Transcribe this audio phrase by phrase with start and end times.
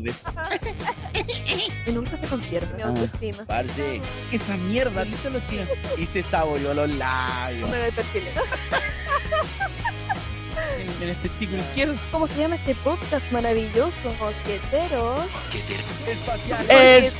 [0.00, 0.28] de eso.
[1.86, 2.86] Y nunca se convierte mi Ah.
[2.88, 3.44] autoestima.
[3.46, 5.66] Parce, esa mierda, ¿viste los chicos?
[5.96, 7.70] Y se saboreó los labios.
[7.70, 7.86] Me.
[10.78, 11.94] En, en el testículo izquierdo.
[12.12, 14.14] ¿Cómo se llama este podcast maravilloso?
[14.20, 15.24] Mosqueteros.
[16.06, 17.14] Espaciales.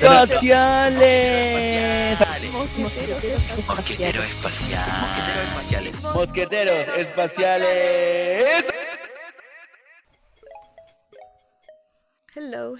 [2.53, 3.23] Mosqueteros
[3.67, 4.91] Mosquetero espacial.
[4.91, 6.03] Mosquetero espaciales.
[6.03, 8.67] Mosqueteros espaciales.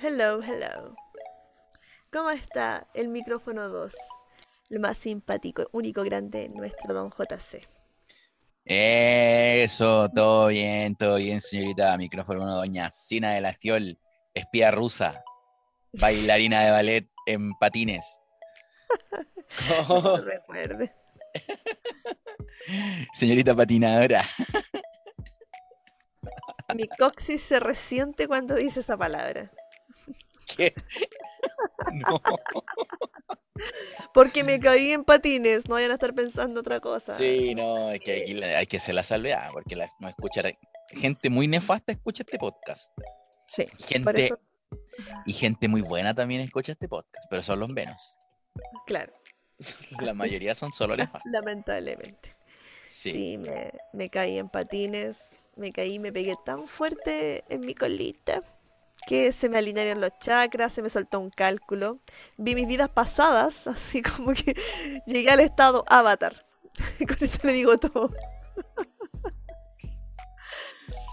[0.01, 0.95] Hello, hello.
[2.13, 3.93] ¿Cómo está el micrófono 2?
[4.71, 7.67] El más simpático, único, grande, nuestro don JC.
[8.65, 11.97] Eso, todo bien, todo bien, señorita.
[11.97, 13.99] Micrófono doña Sina de la Fiol,
[14.35, 15.25] espía rusa,
[15.95, 18.07] bailarina de ballet en patines.
[19.89, 20.95] No recuerde.
[23.15, 24.25] Señorita patinadora.
[26.75, 29.51] Mi coxis se resiente cuando dice esa palabra.
[30.57, 30.75] ¿Qué?
[31.93, 32.21] No.
[34.13, 37.17] Porque me caí en patines, no vayan a estar pensando otra cosa.
[37.17, 40.43] Sí, no, es que aquí hay que hacer la salvedad, porque la, no escucha,
[40.89, 42.93] gente muy nefasta escucha este podcast.
[43.47, 44.39] Sí, gente, eso,
[45.25, 48.19] y gente muy buena también escucha este podcast, pero son los menos.
[48.87, 49.13] claro,
[50.01, 50.19] La Así.
[50.19, 51.23] mayoría son solo nefastos.
[51.33, 52.37] lamentablemente.
[52.87, 53.13] Sí.
[53.13, 58.43] Sí, me, me caí en patines, me caí, me pegué tan fuerte en mi colita
[59.07, 62.01] que se me alinearon los chakras, se me soltó un cálculo.
[62.37, 64.55] Vi mis vidas pasadas, así como que
[65.07, 66.47] llegué al estado avatar.
[67.09, 68.11] Con eso le digo todo.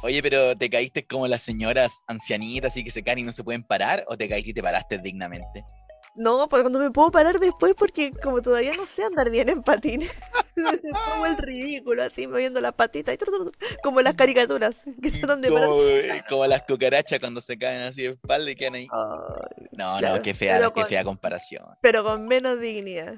[0.03, 3.43] Oye, pero ¿te caíste como las señoras ancianitas así que se caen y no se
[3.43, 4.05] pueden parar?
[4.07, 5.63] ¿O te caíste y te paraste dignamente?
[6.15, 9.63] No, pues cuando me puedo parar después, porque como todavía no sé andar bien en
[9.63, 10.11] patines,
[11.11, 13.17] como el ridículo, así moviendo las patitas,
[13.83, 16.07] como las caricaturas que tratan de Como, pararse.
[16.17, 18.87] eh, como las cucarachas cuando se caen así de espalda y quedan ahí.
[18.87, 21.65] No, claro, no, qué fea, qué con- fea comparación.
[21.81, 23.15] pero con menos dignidad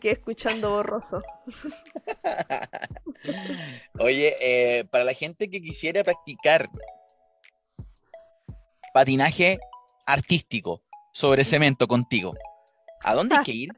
[0.00, 1.22] que escuchando borroso.
[3.98, 6.68] Oye, eh, para la gente que quisiera practicar
[8.92, 9.58] patinaje
[10.06, 10.82] artístico
[11.14, 12.34] sobre cemento contigo,
[13.02, 13.70] ¿a dónde hay que ir?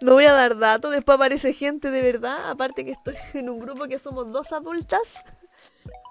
[0.00, 3.58] No voy a dar datos, después aparece gente de verdad, aparte que estoy en un
[3.58, 5.22] grupo que somos dos adultas,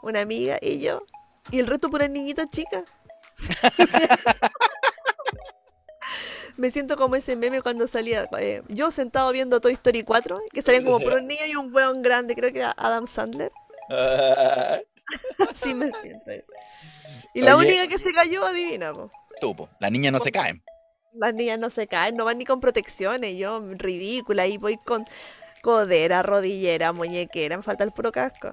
[0.03, 1.03] una amiga y yo,
[1.49, 2.83] y el resto puras niñitas chicas.
[6.57, 10.61] Me siento como ese meme cuando salía, eh, yo sentado viendo Toy Story 4, que
[10.61, 13.53] salían como puros niños y un weón grande, creo que era Adam Sandler.
[13.89, 14.79] Ah,
[15.49, 16.29] Así me siento.
[17.33, 17.69] Y la Oye.
[17.69, 19.09] única que se cayó, adivina, po.
[19.39, 20.63] Tú, po, las niñas no se caen.
[21.13, 23.35] Las niñas no se caen, no van ni con protecciones.
[23.37, 25.05] Yo, ridícula, y voy con
[25.61, 27.57] codera, rodillera, muñequera.
[27.57, 28.51] Me falta el puro casco.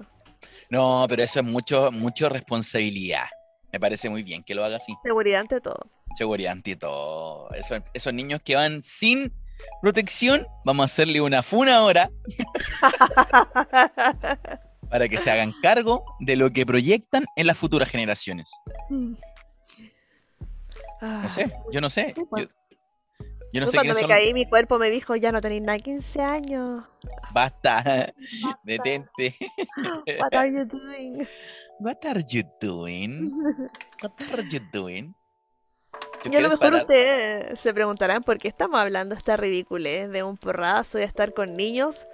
[0.69, 3.25] No, pero eso es mucho, mucho responsabilidad.
[3.71, 4.93] Me parece muy bien que lo haga así.
[5.03, 5.77] Seguridad ante todo.
[6.15, 7.49] Seguridad ante todo.
[7.53, 9.31] Eso- esos niños que van sin
[9.81, 12.09] protección, vamos a hacerle una funa ahora
[14.89, 18.49] para que se hagan cargo de lo que proyectan en las futuras generaciones.
[21.01, 22.09] No sé, yo no sé.
[22.09, 22.47] Sí, pues.
[22.47, 22.49] Yo,
[23.53, 24.09] yo no sé cuando me son.
[24.09, 26.83] caí, mi cuerpo me dijo, ya no tenéis nada, 15 años.
[27.33, 28.13] Basta,
[28.63, 29.35] detente.
[30.19, 31.27] What are you doing?
[31.79, 33.31] What are you doing?
[34.01, 35.15] What are you doing?
[36.23, 36.81] ¿Tú Y a lo mejor parar?
[36.81, 41.33] ustedes se preguntarán por qué estamos hablando esta ridiculez de un porrazo y de estar
[41.33, 42.07] con niños.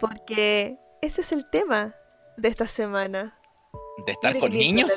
[0.00, 1.94] Porque ese es el tema
[2.36, 3.38] de esta semana.
[4.06, 4.92] ¿De estar con niños?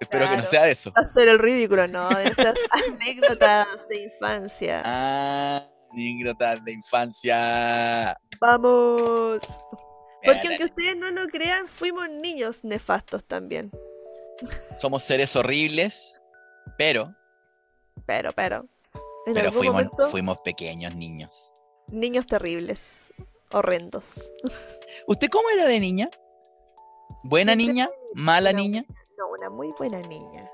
[0.00, 0.92] Espero que no sea eso.
[0.94, 4.82] Hacer el ridículo, no, de estas anécdotas de infancia.
[4.84, 8.16] Ah, anécdotas de infancia.
[8.40, 9.40] Vamos.
[10.24, 13.70] Porque aunque ustedes no lo crean, fuimos niños nefastos también.
[14.80, 16.20] Somos seres horribles,
[16.76, 17.14] pero,
[18.06, 18.66] Pero, pero.
[19.26, 21.52] En pero algún fuimos, momento, fuimos pequeños niños.
[21.88, 23.12] niños terribles.
[23.50, 24.30] Horrendos.
[25.06, 26.10] ¿Usted cómo era de niña?
[27.24, 27.90] ¿Buena Siempre niña?
[28.14, 28.84] ¿Mala niña?
[29.18, 30.48] No, una muy buena niña.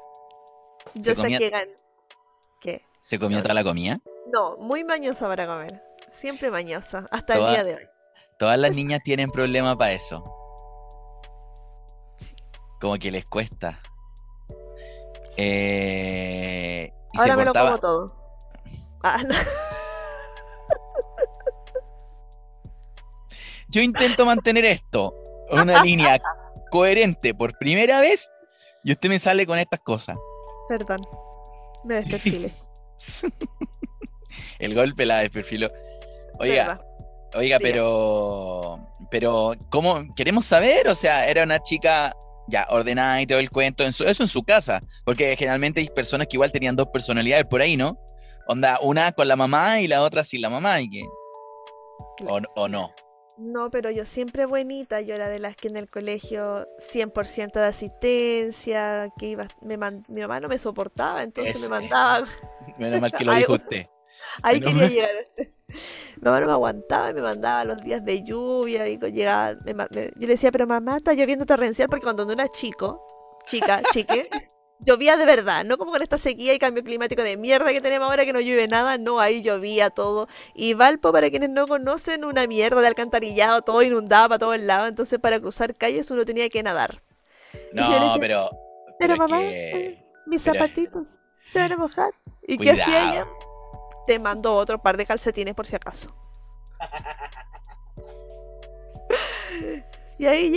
[0.95, 1.69] Yo comía- saqué gan...
[2.61, 2.83] ¿Qué?
[2.99, 4.01] ¿Se comió toda la comida?
[4.33, 5.83] No, muy mañosa para comer.
[6.13, 7.07] Siempre mañosa.
[7.11, 7.89] Hasta Toda- el día de hoy.
[8.39, 10.25] Todas las Pues- niñas tienen problema para eso.
[12.17, 12.35] Sí.
[12.81, 13.81] Como que les cuesta.
[15.37, 18.17] Eh, y Ahora me lo como todo.
[19.03, 19.35] Ah, no.
[23.69, 25.15] Yo intento mantener esto,
[25.51, 26.21] una línea
[26.71, 28.31] coherente por primera vez,
[28.85, 30.17] y usted me sale con estas cosas.
[30.69, 31.01] Perdón.
[31.85, 32.51] Me desperfilé.
[34.59, 35.69] El golpe la desperfiló.
[36.39, 36.81] Oiga, ¿Verdad?
[37.35, 37.59] oiga, Diga.
[37.61, 38.79] pero.
[39.11, 40.03] Pero, ¿cómo?
[40.17, 42.15] Queremos saber, o sea, era una chica
[42.49, 45.89] ya ordenada y todo el cuento, en su- eso en su casa, porque generalmente hay
[45.89, 47.99] personas que igual tenían dos personalidades por ahí, ¿no?
[48.49, 51.03] Onda, una con la mamá y la otra sin la mamá, y que...
[52.27, 52.91] O, o no.
[53.37, 57.67] No, pero yo siempre buenita, yo era de las que en el colegio 100% de
[57.67, 61.65] asistencia, que iba, me man- mi mamá no me soportaba, entonces Eso.
[61.65, 62.27] me mandaba,
[62.79, 63.87] Menos mal que lo dijo usted.
[64.43, 64.93] ahí Menos quería mal.
[64.93, 65.11] llegar.
[66.17, 69.75] Mi mamá no me aguantaba y me mandaba los días de lluvia y llegaba, me-
[70.15, 74.29] yo le decía, pero mamá, está lloviendo torrencial porque cuando uno era chico, chica, chique,
[74.81, 78.09] llovía de verdad, no como con esta sequía y cambio climático de mierda que tenemos
[78.11, 80.29] ahora que no llueve nada, no, ahí llovía todo.
[80.55, 84.89] Y Valpo, para quienes no conocen, una mierda de alcantarillado, todo inundado para todos lados,
[84.89, 87.03] entonces para cruzar calles uno tenía que nadar.
[87.73, 88.49] No, decía, pero...
[88.99, 92.11] Pero mamá, que- mis pero- zapatitos se van a mojar.
[92.47, 93.27] ¿Y qué hacía ella?
[94.07, 96.15] Te mando otro par de calcetines por si acaso.
[100.19, 100.55] y ahí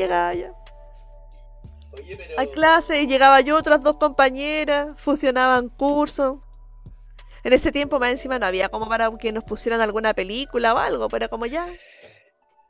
[1.96, 6.40] llegaba yo a clase y llegaba yo, otras dos compañeras, fusionaban cursos.
[7.44, 10.78] En ese tiempo más encima no había como para que nos pusieran alguna película o
[10.78, 11.68] algo, pero como ya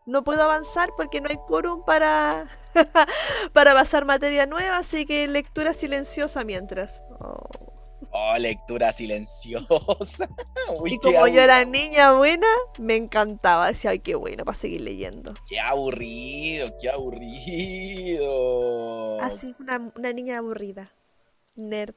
[0.05, 2.47] no puedo avanzar porque no hay quórum para,
[3.53, 7.03] para pasar materia nueva, así que lectura silenciosa mientras.
[7.19, 7.66] Oh.
[8.11, 10.27] Oh, lectura silenciosa.
[10.81, 13.67] Uy, Y qué como yo era niña buena, me encantaba.
[13.67, 15.33] Decía, ay, qué bueno para seguir leyendo.
[15.47, 18.27] Qué aburrido, qué aburrido.
[19.19, 20.91] Así, una, una niña aburrida.
[21.55, 21.95] Nerd.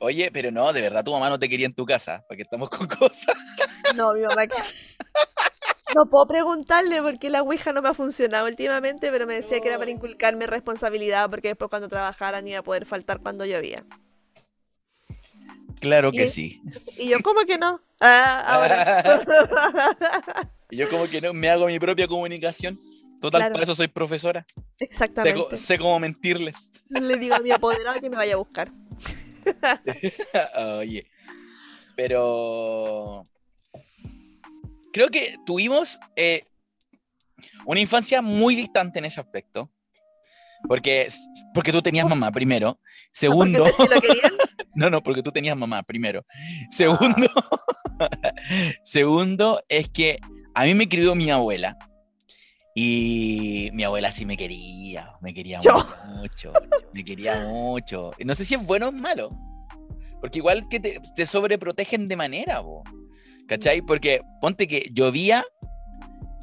[0.00, 2.68] Oye, pero no, de verdad tu mamá no te quería en tu casa, porque estamos
[2.70, 3.36] con cosas.
[3.94, 4.44] No, mi mamá.
[5.94, 9.68] No puedo preguntarle porque la Ouija no me ha funcionado últimamente, pero me decía que
[9.68, 13.84] era para inculcarme responsabilidad porque después cuando trabajara ni iba a poder faltar cuando llovía.
[15.82, 16.62] Claro que Y- sí.
[16.96, 17.80] Y yo, ¿cómo que no?
[18.04, 19.22] Ah, ahora.
[20.70, 22.76] Y yo como que no, me hago mi propia comunicación.
[23.20, 23.52] Total, Claro.
[23.52, 24.44] por eso soy profesora.
[24.76, 25.56] Sé, Exactamente.
[25.56, 26.72] sé cómo mentirles.
[26.88, 28.72] Le digo a mi apoderado que me vaya a buscar.
[30.80, 31.06] Oye,
[31.94, 33.22] pero
[34.92, 36.42] creo que tuvimos eh,
[37.66, 39.70] una infancia muy distante en ese aspecto.
[40.68, 41.08] Porque,
[41.54, 42.78] porque tú tenías mamá primero.
[43.10, 44.28] Segundo, Porque te- si lo
[44.74, 46.24] no, no, porque tú tenías mamá primero.
[46.70, 47.28] Segundo,
[48.84, 50.18] segundo es que
[50.54, 51.76] a mí me crió mi abuela.
[52.74, 55.84] Y mi abuela sí me quería, me quería Yo.
[56.14, 56.52] mucho,
[56.94, 58.12] me quería mucho.
[58.18, 59.28] Y No sé si es bueno o malo,
[60.22, 62.82] porque igual que te, te sobreprotegen de manera, bo,
[63.46, 63.82] ¿cachai?
[63.82, 65.44] Porque ponte que llovía,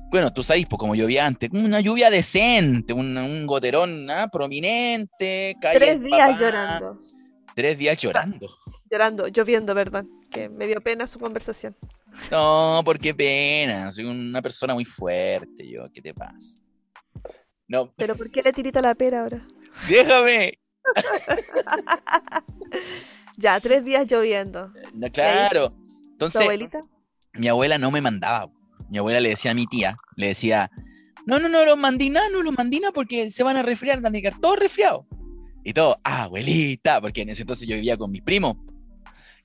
[0.09, 4.27] bueno, tú sabes, pues como llovía antes, una lluvia decente, un, un goterón ¿ah?
[4.31, 7.01] prominente, tres días papá, llorando.
[7.56, 8.47] Tres días llorando.
[8.89, 10.06] Llorando, lloviendo, ¿verdad?
[10.31, 11.75] Que me dio pena su conversación.
[12.31, 13.91] No, por qué pena.
[13.91, 15.91] Soy una persona muy fuerte, yo.
[15.94, 16.56] ¿Qué te pasa?
[17.67, 19.45] No, Pero ¿por qué le tirita la pera ahora?
[19.88, 20.59] déjame.
[23.38, 24.73] Ya, tres días lloviendo.
[24.94, 25.69] No, claro.
[25.69, 26.81] ¿Tu Entonces, abuelita?
[27.33, 28.51] mi abuela no me mandaba.
[28.89, 30.71] Mi abuela le decía a mi tía, le decía,
[31.25, 34.19] no, no, no los mandina, no los mandina porque se van a resfriar, van a
[34.19, 35.06] quedar todos resfriados.
[35.63, 38.57] Y todo, ah, abuelita, porque en ese entonces yo vivía con mis primos.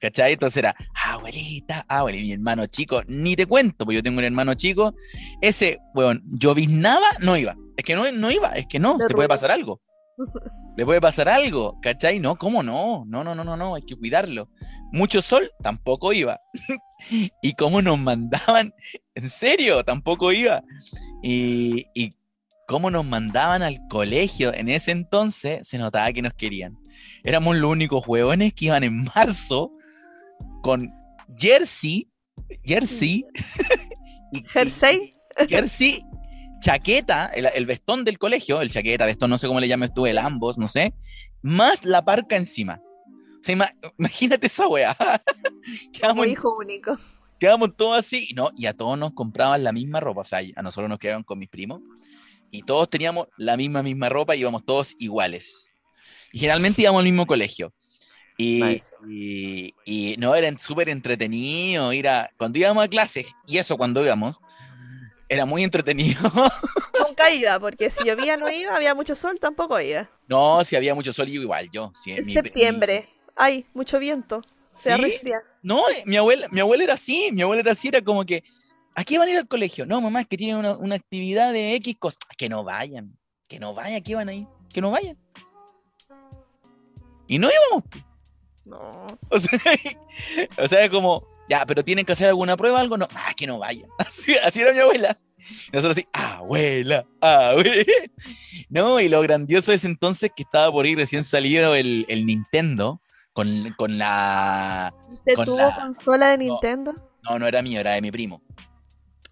[0.00, 0.32] ¿Cachai?
[0.32, 4.18] Entonces era, ah, abuelita, ah, abuelita, mi hermano chico, ni te cuento, porque yo tengo
[4.18, 4.94] un hermano chico.
[5.40, 7.56] Ese, weón, lloviznaba, no iba.
[7.76, 9.80] Es que no, no iba, es que no, te puede pasar algo.
[10.76, 12.18] Le puede pasar algo, ¿cachai?
[12.18, 13.04] No, ¿cómo no?
[13.06, 14.48] No, no, no, no, no, hay que cuidarlo.
[14.94, 16.40] Mucho sol, tampoco iba.
[17.42, 18.72] y cómo nos mandaban,
[19.16, 20.62] en serio, tampoco iba.
[21.20, 22.12] Y, y
[22.68, 26.78] cómo nos mandaban al colegio en ese entonces, se notaba que nos querían.
[27.24, 29.72] Éramos los únicos huevones que iban en marzo
[30.62, 30.92] con
[31.36, 32.08] jersey,
[32.62, 33.24] jersey,
[34.32, 35.12] y, y- ¿Jersey?
[35.48, 36.04] jersey,
[36.60, 40.06] chaqueta, el, el vestón del colegio, el chaqueta, vestón, no sé cómo le llames tú,
[40.06, 40.94] el ambos, no sé,
[41.42, 42.80] más la parca encima.
[43.52, 44.96] Ima- imagínate esa weá.
[44.98, 46.98] Como quedamos, hijo único.
[47.38, 50.40] quedamos todos así, y no, y a todos nos compraban la misma ropa, o sea,
[50.56, 51.80] a nosotros nos quedaban con mis primos,
[52.50, 55.74] y todos teníamos la misma, misma ropa, y íbamos todos iguales.
[56.32, 57.72] Y generalmente íbamos al mismo colegio.
[58.36, 63.76] Y, y, y no, era súper entretenido ir a, cuando íbamos a clases, y eso
[63.76, 64.38] cuando íbamos,
[65.28, 66.20] era muy entretenido.
[67.08, 70.08] Nunca iba, porque si llovía no iba, había mucho sol, tampoco iba.
[70.28, 71.92] no, si había mucho sol, yo igual, yo.
[71.94, 74.42] sí, En mi- septiembre, hay mucho viento.
[74.74, 75.20] Se ¿Sí?
[75.62, 78.42] No, eh, mi abuela, mi abuela era así, mi abuela era así, era como que,
[78.94, 79.86] ¿a qué van a ir al colegio?
[79.86, 82.18] No, mamá, es que tienen una, una actividad de X cosas.
[82.36, 83.16] Que no vayan,
[83.48, 84.46] que no vayan, ¿qué van a ir?
[84.72, 85.16] Que no vayan.
[87.26, 87.84] Y no íbamos.
[88.64, 89.06] No.
[89.28, 89.58] O sea,
[90.58, 93.58] o sea, como, ya, pero tienen que hacer alguna prueba, algo, no, ah, que no
[93.58, 93.88] vayan.
[93.98, 95.16] Así, así era mi abuela.
[95.72, 97.84] Nosotros así, abuela, abuela.
[98.70, 103.00] No, y lo grandioso es entonces que estaba por ir recién salido el, el Nintendo
[103.34, 104.94] con, con la...
[105.26, 106.38] ¿Te Con tuvo la- consola de.
[106.38, 106.94] Nintendo?
[107.28, 108.40] No, no era mío, era de mi primo.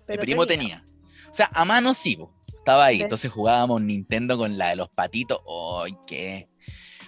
[0.06, 0.84] Mi primo tenía.
[0.84, 1.30] tenía.
[1.30, 2.18] O sea, a mano sí,
[2.58, 2.96] estaba ahí.
[2.98, 3.02] Sí.
[3.04, 5.40] Entonces jugábamos Nintendo con la de los patitos.
[5.82, 6.48] ¡Ay, qué!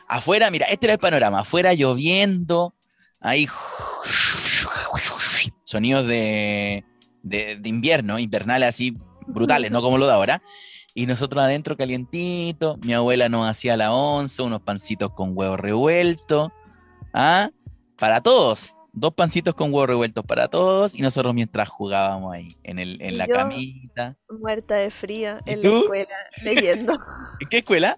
[0.09, 1.41] Afuera, mira, este era el panorama.
[1.41, 2.75] Afuera lloviendo.
[3.21, 3.47] Ahí.
[5.65, 6.85] Sonidos de,
[7.23, 8.97] de, de invierno, invernales así
[9.27, 10.43] brutales, no como lo de ahora.
[10.95, 12.77] Y nosotros adentro calientito.
[12.83, 16.53] Mi abuela nos hacía la once, unos pancitos con huevo revuelto.
[17.15, 17.51] ¿Ah?
[17.99, 18.77] Para todos.
[18.93, 20.95] Dos pancitos con huevo revueltos para todos.
[20.95, 24.17] Y nosotros mientras jugábamos ahí, en, el, en Y la yo- camita.
[24.29, 25.71] Muerta de fría ¿Y en tú?
[25.71, 26.93] la escuela, leyendo.
[27.41, 27.97] ¿En qué escuela?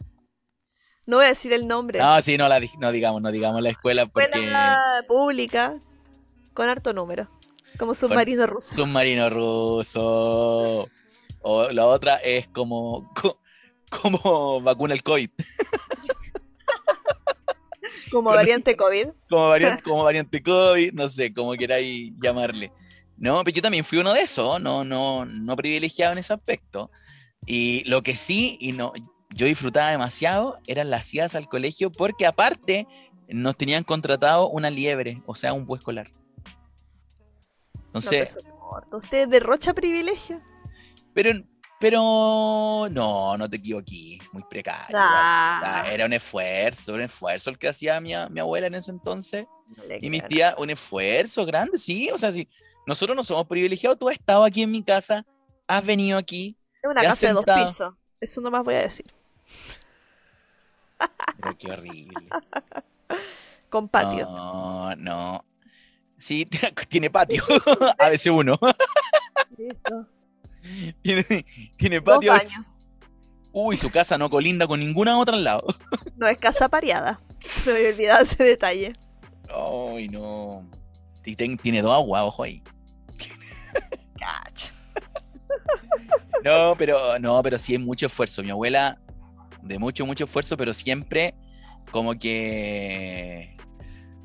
[1.07, 1.99] No voy a decir el nombre.
[1.99, 5.81] No, sí, no la no digamos, no digamos la escuela porque escuela pública
[6.53, 7.31] con harto número.
[7.79, 8.75] Como submarino ruso.
[8.75, 10.89] submarino ruso.
[11.43, 13.39] O la otra es como, co-
[13.89, 15.31] como vacuna el COVID,
[18.11, 19.09] Como variante COVID.
[19.29, 22.73] como variante, como variante COVID, no sé, como queráis llamarle.
[23.17, 26.91] No, pero yo también fui uno de esos, no, no, no privilegiado en ese aspecto.
[27.47, 28.93] Y lo que sí, y no,
[29.31, 32.87] yo disfrutaba demasiado, eran las idas al colegio, porque aparte
[33.29, 36.13] nos tenían contratado una liebre, o sea, un bus escolar.
[37.93, 38.37] No, Entonces.
[38.93, 40.43] Usted derrocha privilegio.
[41.15, 41.31] Pero,
[41.79, 44.97] pero no, no te equivoqué, muy precario.
[44.99, 45.85] Ah.
[45.91, 49.47] Era un esfuerzo, un esfuerzo el que hacía mi, mi abuela en ese entonces.
[49.77, 50.29] No le Y mis creo.
[50.29, 52.11] tías, un esfuerzo grande, sí.
[52.11, 52.49] O sea, si
[52.87, 55.27] nosotros no somos privilegiados, tú has estado aquí en mi casa,
[55.67, 57.95] has venido aquí, Es una casa de dos pisos.
[58.21, 59.13] Eso nomás voy a decir.
[61.41, 62.15] pero qué horrible.
[63.69, 64.27] Con patio.
[64.27, 65.45] No, no.
[66.19, 66.47] Sí,
[66.89, 67.43] tiene patio,
[67.99, 68.59] a veces uno.
[69.59, 70.07] Listo.
[71.03, 71.25] tiene,
[71.77, 72.33] tiene Dos patio.
[72.33, 72.53] baños.
[73.53, 75.67] Uy, su casa no colinda con ninguna otra al lado.
[76.17, 77.21] No es casa pareada.
[77.47, 78.95] Se me olvidado ese detalle.
[79.55, 80.67] Ay, no.
[81.27, 82.63] Y ten- tiene dos aguas, ojo ahí.
[84.19, 84.73] Cacha.
[86.45, 88.43] No, pero no, pero sí es mucho esfuerzo.
[88.43, 88.99] Mi abuela,
[89.63, 91.35] de mucho, mucho esfuerzo, pero siempre
[91.91, 93.55] como que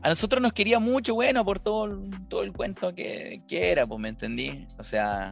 [0.01, 3.85] a nosotros nos quería mucho, bueno, por todo, el- todo el cuento que, que era,
[3.85, 4.65] pues me entendí.
[4.77, 5.31] O sea,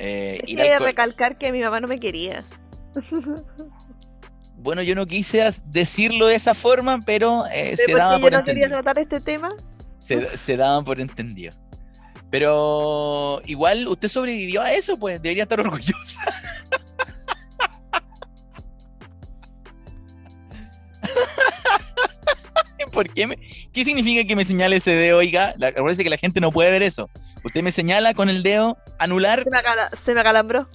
[0.00, 2.42] eh, ir al recalcar que mi mamá no me quería.
[4.56, 8.38] bueno, yo no quise decirlo de esa forma, pero eh, se ¿Por daba por yo
[8.38, 8.82] no quería entendido.
[8.82, 9.50] tratar este tema?
[9.98, 11.52] Se, se daban por entendido.
[12.30, 16.22] Pero igual usted sobrevivió a eso, pues debería estar orgullosa.
[23.00, 23.38] ¿Por qué, me-
[23.72, 25.54] ¿Qué significa que me señale ese dedo, oiga?
[25.56, 27.08] La, acuérdese que la gente no puede ver eso.
[27.42, 29.42] Usted me señala con el dedo anular.
[29.42, 30.68] Se me, acala- se me acalambró.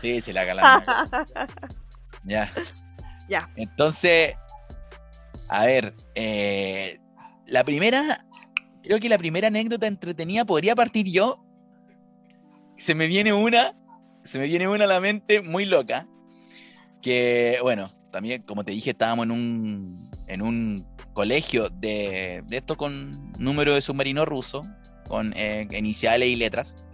[0.00, 0.82] Sí, se la la
[2.24, 2.50] Ya.
[3.28, 3.50] Ya.
[3.56, 4.36] Entonces,
[5.50, 6.98] a ver, eh,
[7.46, 8.24] la primera,
[8.82, 11.44] creo que la primera anécdota entretenida podría partir yo.
[12.78, 13.76] Se me viene una,
[14.24, 16.08] se me viene una a la mente muy loca.
[17.02, 22.76] Que, bueno, también, como te dije, estábamos en un, en un colegio de, de esto
[22.76, 24.60] con número de submarino ruso,
[25.08, 26.86] con eh, iniciales y letras.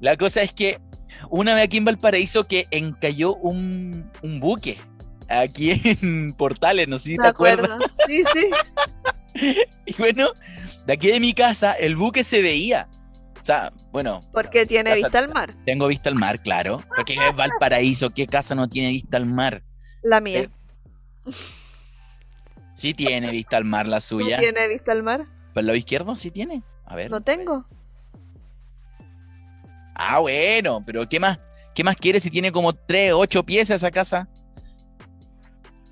[0.00, 0.80] La cosa es que
[1.28, 4.78] una vez aquí en Valparaíso que encalló un, un buque
[5.28, 7.82] aquí en Portales, no sé si Me te acuerdas.
[8.06, 8.50] Sí, sí.
[9.84, 10.30] Y bueno,
[10.86, 12.88] de aquí de mi casa el buque se veía.
[13.42, 15.50] O sea, bueno, Porque tiene Casa- vista al mar.
[15.66, 16.78] tengo vista al mar, claro.
[16.96, 19.62] Porque es Valparaíso, ¿qué casa no tiene vista al mar?
[20.02, 20.40] La mía.
[20.40, 20.48] Eh,
[22.76, 24.38] Sí tiene vista al mar la ¿No suya.
[24.38, 25.26] tiene vista al mar?
[25.54, 26.62] ¿Por el lado izquierdo sí tiene?
[26.84, 27.10] A ver.
[27.10, 27.66] No tengo.
[29.94, 31.38] Ah, bueno, pero ¿qué más?
[31.74, 34.28] ¿Qué más quiere si tiene como tres, ocho piezas esa casa?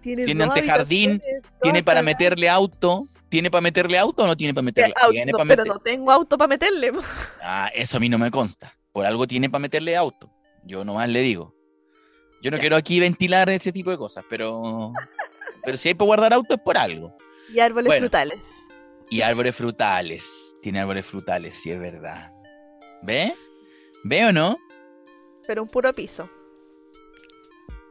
[0.03, 1.23] Tiene, Tiene antejardín,
[1.63, 3.05] ¿Tiene para meterle auto?
[3.31, 4.95] ¿Tiene para meterle auto o no tiene para meterle?
[5.03, 6.93] au- Tiene no, para pero meter- no tengo auto para meterle.
[7.43, 8.75] Ah, eso a mí no me consta.
[8.93, 10.31] Por algo tiene para meterle auto.
[10.65, 11.55] Yo nomás le digo.
[12.43, 14.93] Yo no quiero aquí ventilar ese tipo de cosas, pero
[15.65, 17.15] pero si hay para guardar auto es por algo.
[17.53, 18.01] Y árboles Bueno.
[18.03, 18.51] frutales.
[19.11, 20.55] Y árboles frutales.
[20.63, 22.31] Tiene árboles frutales, sí es verdad.
[23.03, 23.35] ¿Ve?
[24.03, 24.57] ¿Ve o no?
[25.47, 26.29] Pero un puro piso.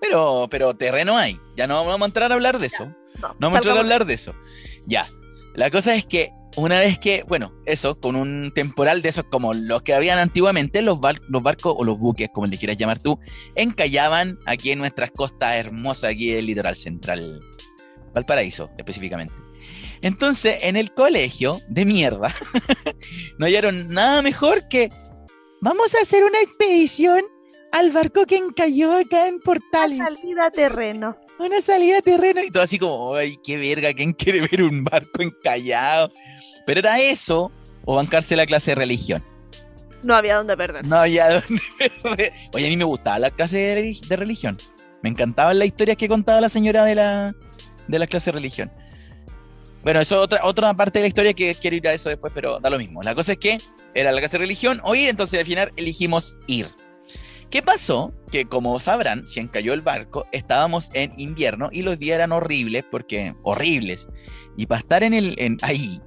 [0.01, 1.39] Pero, pero terreno hay.
[1.55, 2.85] Ya no vamos a entrar a hablar de eso.
[3.21, 4.33] No, No vamos a entrar a hablar de eso.
[4.85, 5.09] Ya.
[5.55, 9.53] La cosa es que una vez que, bueno, eso, con un temporal de esos como
[9.53, 12.99] los que habían antiguamente, los, bar- los barcos o los buques, como le quieras llamar
[13.01, 13.19] tú,
[13.55, 17.39] encallaban aquí en nuestras costas hermosas, aquí del litoral central,
[18.13, 19.33] Valparaíso específicamente.
[20.01, 22.31] Entonces, en el colegio de mierda,
[23.39, 24.89] no hallaron nada mejor que
[25.61, 27.21] vamos a hacer una expedición
[27.73, 29.97] al barco que encalló acá en Portales.
[29.97, 31.17] Salida a terreno.
[31.39, 32.43] Una salida a terreno.
[32.43, 36.11] Y todo así como, ay, qué verga, ¿quién quiere ver un barco encallado?
[36.67, 37.51] Pero era eso
[37.83, 39.23] o bancarse la clase de religión.
[40.03, 40.87] No había dónde perderse.
[40.87, 41.61] No había dónde
[42.03, 42.31] perder.
[42.53, 43.57] Oye, a mí me gustaba la clase
[44.07, 44.55] de religión.
[45.01, 47.35] Me encantaban las historias que contaba la señora de la,
[47.87, 48.71] de la clase de religión.
[49.81, 52.31] Bueno, eso es otra, otra parte de la historia que quiero ir a eso después,
[52.33, 53.01] pero da lo mismo.
[53.01, 53.59] La cosa es que
[53.95, 56.69] era la clase de religión o ir, entonces al final elegimos ir.
[57.53, 58.11] ¿Qué pasó?
[58.31, 62.83] Que como sabrán, si encalló el barco, estábamos en invierno y los días eran horribles,
[62.89, 64.07] porque horribles.
[64.57, 66.01] Y para estar en el en, ahí,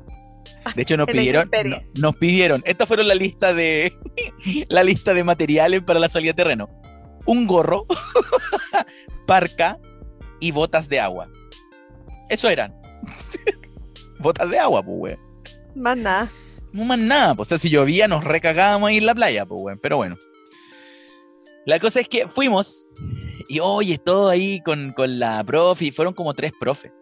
[0.75, 3.93] de hecho nos pidieron, no- nos pidieron, estas fueron la lista de
[4.69, 6.69] la lista de materiales para la salida a terreno.
[7.27, 7.87] Un gorro,
[9.29, 9.79] parca
[10.41, 11.29] y botas de agua.
[12.29, 12.75] Eso eran.
[14.19, 15.19] botas de agua, pues, weón.
[15.77, 16.29] Más nada.
[16.73, 19.63] No más nada, pues, o sea, si llovía nos recagábamos ahí en la playa, pues,
[19.63, 19.79] weón.
[19.81, 20.17] Pero bueno.
[21.67, 22.89] La cosa es que fuimos
[23.49, 26.93] y, oye, todo ahí con, con la profe, y fueron como tres profes.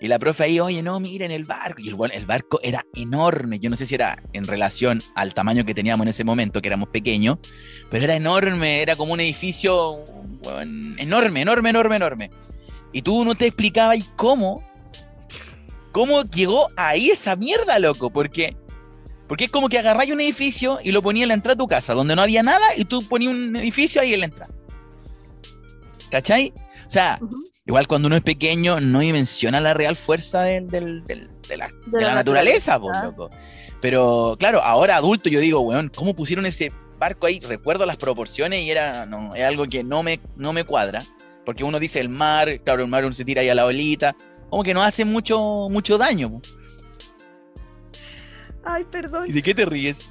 [0.00, 1.80] Y la profe ahí, oye, no, miren el barco.
[1.80, 3.58] Y el, barco era enorme.
[3.58, 6.68] Yo no sé si era en relación al tamaño que teníamos en ese momento, que
[6.68, 7.38] éramos pequeños,
[7.90, 10.04] pero era enorme, era como un edificio
[10.98, 12.30] enorme, enorme, enorme, enorme.
[12.92, 14.62] Y tú no te explicabas cómo,
[15.90, 18.56] cómo llegó ahí esa mierda, loco, porque
[19.28, 21.66] porque es como que agarráis un edificio y lo ponías en la entrada de tu
[21.66, 24.52] casa, donde no había nada, y tú ponías un edificio ahí en la entrada.
[26.10, 26.52] ¿Cachai?
[26.86, 27.18] O sea,
[27.66, 31.68] igual cuando uno es pequeño no dimensiona la real fuerza del- del- del- de, la,
[31.86, 33.04] de la la naturaleza, naturaleza.
[33.06, 33.30] loco.
[33.80, 37.40] Pero claro, ahora adulto yo digo, weón, ¿cómo pusieron ese barco ahí?
[37.40, 41.06] Recuerdo las proporciones y era, no, es algo que no me, no me cuadra.
[41.44, 44.14] Porque uno dice el mar, claro, el mar uno se tira ahí a la olita,
[44.48, 46.30] como que no hace mucho, mucho daño.
[46.30, 46.42] po.
[48.64, 49.28] Ay, perdón.
[49.28, 50.08] ¿Y de qué te ríes?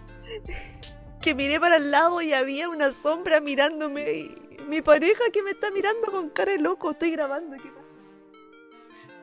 [1.22, 4.12] Que miré para el lado y había una sombra mirándome.
[4.12, 4.36] Y
[4.68, 6.92] mi pareja que me está mirando con cara de loco.
[6.92, 7.58] Estoy grabando.
[7.58, 7.84] ¿Qué pasa?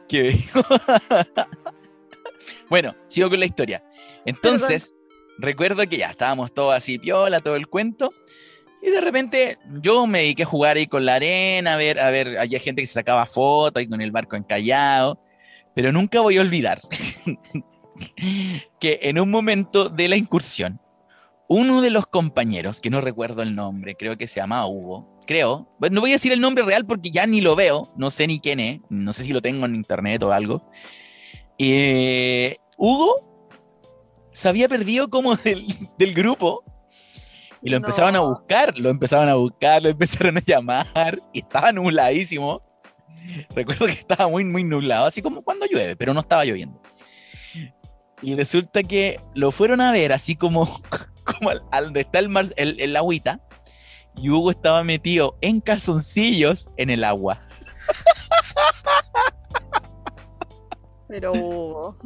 [0.09, 0.39] Qué
[2.69, 3.85] bueno, sigo con la historia.
[4.25, 4.95] Entonces,
[5.39, 8.13] recuerdo que ya estábamos todos así, piola, todo el cuento.
[8.83, 12.11] Y de repente yo me dediqué a jugar ahí con la arena, a ver, a
[12.11, 15.21] ver, había gente que se sacaba fotos ahí con el barco encallado.
[15.75, 16.81] Pero nunca voy a olvidar
[18.81, 20.81] que en un momento de la incursión,
[21.49, 25.69] uno de los compañeros, que no recuerdo el nombre, creo que se llamaba Hugo, creo,
[25.79, 28.27] bueno, no voy a decir el nombre real porque ya ni lo veo, no sé
[28.27, 30.71] ni quién es, no sé si lo tengo en internet o algo.
[31.59, 33.15] Eh, Hugo
[34.33, 35.67] se había perdido como del,
[35.99, 36.65] del grupo
[37.63, 37.87] y lo No.
[37.87, 42.63] empezaban a buscar, lo empezaban a buscar, lo empezaron a llamar y estaba nubladísimo.
[43.55, 46.81] Recuerdo que estaba muy, muy nublado, así como cuando llueve, pero no estaba lloviendo.
[48.23, 50.81] Y resulta que lo fueron a ver, así como,
[51.25, 53.41] como al, al donde está el, mar, el, el agüita,
[54.17, 57.41] y Hugo estaba metido en calzoncillos en el agua.
[61.09, 61.97] Pero Hugo.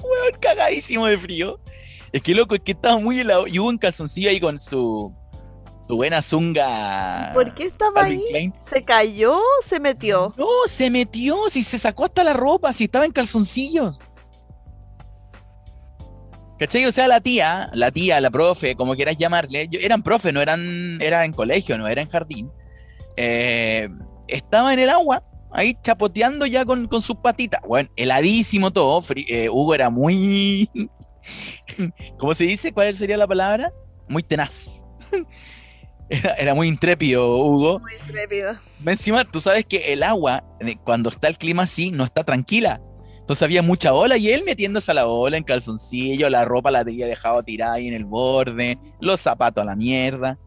[0.00, 1.60] Weón, cagadísimo de frío.
[2.12, 3.46] Es que loco, es que estaba muy helado.
[3.46, 5.14] Y Hugo en calzoncillo ahí con su,
[5.86, 7.30] su buena zunga.
[7.34, 8.26] ¿Por qué estaba Calvin ahí?
[8.30, 8.54] Klein.
[8.58, 9.38] ¿Se cayó?
[9.64, 10.32] ¿Se metió?
[10.36, 14.00] No, se metió, si se sacó hasta la ropa, si estaba en calzoncillos.
[16.58, 16.86] ¿Cachai?
[16.86, 20.40] O sea, la tía, la tía, la profe, como quieras llamarle, yo- eran profe, no
[20.40, 22.50] eran, era en colegio, no era en jardín.
[23.18, 23.88] eh,
[24.28, 25.22] estaba en el agua,
[25.52, 27.60] ahí chapoteando ya con, con sus patitas.
[27.66, 29.02] Bueno, heladísimo todo.
[29.28, 30.68] eh, Hugo era muy.
[32.18, 32.72] ¿Cómo se dice?
[32.72, 33.70] ¿Cuál sería la palabra?
[34.08, 34.82] Muy tenaz.
[36.08, 37.80] Era, era muy intrépido, Hugo.
[37.80, 37.92] Muy.
[38.80, 40.44] Más Encima, tú sabes que el agua,
[40.84, 42.80] cuando está el clima así, no está tranquila.
[43.18, 46.80] Entonces había mucha ola y él metiéndose a la ola en calzoncillo, la ropa la
[46.80, 50.38] había dejado tirada ahí en el borde, los zapatos a la mierda.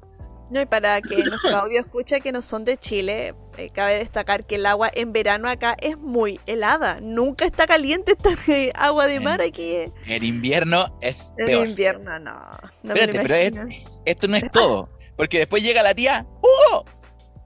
[0.50, 4.46] No, y para que nuestro audio escuche que no son de Chile, eh, cabe destacar
[4.48, 7.00] que el agua en verano acá es muy helada.
[7.02, 9.72] Nunca está caliente esta eh, agua de mar aquí.
[9.72, 9.92] eh.
[10.08, 11.68] En invierno es En peor.
[11.68, 12.40] invierno, no.
[12.84, 14.90] no Espérate, pero es- esto no es todo.
[15.20, 16.86] Porque después llega la tía, ¡Hugo!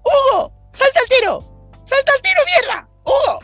[0.05, 0.53] ¡Hugo!
[0.71, 1.39] ¡Salta al tiro!
[1.83, 2.88] ¡Salta al tiro, mierda!
[3.03, 3.39] ¡Hugo!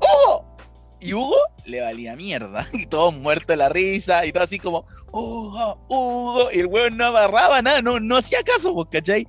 [0.00, 0.56] ¡Hugo!
[1.00, 2.68] Y Hugo le valía mierda.
[2.72, 4.24] Y todos muertos de la risa.
[4.24, 5.76] Y todo así como, ¡Hugo!
[5.88, 6.52] ¡Hugo!
[6.52, 9.26] Y el weón no agarraba nada, no, no hacía caso, pues, ¿cachai?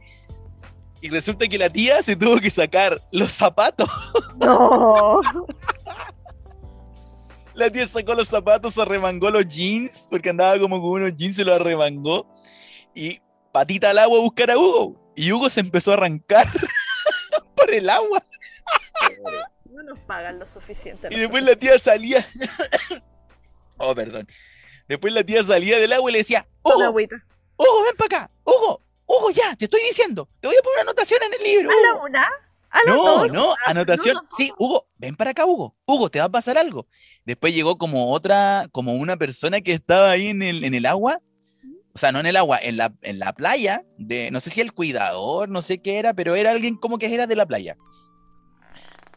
[1.01, 3.89] Y resulta que la tía se tuvo que sacar los zapatos.
[4.37, 5.21] No.
[7.55, 11.43] La tía sacó los zapatos, arremangó los jeans, porque andaba como con unos jeans, se
[11.43, 12.27] los arremangó.
[12.93, 13.19] Y
[13.51, 15.11] patita al agua a buscar a Hugo.
[15.15, 16.47] Y Hugo se empezó a arrancar
[17.55, 18.23] por el agua.
[19.65, 21.07] No nos pagan lo suficiente.
[21.11, 22.25] Y después la tía salía.
[23.77, 24.27] oh, perdón.
[24.87, 26.89] Después la tía salía del agua y le decía, Hugo.
[26.89, 28.31] Hugo, ven para acá.
[28.43, 30.29] Hugo, Hugo, ya, te estoy diciendo.
[30.39, 31.69] Te voy a poner una anotación en el libro.
[31.69, 32.05] ¿A la Hugo".
[32.05, 32.23] una?
[32.71, 33.31] ¿A la No, dos?
[33.31, 34.15] no, Ah, anotación.
[34.15, 34.27] no.
[34.35, 35.75] Sí, Hugo, ven para acá, Hugo.
[35.85, 36.87] Hugo, te va a pasar algo.
[37.25, 41.19] Después llegó como otra, como una persona que estaba ahí en el, en el agua.
[41.99, 44.61] O sea, no en el agua, en la, en la playa, de, no sé si
[44.61, 47.75] el cuidador, no sé qué era, pero era alguien como que era de la playa.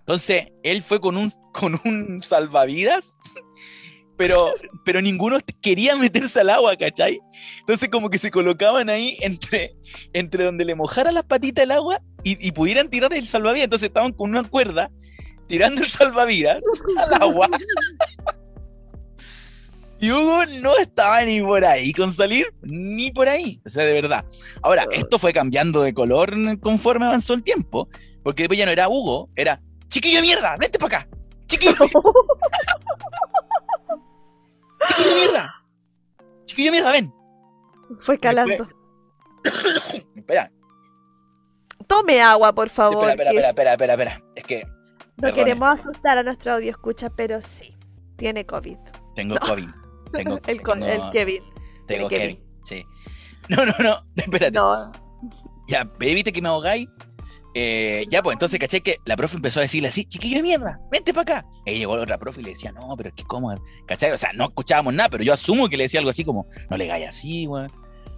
[0.01, 3.16] Entonces, él fue con un, con un salvavidas,
[4.18, 4.53] pero,
[4.85, 7.21] pero ninguno quería meterse al agua, ¿cachai?
[7.61, 9.77] Entonces, como que se colocaban ahí entre,
[10.12, 13.66] entre donde le mojara las patitas el agua y, y pudieran tirar el salvavidas.
[13.66, 14.90] Entonces, estaban con una cuerda
[15.47, 16.61] tirando el salvavidas
[16.97, 17.49] al agua.
[20.03, 23.61] Y Hugo no estaba ni por ahí con salir, ni por ahí.
[23.65, 24.25] O sea, de verdad.
[24.61, 27.88] Ahora, esto fue cambiando de color conforme avanzó el tiempo,
[28.25, 31.09] porque después ya no era Hugo, era chiquillo de mierda, vente para acá.
[31.47, 31.73] Chiquillo,
[34.88, 35.62] chiquillo de mierda.
[36.47, 37.15] Chiquillo de mierda, ven.
[38.01, 38.69] Fue calando.
[40.17, 40.51] Espera,
[41.87, 43.09] Tome agua, por favor.
[43.11, 44.33] espera, espera, espera, espera, espera, espera.
[44.35, 44.73] Es que No
[45.17, 45.33] perdone.
[45.35, 47.77] queremos asustar a nuestro audio escucha, pero sí,
[48.17, 48.79] tiene COVID.
[49.15, 49.69] tengo COVID.
[50.12, 51.42] Tengo, El, tengo- el Kevin.
[51.87, 52.37] tengo Kevin.
[52.37, 52.44] Kevin.
[52.64, 52.85] Sí.
[53.48, 54.53] No, no, no, espérate.
[54.53, 54.92] No,
[55.68, 56.88] Ya, ¿viste que me ahogáis?
[57.55, 58.81] Eh, ya, pues entonces, ¿cachai?
[58.81, 61.46] Que la profe empezó a decirle así, chiquillo de mierda, vente para acá.
[61.66, 63.55] Y llegó la otra profe y le decía, no, pero es que cómo,
[63.87, 64.11] ¿cachai?
[64.12, 66.77] O sea, no escuchábamos nada, pero yo asumo que le decía algo así como, no
[66.79, 67.70] le hagáis así, weón.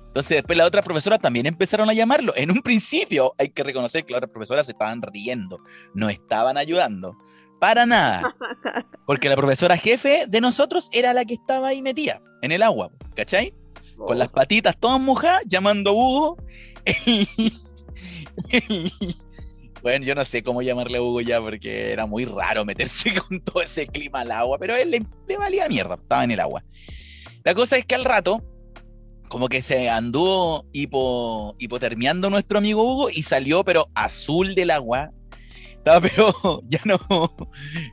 [0.07, 2.33] Entonces después las otras profesoras también empezaron a llamarlo.
[2.37, 5.59] En un principio hay que reconocer que las otras profesoras se estaban riendo,
[5.95, 7.19] no estaban ayudando.
[7.61, 8.35] Para nada.
[9.07, 12.91] Porque la profesora jefe de nosotros era la que estaba ahí metida, en el agua,
[13.15, 13.55] ¿cachai?
[13.97, 16.37] con las patitas todas mojadas, llamando a Hugo.
[19.83, 23.41] bueno, yo no sé cómo llamarle a Hugo ya, porque era muy raro meterse con
[23.41, 26.65] todo ese clima al agua, pero él le, le valía mierda, estaba en el agua.
[27.45, 28.43] La cosa es que al rato,
[29.29, 35.11] como que se anduvo hipo, hipotermiando nuestro amigo Hugo y salió, pero azul del agua.
[35.85, 36.01] Estaba,
[36.35, 36.99] pero ya no,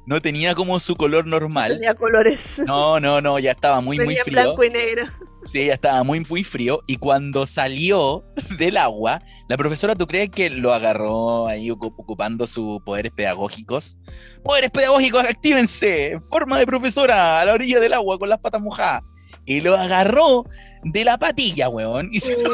[0.06, 1.74] no tenía como su color normal.
[1.74, 2.60] Tenía colores.
[2.66, 4.34] No, no, no, ya estaba muy, muy frío.
[4.44, 5.04] blanco y negro.
[5.44, 6.82] Sí, ya estaba muy, muy frío.
[6.88, 8.24] Y cuando salió
[8.58, 13.98] del agua, la profesora, ¿tú crees que lo agarró ahí ocu- ocupando sus poderes pedagógicos?
[14.44, 16.12] ¡Poderes pedagógicos, actívense!
[16.14, 19.02] En forma de profesora, a la orilla del agua con las patas mojadas.
[19.46, 20.46] Y lo agarró
[20.84, 22.10] de la patilla, weón.
[22.12, 22.52] Y se lo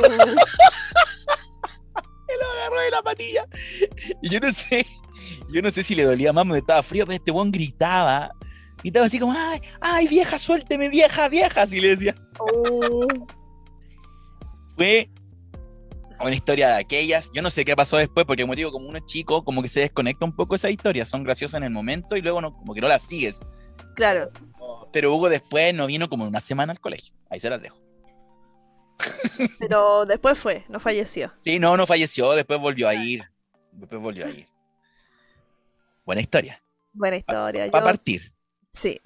[2.53, 3.45] agarró de la patilla.
[4.21, 4.85] Y yo no sé,
[5.49, 8.31] yo no sé si le dolía más, me estaba frío, pero este weón gritaba.
[8.79, 11.63] Gritaba así como, ¡ay, ay, vieja, suélteme, vieja, vieja!
[11.63, 13.07] Así le decía Oh,
[14.75, 15.09] fue
[16.19, 17.31] una historia de aquellas.
[17.33, 19.67] Yo no sé qué pasó después, porque como digo, como uno es chico, como que
[19.67, 21.05] se desconecta un poco esa historia.
[21.05, 23.39] Son graciosas en el momento y luego no, como que no las sigues.
[23.95, 24.31] claro.
[24.93, 27.13] Pero Hugo después no vino como una semana al colegio.
[27.29, 27.77] Ahí se las dejo.
[29.60, 31.33] Pero después fue, no falleció.
[31.43, 33.23] Sí, no, no falleció, después volvió a ir.
[33.71, 34.47] Después volvió a ir.
[36.05, 36.62] Buena historia.
[36.93, 37.69] Buena historia.
[37.71, 38.33] Para Yo, partir.
[38.73, 38.99] sí.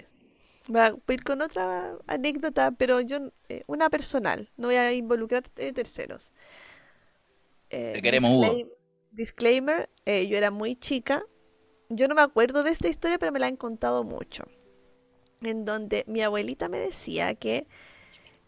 [0.68, 4.50] Voy a ir con otra anécdota, pero yo, eh, una personal.
[4.56, 6.32] No voy a involucrar eh, terceros.
[7.70, 8.42] Eh, Te queremos, Hugo.
[8.42, 8.70] disclaim-
[9.12, 11.24] Disclaimer, eh, yo era muy chica.
[11.90, 14.44] Yo no me acuerdo de esta historia, pero me la han contado mucho.
[15.42, 17.66] En donde mi abuelita me decía que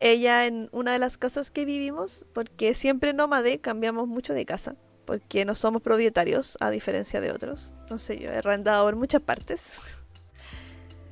[0.01, 4.77] ella en una de las casas que vivimos, porque siempre nómade cambiamos mucho de casa,
[5.05, 7.73] porque no somos propietarios, a diferencia de otros.
[7.91, 9.81] No sé, yo he arrendado por muchas partes.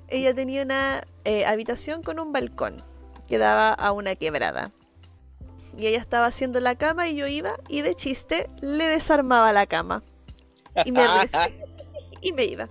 [0.08, 2.82] Ella tenía una eh, habitación con un balcón
[3.26, 4.72] que daba a una quebrada.
[5.78, 9.66] Y ella estaba haciendo la cama y yo iba y de chiste le desarmaba la
[9.66, 10.02] cama.
[10.84, 11.02] Y me,
[12.20, 12.68] y me iba.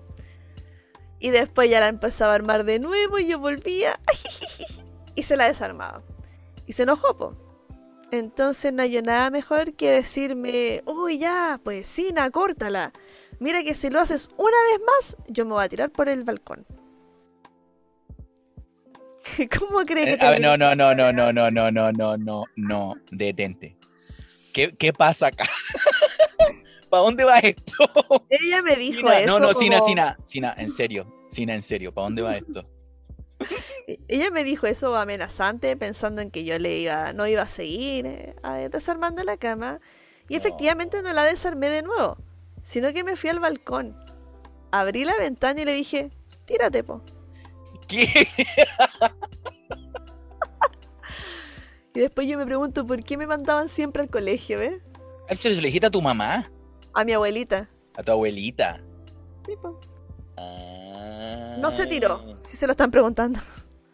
[1.20, 4.00] Y después ya la empezaba a armar de nuevo y yo volvía
[5.16, 6.04] y se la desarmaba.
[6.66, 7.36] Y se enojó, po.
[8.12, 12.92] Entonces no hay nada mejor que decirme, uy, ya, pues Sina, córtala.
[13.40, 16.24] Mira que si lo haces una vez más, yo me voy a tirar por el
[16.24, 16.66] balcón.
[19.60, 22.18] ¿Cómo cree que Eh, a ver, no, no, no, no, no, no, no, no, no,
[22.18, 23.78] no, no, detente.
[24.54, 25.46] ¿Qué, qué pasa acá?
[26.90, 27.74] ¿Para dónde va esto?
[28.30, 29.40] Ella me dijo Sina, eso.
[29.40, 32.66] no, no, Sina, como- Sina, Sina, en serio, Sina, en serio, ¿para dónde va esto?
[34.08, 38.06] Ella me dijo eso amenazante, pensando en que yo le iba, no iba a seguir
[38.06, 39.80] eh, desarmando la cama.
[40.30, 42.18] Y efectivamente no la desarmé de nuevo,
[42.64, 43.98] sino que me fui al balcón.
[44.72, 46.12] Abrí la ventana y le dije,
[46.46, 47.02] tírate, po.
[47.88, 48.08] ¿Qué?
[51.94, 54.82] Y después yo me pregunto por qué me mandaban siempre al colegio, ¿ves?
[55.40, 56.50] Se lo dijiste a tu mamá,
[56.94, 57.70] A mi abuelita.
[57.98, 58.82] a tu abuelita.
[59.46, 59.80] Sí, po.
[60.38, 60.81] Ah.
[61.60, 63.40] No se tiró, si se lo están preguntando.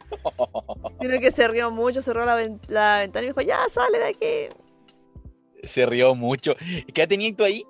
[1.02, 4.06] Sino que se rió mucho, cerró la, ven- la ventana y dijo, ya, sale de
[4.08, 4.56] aquí.
[5.63, 6.56] Se rió mucho.
[6.94, 7.66] ¿Qué tenías tú ahí?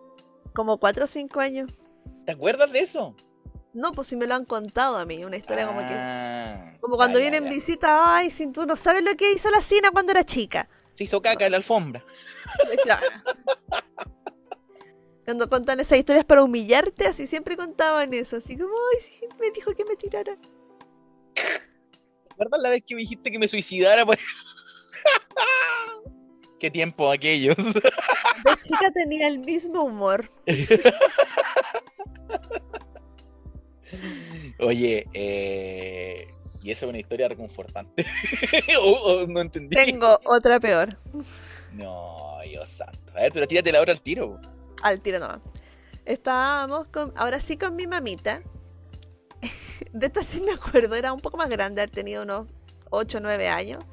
[0.53, 1.71] Como 4 o 5 años.
[2.25, 3.15] ¿Te acuerdas de eso?
[3.73, 5.93] No, pues si me lo han contado a mí, una historia como que...
[5.93, 7.49] Ah, Como cuando vienen ya.
[7.49, 10.67] visita, ay, si tú no sabes lo que hizo la Sina cuando era chica.
[10.95, 12.03] Se hizo caca en la alfombra.
[12.83, 13.05] Claro.
[15.27, 19.51] Cuando contan esas historias para humillarte, así siempre contaban eso, así como, ay, sí, me
[19.51, 20.37] dijo que me tirara.
[21.33, 24.05] ¿Te acuerdas la vez que me dijiste que me suicidara?
[24.05, 24.19] pues?
[26.61, 27.57] ¿Qué tiempo aquellos?
[27.57, 30.31] De chica tenía el mismo humor.
[34.59, 36.29] Oye, eh,
[36.63, 38.05] y esa es una historia reconfortante.
[38.81, 39.75] o, o no entendí.
[39.75, 40.97] Tengo otra peor.
[41.73, 43.11] No, Dios santo.
[43.13, 44.39] A ver, pero tírate la hora al tiro.
[44.83, 45.39] Al tiro nomás.
[46.05, 48.41] Estábamos con, ahora sí con mi mamita.
[49.91, 52.47] De esta sí me acuerdo, era un poco más grande, haber tenido unos
[52.89, 53.83] 8 o 9 años.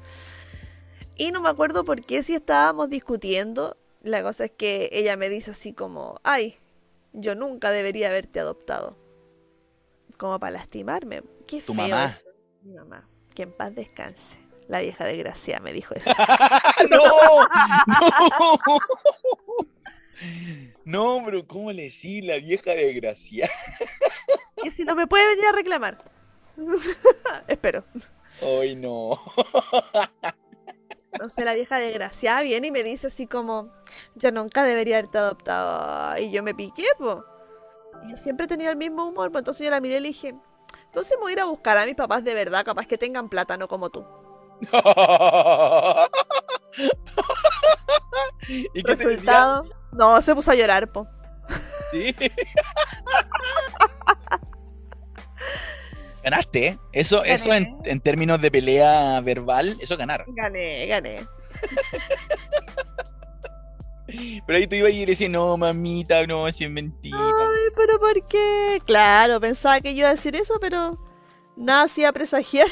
[1.15, 3.77] Y no me acuerdo por qué si estábamos discutiendo.
[4.01, 6.57] La cosa es que ella me dice así como, ay,
[7.13, 8.97] yo nunca debería haberte adoptado.
[10.17, 11.23] Como para lastimarme.
[11.47, 12.05] Qué Tu feo mamá.
[12.05, 12.27] eso.
[12.61, 13.07] Mi mamá.
[13.33, 14.39] Que en paz descanse.
[14.67, 16.09] La vieja desgraciada me dijo eso.
[16.89, 16.97] ¡No!
[17.87, 19.67] ¡No!
[20.83, 23.51] No, pero ¿cómo le decís la vieja desgraciada?
[24.63, 25.97] que si no me puede venir a reclamar.
[27.47, 27.83] Espero.
[28.41, 29.19] Ay, no.
[31.13, 33.71] Entonces la vieja desgraciada viene y me dice así como,
[34.15, 36.17] yo nunca debería haberte adoptado.
[36.19, 37.23] Y yo me piqué, po.
[38.05, 40.07] Y yo siempre he tenido el mismo humor, pues entonces yo la miré y le
[40.09, 40.35] dije,
[40.85, 43.29] entonces me voy a ir a buscar a mis papás de verdad, capaz que tengan
[43.29, 44.05] plata, no como tú.
[48.47, 49.05] ¿Y qué te?
[49.05, 51.07] Resultado, no, se puso a llorar, po.
[51.91, 52.15] Sí.
[56.23, 56.77] Ganaste, ¿eh?
[56.91, 60.25] Eso, eso en, en términos de pelea verbal, eso es ganar.
[60.27, 61.27] Gané, gané.
[64.47, 67.17] Pero ahí tú ibas y le decías, no, mamita, no, si es mentira.
[67.17, 68.79] Ay, pero ¿por qué?
[68.85, 70.91] Claro, pensaba que yo iba a decir eso, pero
[71.57, 72.67] nada hacía presagiar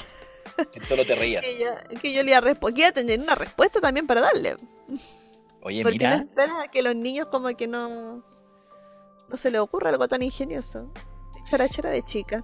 [0.88, 1.44] Solo te reías.
[1.46, 2.76] que yo, que yo le iba a responder.
[2.76, 4.56] Que iba a tener una respuesta también para darle.
[5.64, 8.24] Oye, Porque no mira, espera que los niños como que no
[9.30, 10.92] no se les ocurra algo tan ingenioso.
[11.46, 12.44] Charachera de chica.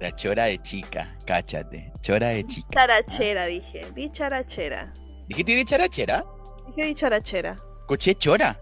[0.00, 2.68] la chora de chica, cáchate, chora de chica.
[2.72, 3.90] Charachera, dije.
[3.94, 4.92] Di charachera.
[5.28, 6.24] ¿Dijiste de charachera?
[6.68, 7.56] Dije di charachera.
[7.86, 8.60] Coche chora.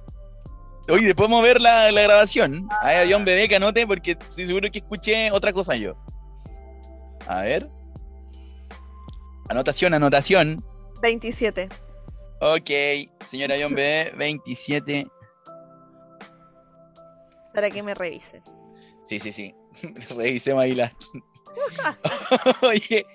[0.91, 2.67] Oye, después vamos a ver la, la grabación.
[2.81, 5.97] A ver, había un bebé que anote porque estoy seguro que escuché otra cosa yo.
[7.27, 7.69] A ver.
[9.51, 10.65] Anotación, anotación.
[11.03, 11.69] 27.
[12.41, 12.71] Ok,
[13.25, 15.09] señora John Bebé, 27.
[17.53, 18.43] Para que me revise.
[19.03, 19.55] Sí, sí, sí.
[20.17, 20.93] Revisemos ahí la.
[22.63, 23.07] oye,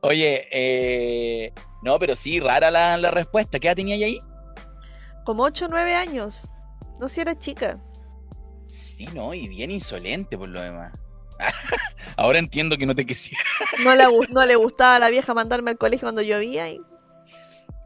[0.00, 3.60] oye, eh, no, pero sí, rara la, la respuesta.
[3.60, 4.18] ¿Qué edad tenía ahí?
[5.24, 6.48] Como 8 o 9 años.
[6.98, 7.80] No si era chica.
[8.66, 10.92] Sí, no, y bien insolente por lo demás.
[12.16, 13.42] Ahora entiendo que no te quisiera.
[13.84, 13.94] No
[14.30, 16.68] no le gustaba a la vieja mandarme al colegio cuando llovía.
[16.68, 16.80] Y...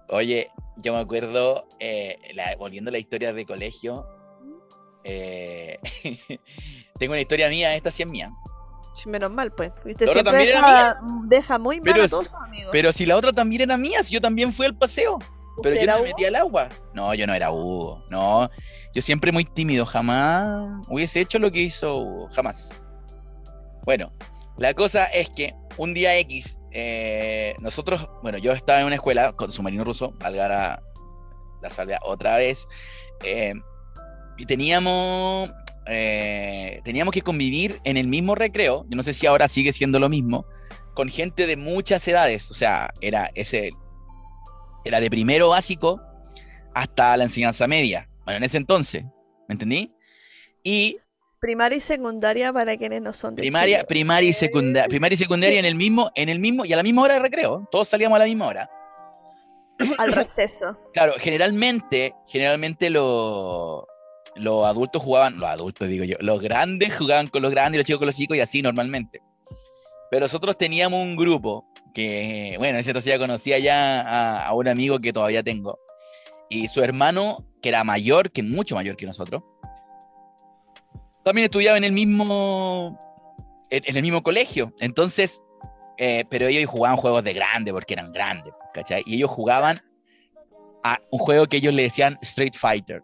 [0.08, 4.06] Oye, yo me acuerdo, eh, la- volviendo a la historia de colegio,
[5.04, 5.78] eh,
[6.98, 8.30] tengo una historia mía, esta sí es mía.
[9.06, 9.70] Menos mal, pues.
[9.84, 12.70] Viste, ¿La otra también era deja, deja muy mal Pero a es- todos sus amigos.
[12.72, 15.18] Pero si la otra también era mía, si yo también fui al paseo.
[15.62, 16.68] Pero ¿Usted yo no me metí al agua.
[16.94, 18.04] No, yo no era Hugo.
[18.10, 18.48] No,
[18.94, 19.86] yo siempre muy tímido.
[19.86, 22.28] Jamás hubiese hecho lo que hizo Hugo.
[22.32, 22.70] Jamás.
[23.84, 24.12] Bueno,
[24.56, 29.32] la cosa es que un día X, eh, nosotros, bueno, yo estaba en una escuela
[29.32, 30.82] con submarino ruso, valga la,
[31.62, 32.66] la otra vez,
[33.24, 33.54] eh,
[34.36, 35.50] y teníamos,
[35.86, 38.84] eh, teníamos que convivir en el mismo recreo.
[38.88, 40.46] Yo no sé si ahora sigue siendo lo mismo,
[40.94, 42.50] con gente de muchas edades.
[42.50, 43.70] O sea, era ese
[44.84, 46.00] era de primero básico
[46.74, 48.08] hasta la enseñanza media.
[48.24, 49.04] Bueno, en ese entonces,
[49.48, 49.92] ¿me entendí?
[50.62, 50.98] Y
[51.40, 53.86] Primaria y secundaria para quienes no son de primaria, Chile.
[53.86, 56.82] primaria y secundaria, primaria y secundaria en el mismo, en el mismo y a la
[56.82, 57.68] misma hora de recreo.
[57.70, 58.70] Todos salíamos a la misma hora.
[59.98, 60.76] Al receso.
[60.92, 63.84] Claro, generalmente, generalmente los
[64.34, 67.86] los adultos jugaban, los adultos digo yo, los grandes jugaban con los grandes y los
[67.86, 69.20] chicos con los chicos y así normalmente.
[70.10, 74.54] Pero nosotros teníamos un grupo que, bueno, en ese entonces ya conocía ya a, a
[74.54, 75.78] un amigo que todavía tengo.
[76.48, 79.42] Y su hermano, que era mayor, que mucho mayor que nosotros,
[81.28, 82.98] también estudiaba en el mismo,
[83.70, 84.74] en, en el mismo colegio.
[84.80, 85.40] Entonces,
[86.00, 89.02] eh, pero ellos jugaban juegos de grande porque eran grandes, ¿cachai?
[89.04, 89.82] Y ellos jugaban
[90.84, 93.02] a un juego que ellos le decían Street Fighter.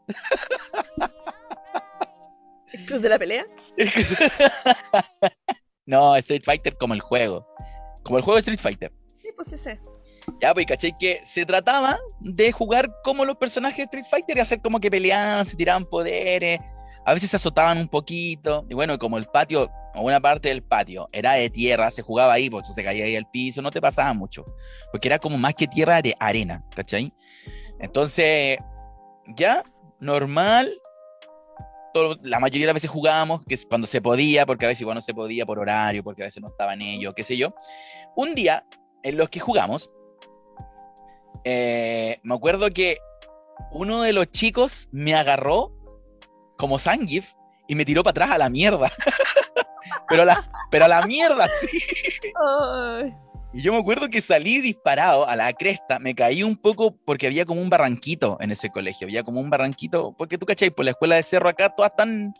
[2.72, 3.44] ¿El club de la pelea?
[5.86, 7.46] no, Street Fighter como el juego.
[8.04, 8.92] Como el juego de Street Fighter.
[9.34, 9.80] pues sí sé.
[10.40, 10.94] Ya, pues, ¿cachai?
[10.96, 14.90] Que se trataba de jugar como los personajes de Street Fighter y hacer como que
[14.90, 16.60] peleaban, se tiraban poderes,
[17.04, 18.64] a veces se azotaban un poquito.
[18.68, 22.32] Y bueno, como el patio, o una parte del patio, era de tierra, se jugaba
[22.32, 24.44] ahí, porque se caía ahí al piso, no te pasaba mucho.
[24.90, 27.12] Porque era como más que tierra, de arena, ¿cachai?
[27.78, 28.58] Entonces,
[29.36, 29.62] ya,
[30.00, 30.72] normal.
[32.22, 34.96] la mayoría de las veces jugábamos, que es cuando se podía, porque a veces igual
[34.96, 37.54] no se podía por horario, porque a veces no estaban ellos, qué sé yo.
[38.16, 38.66] Un día,
[39.02, 39.90] en los que jugamos,
[41.44, 42.98] eh, me acuerdo que
[43.70, 45.72] uno de los chicos me agarró
[46.56, 47.32] como Sangif
[47.68, 48.90] y me tiró para atrás a la mierda.
[50.08, 51.78] pero, a la, pero a la mierda, sí.
[53.52, 57.28] Y yo me acuerdo que salí disparado a la cresta, me caí un poco porque
[57.28, 60.84] había como un barranquito en ese colegio, había como un barranquito, porque tú cachai, por
[60.84, 62.34] la escuela de cerro acá todas están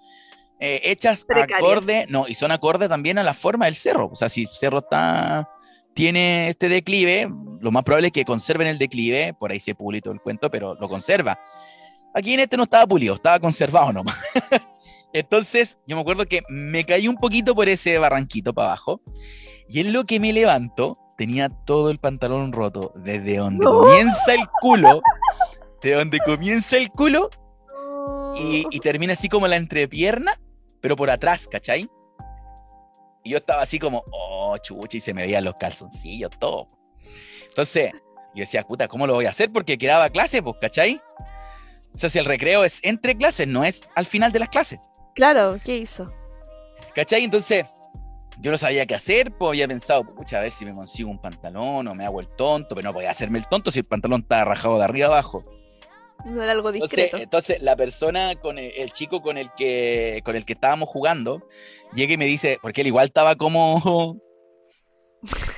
[0.59, 1.61] eh, hechas Precarias.
[1.61, 4.49] acorde, no, y son acorde también a la forma del cerro, o sea, si el
[4.49, 5.49] cerro está,
[5.95, 7.29] tiene este declive,
[7.61, 10.75] lo más probable es que conserven el declive, por ahí se todo el cuento, pero
[10.75, 11.39] lo conserva.
[12.15, 14.17] Aquí en este no estaba pulido, estaba conservado nomás.
[15.13, 19.01] Entonces, yo me acuerdo que me caí un poquito por ese barranquito para abajo.
[19.69, 22.93] Y en lo que me levanto, tenía todo el pantalón roto.
[22.97, 23.81] Desde donde No.
[23.81, 25.03] comienza el culo.
[25.83, 27.31] De donde comienza el culo
[28.37, 30.33] y, y termina así como la entrepierna,
[30.81, 31.89] pero por atrás, ¿cachai?
[33.23, 36.67] Y yo estaba así como, oh, chucha, y se me veían los calzoncillos, todo.
[37.49, 37.93] Entonces,
[38.35, 39.53] yo decía, puta, ¿cómo lo voy a hacer?
[39.53, 41.01] Porque quedaba clase, pues, ¿cachai?
[41.95, 44.81] O sea, si el recreo es entre clases, no es al final de las clases.
[45.15, 46.13] Claro, ¿qué hizo?
[46.95, 47.23] ¿Cachai?
[47.25, 47.65] Entonces,
[48.41, 51.21] yo no sabía qué hacer, pues había pensado, pucha, a ver si me consigo un
[51.21, 54.23] pantalón o me hago el tonto, pero no podía hacerme el tonto si el pantalón
[54.23, 55.43] estaba rajado de arriba abajo.
[56.25, 57.23] No era algo Entonces, discreto.
[57.23, 61.47] entonces la persona con el, el chico con el que con el que estábamos jugando
[61.95, 64.19] llega y me dice, porque él igual estaba como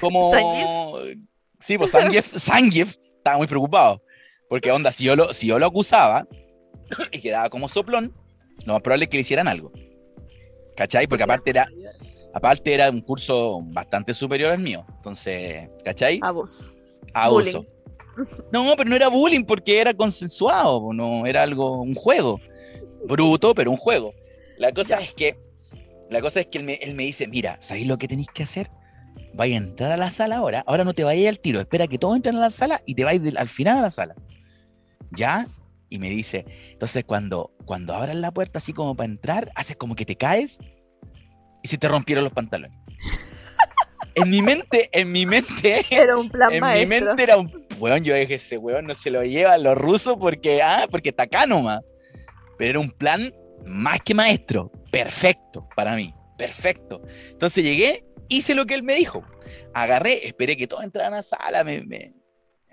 [0.01, 0.33] como
[1.61, 4.03] sí, pues Sangief, Sangief estaba muy preocupado,
[4.49, 6.27] porque onda si yo lo si yo lo acusaba
[7.13, 8.15] y quedaba como soplón,
[8.65, 9.73] lo más probable es que le hicieran algo.
[10.77, 11.07] ¿Cachai?
[11.07, 11.69] Porque aparte era
[12.35, 14.85] aparte era un curso bastante superior al mío.
[14.97, 16.21] Entonces, ¿cachai?
[16.23, 16.73] Abuso.
[17.15, 17.59] Abuso.
[17.61, 17.77] bullying.
[18.51, 22.41] No, pero no era bullying porque era consensuado, no era algo, un juego.
[23.07, 24.15] Bruto, pero un juego.
[24.57, 25.39] La cosa es que,
[26.11, 28.43] la cosa es que él me, él me dice, mira, ¿sabéis lo que tenéis que
[28.43, 28.71] hacer?
[29.37, 31.99] Vaya a entrar a la sala ahora, ahora no te vayas al tiro, espera que
[31.99, 34.15] todos entren a la sala y te vais del- al final a la sala.
[35.13, 35.47] ¿Ya?
[35.89, 39.95] Y me dice, entonces cuando, cuando abras la puerta así como para entrar, haces como
[39.95, 40.59] que te caes
[41.63, 42.77] y se te rompieron los pantalones.
[44.15, 46.89] en mi mente, en mi mente, Era un plan en maestro.
[46.99, 50.17] mi mente era un weón, yo dije, ese weón no se lo llevan los rusos
[50.19, 51.81] porque, ah, porque está acá nomás.
[52.59, 53.35] Pero era un plan
[53.67, 57.03] más que maestro, perfecto para mí, perfecto.
[57.33, 59.25] Entonces llegué, hice lo que él me dijo.
[59.75, 62.15] Agarré, esperé que todos entraran a la sala, me, me,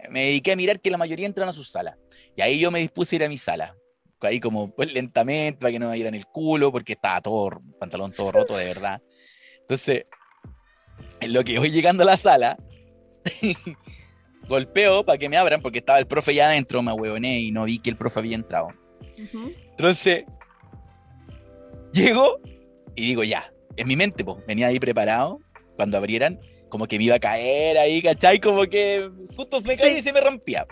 [0.09, 1.97] me dediqué a mirar que la mayoría entran a su sala.
[2.35, 3.75] Y ahí yo me dispuse a ir a mi sala.
[4.21, 8.13] Ahí como pues lentamente para que no me dieran el culo, porque estaba todo, pantalón
[8.13, 9.01] todo roto de verdad.
[9.59, 10.05] Entonces,
[11.19, 12.57] en lo que voy llegando a la sala,
[14.47, 17.65] golpeo para que me abran, porque estaba el profe ya adentro, me ahueoné y no
[17.65, 18.69] vi que el profe había entrado.
[19.17, 19.53] Ujú.
[19.71, 20.23] Entonces,
[21.91, 22.39] llego
[22.95, 25.39] y digo, ya, en mi mente, pues, venía ahí preparado,
[25.75, 28.39] cuando abrieran, como que me iba a caer ahí, ¿cachai?
[28.39, 29.99] Como que justo me caí Sí.
[29.99, 30.65] y se me rompía.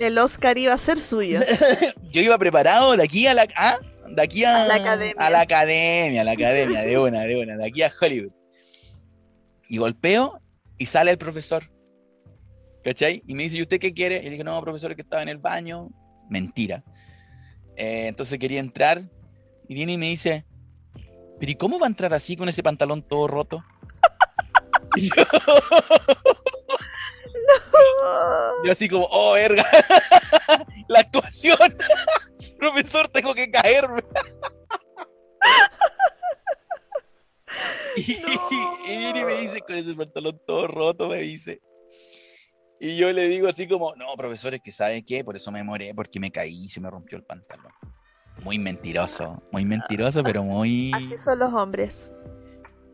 [0.00, 1.40] El Oscar iba a ser suyo.
[2.10, 3.78] Yo iba preparado de aquí a la, ¿ah?
[4.08, 5.14] de aquí a, A la academia.
[5.24, 8.32] a la academia, a la academia, de una, de una, de aquí a Hollywood.
[9.68, 10.40] Y golpeo
[10.78, 11.70] y sale el profesor.
[12.82, 13.22] ¿Cachai?
[13.26, 14.18] Y me dice, ¿y usted qué quiere?
[14.18, 15.88] Y le dije, no, profesor, que estaba en el baño.
[16.28, 16.84] Mentira.
[17.76, 19.08] Eh, entonces quería entrar
[19.68, 20.44] y viene y me dice,
[21.38, 23.64] ¿pero y cómo va a entrar así con ese pantalón todo roto?
[28.64, 29.64] Yo, así como, oh, verga,
[30.88, 31.58] la actuación.
[32.58, 34.02] Profesor, tengo que caerme.
[37.96, 38.78] y, No.
[38.86, 41.60] y me dice, con ese pantalón todo roto, me dice.
[42.80, 45.24] Y yo le digo así como, no, profesor, es que ¿sabe qué?
[45.24, 47.72] Por eso me moré, porque me caí y se me rompió el pantalón.
[48.42, 50.92] Muy mentiroso, muy mentiroso, pero muy...
[50.92, 52.12] Así son los hombres.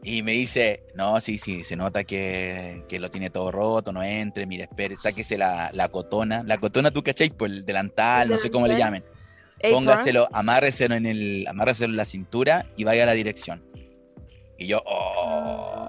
[0.03, 4.03] Y me dice, no, sí, sí, se nota que, que lo tiene todo roto, no
[4.03, 6.43] entre, mire, espere, sáquese la, la cotona.
[6.43, 9.05] La cotona, tú cachai, por el delantal, El no sé cómo le llamen.
[9.71, 13.63] Póngaselo, amárreselo en el, amárreselo en la cintura y vaya a la dirección.
[14.57, 15.89] Y yo, oh.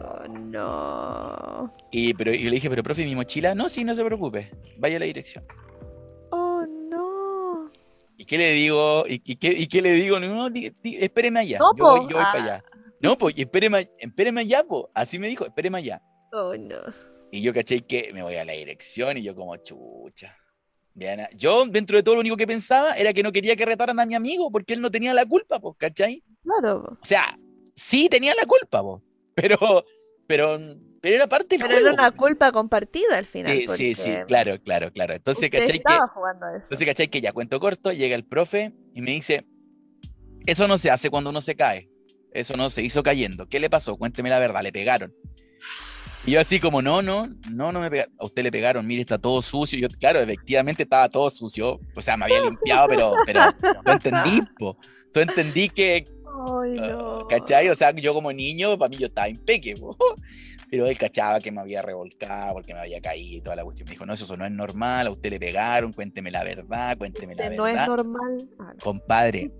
[0.00, 1.74] Oh, no.
[1.90, 4.96] Y, pero, y le dije, pero profe, mi mochila, no, sí, no se preocupe, vaya
[4.96, 5.44] a la dirección.
[8.30, 8.36] Oh, no.
[8.36, 9.04] ¿Y qué le digo?
[9.08, 10.20] ¿Y, y qué, y qué le digo?
[10.20, 11.58] No, di- di- espéreme allá.
[11.58, 12.08] No, yo voy, po.
[12.10, 12.30] yo voy Ah.
[12.32, 12.64] para allá.
[13.00, 14.90] No, pues, espéreme, espéreme allá, po.
[14.94, 16.02] Así me dijo, espéreme allá.
[16.32, 16.76] Oh, no.
[17.32, 20.36] Y yo caché que me voy a la dirección y yo como chucha.
[20.94, 23.98] Vean, yo dentro de todo lo único que pensaba era que no quería que retaran
[24.00, 26.22] a mi amigo porque él no tenía la culpa, pues, ¿cachai?
[26.42, 26.98] Claro.
[27.00, 27.38] O sea,
[27.74, 29.02] sí tenía la culpa, po,
[29.34, 29.84] pero,
[30.26, 30.58] pero,
[31.00, 33.52] pero era parte del Pero era una culpa compartida al final.
[33.52, 35.14] Sí, sí, sí, claro, claro, claro.
[35.14, 35.78] Entonces, ¿cachai?
[35.78, 36.56] Que, jugando eso.
[36.64, 37.08] entonces, ¿cachai?
[37.08, 39.46] Que ya cuento corto, llega el profe y me dice,
[40.46, 41.88] eso no se hace cuando uno se cae.
[42.32, 43.48] Eso no se hizo cayendo.
[43.48, 43.96] ¿Qué le pasó?
[43.96, 45.14] Cuénteme la verdad, le pegaron.
[46.26, 48.14] Y yo así como, no, no, no, no me pegaron.
[48.18, 49.78] A usted le pegaron, mire, está todo sucio.
[49.78, 51.80] Yo, claro, efectivamente estaba todo sucio.
[51.96, 53.40] O sea, me había limpiado, pero, pero
[53.84, 54.76] no entendí, po.
[55.12, 56.06] Tú entendí que,
[56.48, 57.26] Ay, Ah, no.
[57.28, 57.68] ¿Cachai?
[57.68, 59.96] O sea, yo como niño, para mí yo estaba impeque, po.
[60.70, 63.86] Pero él cachaba que me había revolcado porque me había caído y toda la cuestión.
[63.86, 67.34] Me dijo, no, eso no es normal, a usted le pegaron, cuénteme la verdad, cuénteme
[67.34, 67.88] la Que no es verdad.
[67.88, 68.48] normal.
[68.58, 68.78] Ah, no.
[68.82, 69.50] Compadre,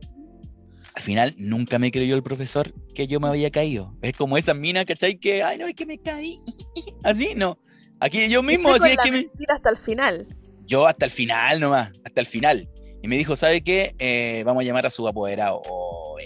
[0.94, 3.94] al final nunca me creyó el profesor que yo me había caído.
[4.02, 5.16] Es como esa mina, ¿cachai?
[5.18, 6.40] Que, ay, no, es que me caí.
[7.04, 7.58] Así, no.
[8.00, 9.30] Aquí yo mismo, Usted así es que me...
[9.52, 10.26] hasta el final.
[10.66, 12.68] Yo hasta el final nomás, hasta el final.
[13.02, 13.94] Y me dijo, ¿sabe qué?
[13.98, 15.60] Eh, vamos a llamar a su apoderado.
[15.68, 16.16] Oh,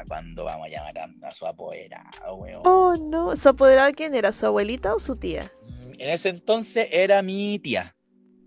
[0.00, 2.62] verga, ¿cuándo vamos a llamar a, a su apoderado, weón?
[2.64, 3.34] Oh, no.
[3.36, 4.32] ¿Su apoderado quién era?
[4.32, 5.52] ¿Su abuelita o su tía?
[5.98, 7.94] En ese entonces era mi tía.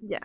[0.02, 0.20] Ya.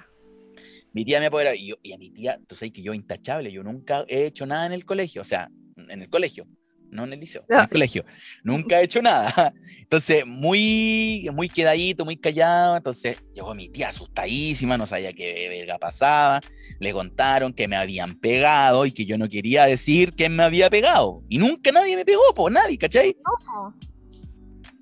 [0.92, 1.54] Mi tía me apoderaba.
[1.56, 4.46] Y, yo- y a mi tía, tú sabes que yo intachable, yo nunca he hecho
[4.46, 5.22] nada en el colegio.
[5.22, 6.46] O sea, en el colegio,
[6.90, 8.04] no en el liceo, en el colegio.
[8.42, 9.52] Nunca he hecho nada.
[9.78, 12.76] Entonces, muy, muy quedadito, muy callado.
[12.76, 16.40] Entonces, llegó mi tía asustadísima, no sabía qué verga pasaba.
[16.78, 20.70] Le contaron que me habían pegado y que yo no quería decir quién me había
[20.70, 21.22] pegado.
[21.28, 23.16] Y nunca nadie me pegó, pues nadie, ¿cachai?
[23.24, 23.74] No.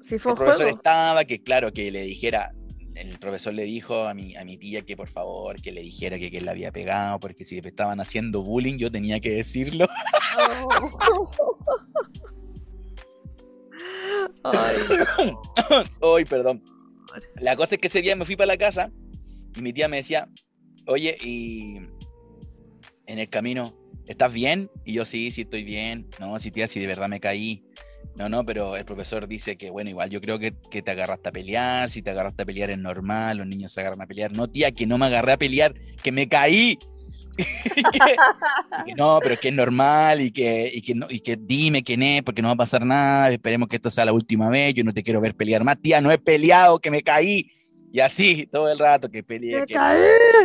[0.02, 0.76] Si fue el profesor juego.
[0.76, 2.52] estaba, que claro, que le dijera,
[2.96, 6.18] el profesor le dijo a mi, a mi tía que por favor, que le dijera
[6.18, 9.86] que, que le había pegado, porque si me estaban haciendo bullying yo tenía que decirlo.
[16.02, 16.62] Ay, perdón.
[17.40, 18.90] La cosa es que ese día me fui para la casa
[19.56, 20.28] y mi tía me decía,
[20.86, 21.78] oye, y
[23.06, 23.76] en el camino,
[24.06, 24.70] ¿estás bien?
[24.84, 26.08] Y yo sí, sí estoy bien.
[26.20, 27.64] No, sí, tía, sí de verdad me caí.
[28.14, 31.28] No, no, pero el profesor dice que, bueno, igual yo creo que, que te agarraste
[31.28, 34.32] a pelear, si te agarraste a pelear es normal, los niños se agarran a pelear.
[34.32, 36.78] No, tía, que no me agarré a pelear, que me caí.
[37.36, 42.02] Que- no, pero que es normal y que, y que, no, y que dime quién
[42.02, 44.84] es, porque no va a pasar nada, esperemos que esto sea la última vez, yo
[44.84, 47.50] no te quiero ver pelear más, tía, no he peleado, que me caí.
[47.92, 49.60] Y así, todo el rato que peleé.
[49.60, 50.00] me que- caí.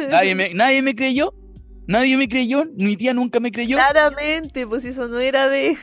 [0.10, 1.34] Nadie, me, nadie me creyó,
[1.88, 3.78] nadie me creyó, mi tía nunca me creyó.
[3.78, 5.78] Claramente, pues eso no era de.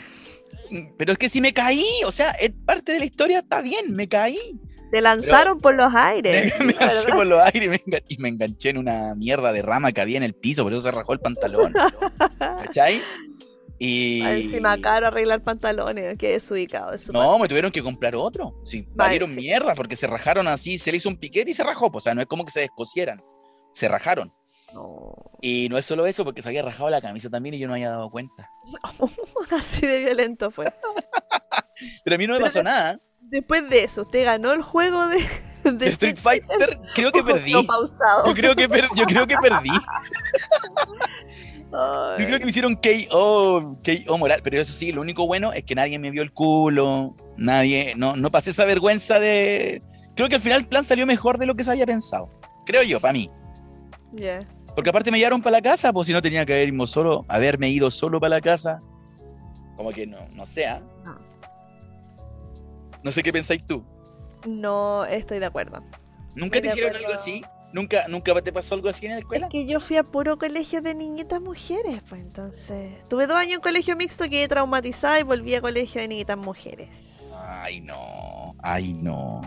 [0.99, 3.95] Pero es que si me caí, o sea, es parte de la historia, está bien,
[3.95, 4.39] me caí.
[4.91, 6.53] Te lanzaron por los aires.
[6.61, 9.53] me la lancé por los aires y me, engan- y me enganché en una mierda
[9.53, 11.72] de rama que había en el piso, por eso se rajó el pantalón.
[12.39, 13.01] ¿Cachai?
[13.78, 14.22] Y.
[14.24, 16.93] Encima caro arreglar pantalones, que es ubicado.
[16.93, 18.55] Es No, me tuvieron que comprar otro.
[18.64, 19.36] Sí, valieron sí.
[19.36, 21.91] mierda porque se rajaron así, se le hizo un piquete y se rajó.
[21.93, 23.22] pues, O sea, no es como que se descosieran.
[23.74, 24.32] Se rajaron.
[24.74, 25.14] No.
[25.41, 27.74] Y no es solo eso, porque se había rajado la camisa también y yo no
[27.74, 28.51] había dado cuenta.
[29.51, 30.72] Así de violento fue.
[32.05, 33.01] Pero a mí no me pasó nada.
[33.31, 35.18] Después de eso, usted ganó el juego de,
[35.91, 37.53] Street Fighter, creo que perdí.
[37.53, 37.64] Yo
[38.35, 39.70] creo que, per- yo creo que perdí.
[41.70, 44.41] Yo creo que me hicieron KO, KO moral.
[44.43, 47.14] Pero eso sí, lo único bueno es que nadie me vio el culo.
[47.37, 49.83] Nadie, no, no pasé esa vergüenza de.
[50.16, 52.31] Creo que al final el plan salió mejor de lo que se había pensado.
[52.64, 53.31] Creo yo, para mí.
[54.12, 54.41] Ya.
[54.74, 57.24] Porque aparte me llevaron para la casa, pues si no tenía que haber ido solo,
[57.29, 58.79] haberme ido solo para la casa.
[59.76, 60.81] Como que no, no sea.
[61.05, 61.18] No.
[63.03, 63.85] No sé qué pensáis tú.
[64.47, 65.83] No estoy de acuerdo.
[66.35, 67.07] ¿Nunca Estoy te hicieron acuerdo.
[67.09, 67.43] algo así?
[67.73, 69.47] ¿Nunca, ¿Nunca te pasó algo así en la escuela?
[69.47, 72.93] Es que yo fui a puro colegio de niñitas mujeres, pues entonces.
[73.09, 77.31] Tuve dos años en colegio mixto, quedé traumatizada y volví a colegio de niñitas mujeres.
[77.47, 78.55] Ay, no.
[78.63, 79.41] Ay, no.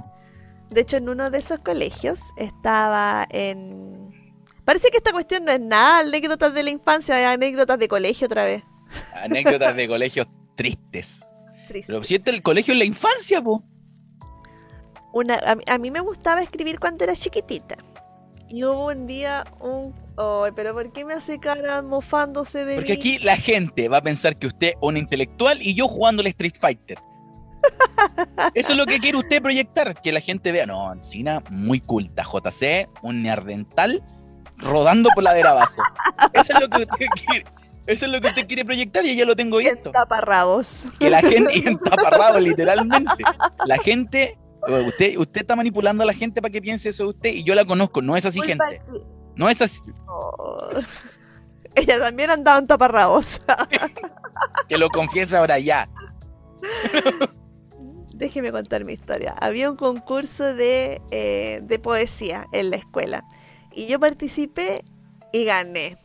[0.69, 4.35] De hecho, en uno de esos colegios estaba en.
[4.65, 8.45] Parece que esta cuestión no es nada anécdotas de la infancia, anécdotas de colegio otra
[8.45, 8.63] vez.
[9.15, 11.30] Anécdotas de colegios tristes.
[11.71, 11.91] Triste.
[11.93, 13.63] Pero siente el colegio en la infancia, po.
[15.13, 17.75] Una, a, mí- a mí me gustaba escribir cuando era chiquitita.
[18.49, 19.93] Y hubo un día un...
[20.17, 22.97] Ay, pero ¿por qué me hace cara mofándose de Porque mí?
[22.99, 26.27] aquí la gente va a pensar que usted es un intelectual y yo jugando al
[26.27, 26.97] Street Fighter.
[28.53, 32.23] Eso es lo que quiere usted proyectar, que la gente vea, no, Encina, muy culta,
[32.23, 34.03] JC, un neardental
[34.57, 35.81] rodando por la de abajo.
[36.33, 37.45] Eso es lo que usted quiere,
[37.87, 39.91] eso es lo que usted quiere proyectar y ya lo tengo En visto.
[39.91, 40.85] taparrabos.
[40.99, 43.23] Que la gente, y en taparrabo, literalmente,
[43.65, 47.09] la gente, eh, usted, usted está manipulando a la gente para que piense eso de
[47.09, 48.81] usted y yo la conozco, no es así, gente.
[49.35, 49.81] No es así.
[50.07, 50.69] Oh.
[51.75, 53.41] Ella también andaba en taparrabos.
[54.67, 55.87] Que lo confiese ahora ya.
[58.13, 59.35] déjeme contar mi historia.
[59.39, 63.23] Había un concurso de, eh, de poesía en la escuela.
[63.73, 64.83] Y yo participé
[65.31, 65.97] y gané.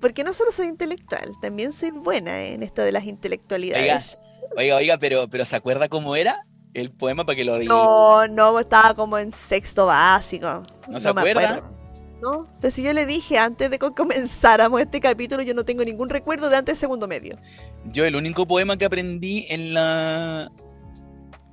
[0.00, 4.24] Porque no solo soy intelectual, también soy buena en esto de las intelectualidades.
[4.56, 7.74] Oiga, oiga, pero, pero ¿se acuerda cómo era el poema para que lo diga?
[7.74, 10.62] No, no, estaba como en sexto básico.
[10.88, 11.54] ¿No se me acuerda?
[11.54, 11.78] acuerdo.
[12.20, 15.84] No, pero si yo le dije antes de que comenzáramos este capítulo, yo no tengo
[15.84, 17.38] ningún recuerdo de antes de segundo medio.
[17.86, 20.50] Yo el único poema que aprendí en la...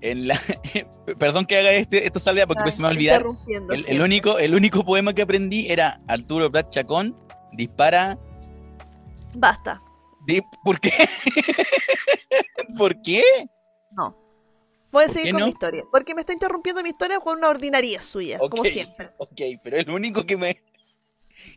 [0.01, 0.39] En la...
[1.19, 3.25] Perdón que haga este, esto salga porque Ah, se me va a olvidar.
[3.47, 7.15] El, el único, el único poema que aprendí era Arturo Prat Chacón,
[7.53, 8.17] dispara...
[9.35, 9.81] Basta.
[10.63, 10.91] ¿Por qué?
[12.77, 13.23] ¿Por qué?
[13.91, 14.17] No.
[14.91, 15.45] Voy a ¿Por seguir con no?
[15.45, 15.83] mi historia.
[15.91, 19.11] Porque me está interrumpiendo mi historia con una ordinaria suya, como siempre.
[19.17, 20.61] Ok, pero el único que me...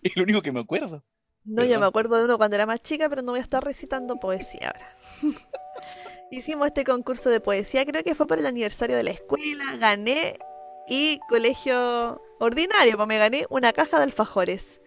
[0.02, 1.02] El único que me acuerdo.
[1.44, 3.64] No, yo me acuerdo de uno cuando era más chica, pero no voy a estar
[3.64, 4.96] recitando poesía ahora.
[6.30, 10.38] Hicimos este concurso de poesía, creo que fue por el aniversario de la escuela, gané
[10.86, 14.82] y colegio ordinario, pues me gané una caja de alfajores.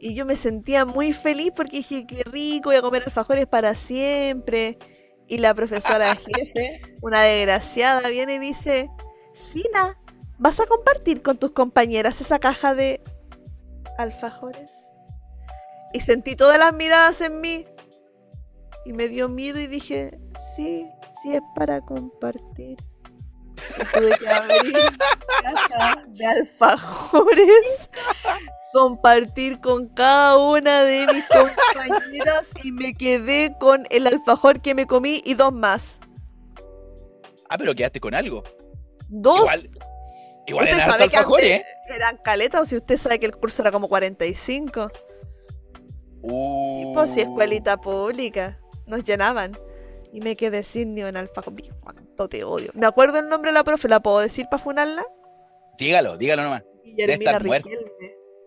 [0.00, 3.74] Y yo me sentía muy feliz porque dije, qué rico, voy a comer alfajores para
[3.74, 4.78] siempre.
[5.26, 8.90] Y la profesora jefe, una desgraciada, viene y dice,
[9.34, 9.98] Sina,
[10.38, 13.02] ¿vas a compartir con tus compañeras esa caja de
[13.98, 14.74] alfajores?
[15.92, 17.66] Y sentí todas las miradas en mí.
[18.84, 20.18] Y me dio miedo y dije,
[20.56, 20.86] sí,
[21.22, 22.78] sí es para compartir.
[23.92, 24.74] Tuve que abrir
[25.42, 27.90] caja de alfajores,
[28.72, 34.86] compartir con cada una de mis compañeras y me quedé con el alfajor que me
[34.86, 36.00] comí y dos más.
[37.48, 38.42] Ah, pero quedaste con algo.
[39.08, 39.40] Dos.
[39.40, 39.70] Igual,
[40.46, 43.26] igual usted eran sabe hartos que alfajores, antes eran caletas o si usted sabe que
[43.26, 44.82] el curso era como 45.
[44.82, 45.08] ¿eh?
[46.22, 46.78] Uh.
[46.80, 48.58] Sí, pues sí, escuelita pública.
[48.86, 49.52] Nos llenaban.
[50.12, 51.52] Y me quedé sin ni un alfajor.
[51.80, 52.70] Cuánto te odio.
[52.74, 55.04] Me acuerdo el nombre de la profe, ¿la puedo decir para funarla?
[55.78, 56.64] Dígalo, dígalo nomás.
[56.84, 57.68] Guillermina estar muerta.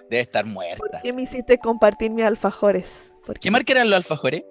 [0.10, 1.00] Debe estar ¿Por muerta.
[1.02, 3.12] qué me hiciste compartir mis alfajores?
[3.26, 4.44] ¿Por ¿Qué marca eran los alfajores?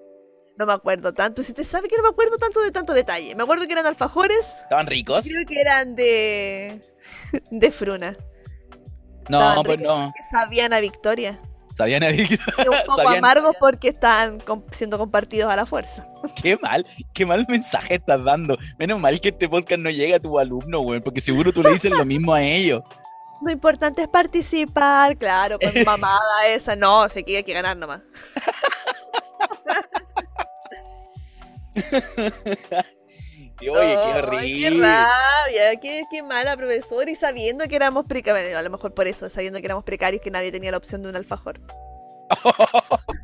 [0.56, 1.42] No me acuerdo tanto.
[1.42, 3.34] Si usted sabe que no me acuerdo tanto de tanto detalle.
[3.34, 4.56] Me acuerdo que eran alfajores.
[4.62, 5.26] ¿Estaban ricos?
[5.26, 6.80] Creo que eran de.
[7.50, 8.16] de fruna.
[9.28, 10.04] No, Estaban pues ricos no.
[10.06, 11.40] porque sabían a victoria.
[11.81, 12.28] Sabían a Y un
[12.87, 13.97] poco Sabían- amargos porque
[14.45, 16.07] com- siendo compartidos a la fuerza.
[16.43, 18.57] Qué mal, qué mal mensaje estás dando.
[18.78, 21.70] Menos mal que este podcast no llega a tu alumno, güey, porque seguro tú le
[21.72, 22.83] dices lo mismo a ellos.
[23.43, 26.76] Lo importante es participar, claro, con mamada esa.
[26.76, 28.03] No, sé que hay que ganar nomás.
[33.61, 34.80] Y oye, qué Ay, horrible.
[34.80, 37.11] Qué rabia, qué, qué mala profesora.
[37.11, 40.22] Y sabiendo que éramos precarios, bueno, a lo mejor por eso, sabiendo que éramos precarios,
[40.22, 41.61] que nadie tenía la opción de un alfajor.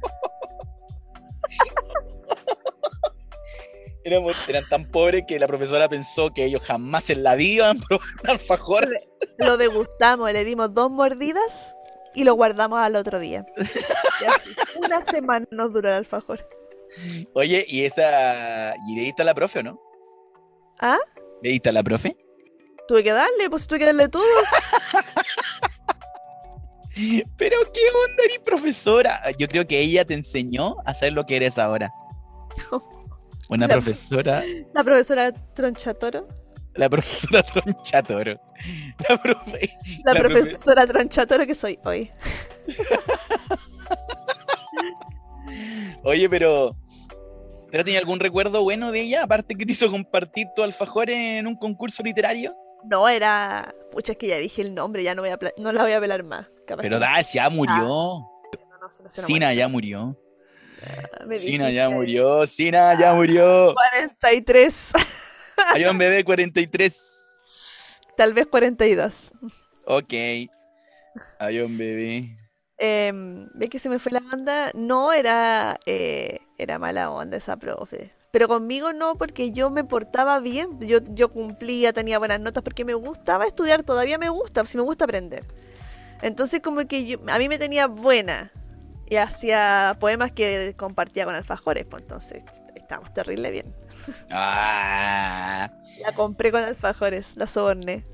[4.05, 7.79] Éramos- eran tan pobres que la profesora pensó que ellos jamás en la vida iban
[7.79, 8.89] a probar un alfajor.
[9.39, 11.75] Lo degustamos, le dimos dos mordidas
[12.15, 13.45] y lo guardamos al otro día.
[13.57, 16.49] Y así, una semana nos duró el alfajor.
[17.35, 18.75] Oye, y esa.
[18.89, 19.81] ¿Y diste a la profe o no?
[20.81, 20.99] ¿Ah?
[21.43, 22.17] ¿Le diste a la profe?
[22.89, 24.23] Tuve que darle, pues tuve que darle todo.
[27.37, 29.21] Pero qué onda, eres profesora.
[29.39, 31.93] Yo creo que ella te enseñó a ser lo que eres ahora.
[33.49, 36.27] Una La- profesora, La profesora Tronchatoro.
[36.75, 38.41] la profesora Tronchatoro.
[39.09, 39.71] La profe,
[40.05, 42.11] La, La profe- profesora Tronchatoro que soy hoy.
[46.03, 46.77] Oye, pero.
[47.71, 49.23] ¿Pero tenía algún recuerdo bueno de ella?
[49.25, 52.55] Aparte que te hizo compartir tu alfajor en un concurso literario.
[52.85, 53.75] No, era.
[53.91, 55.93] Pucha, es que ya dije el nombre, ya no, voy a pla- no la voy
[55.93, 56.47] a velar más.
[56.67, 57.77] Capaz Pero que- da, ya murió.
[57.77, 58.31] No,
[58.81, 60.17] no, se- no se lo Sina ya murió.
[61.33, 62.47] Sina ya murió.
[62.47, 63.75] Sina ya murió.
[63.75, 64.93] 43,
[65.75, 67.43] Hay un bebé 43.
[68.17, 69.33] tal vez 42.
[69.87, 70.13] Ok.
[71.39, 72.37] Hay un bebé.
[72.79, 74.71] ¿Ves que se me fue la banda?
[74.75, 78.13] No, era, eh, era mala onda esa profe.
[78.31, 80.79] Pero conmigo no, porque yo me portaba bien.
[80.81, 84.83] Yo, yo cumplía, tenía buenas notas, porque me gustaba estudiar, todavía me gusta, si me
[84.83, 85.45] gusta aprender.
[86.23, 88.53] Entonces como que yo, a mí me tenía buena.
[89.09, 93.75] Y hacía poemas que compartía con alfajores, pues entonces estábamos terrible bien.
[94.31, 95.69] Ah.
[96.01, 98.05] La compré con alfajores, la soborné.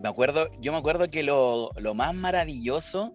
[0.00, 3.12] Me acuerdo, yo me acuerdo que lo, lo más maravilloso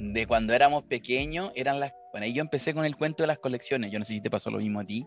[0.00, 1.92] de cuando éramos pequeños eran las.
[2.12, 3.92] Bueno, ahí yo empecé con el cuento de las colecciones.
[3.92, 5.06] Yo no sé si te pasó lo mismo a ti.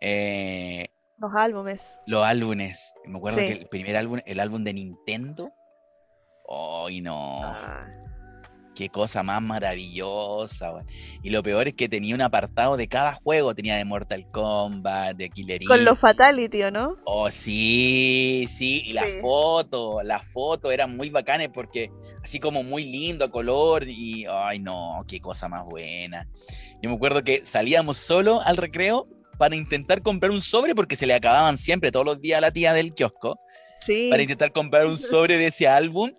[0.00, 0.86] Eh,
[1.18, 1.98] Los álbumes.
[2.06, 2.92] los álbumes.
[3.06, 3.46] Me acuerdo Sí.
[3.46, 5.50] que el primer álbum, el álbum de Nintendo.
[6.48, 7.40] ¡Ay, no!
[7.42, 7.86] Ah.
[8.74, 10.84] Qué cosa más maravillosa.
[11.22, 13.54] Y lo peor es que tenía un apartado de cada juego.
[13.54, 15.98] Tenía de Mortal Kombat, de Killer Con los.
[15.98, 16.96] Fatality, ¿o no?
[17.04, 18.82] Oh, sí, sí.
[18.84, 21.90] Y las fotos, las fotos eran muy bacanes porque
[22.22, 23.84] así como muy lindo a color.
[23.88, 26.26] Y, ay, no, qué cosa más buena.
[26.82, 29.08] Yo me acuerdo que salíamos solo al recreo
[29.38, 32.50] para intentar comprar un sobre porque se le acababan siempre todos los días a la
[32.52, 33.38] tía del kiosco
[33.80, 34.08] Sí.
[34.10, 36.12] para intentar comprar un sobre de ese álbum.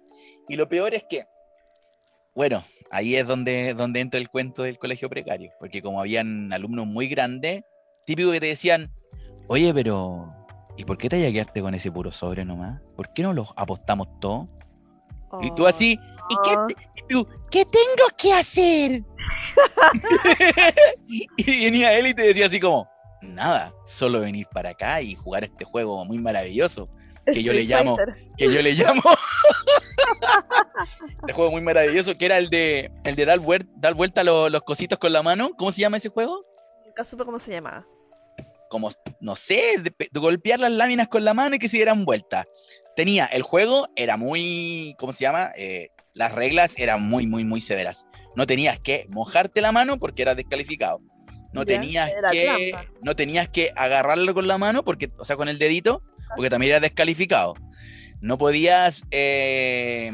[0.48, 1.24] Y lo peor es que,
[2.36, 6.86] bueno, ahí es donde, donde entra el cuento del colegio precario, porque como habían alumnos
[6.86, 7.64] muy grandes,
[8.06, 8.92] típico que te decían,
[9.48, 10.32] oye, pero
[10.78, 12.82] ¿y por qué te hay que quedarte con ese puro sobre nomás?
[12.96, 14.50] ¿Por qué no los apostamos todo?
[15.42, 15.68] Y tú Oh.
[15.68, 16.68] así, ¿y qué, Oh.
[16.68, 16.76] te-
[17.10, 19.04] tú, ¿qué tengo que hacer?
[21.38, 22.88] y venía él y te decía así como,
[23.22, 26.90] nada, solo venir para acá y jugar este juego muy maravilloso
[27.34, 27.98] que yo le llamo-
[28.38, 29.02] que yo le llamo.
[31.22, 33.40] Este juego muy maravilloso que era el de el de dar,
[33.78, 35.52] dar vuelta lo- los cositos con la mano.
[35.58, 36.46] ¿cómo se llama ese juego?
[36.86, 37.86] Nunca supe cómo se llamaba.
[38.70, 38.90] como
[39.22, 42.04] no sé de, pe- de golpear las láminas con la mano y que se dieran
[42.06, 42.46] vuelta.
[42.96, 45.52] Tenía el juego era muy ¿cómo se llama?
[45.58, 48.06] Eh, las reglas eran muy muy muy severas.
[48.36, 51.00] No tenías que mojarte la mano porque eras descalificado.
[51.54, 55.58] No tenías que no tenías que agarrarlo con la mano porque o sea con el
[55.58, 56.02] dedito
[56.36, 57.56] porque también eras descalificado
[58.22, 60.12] no podías eh,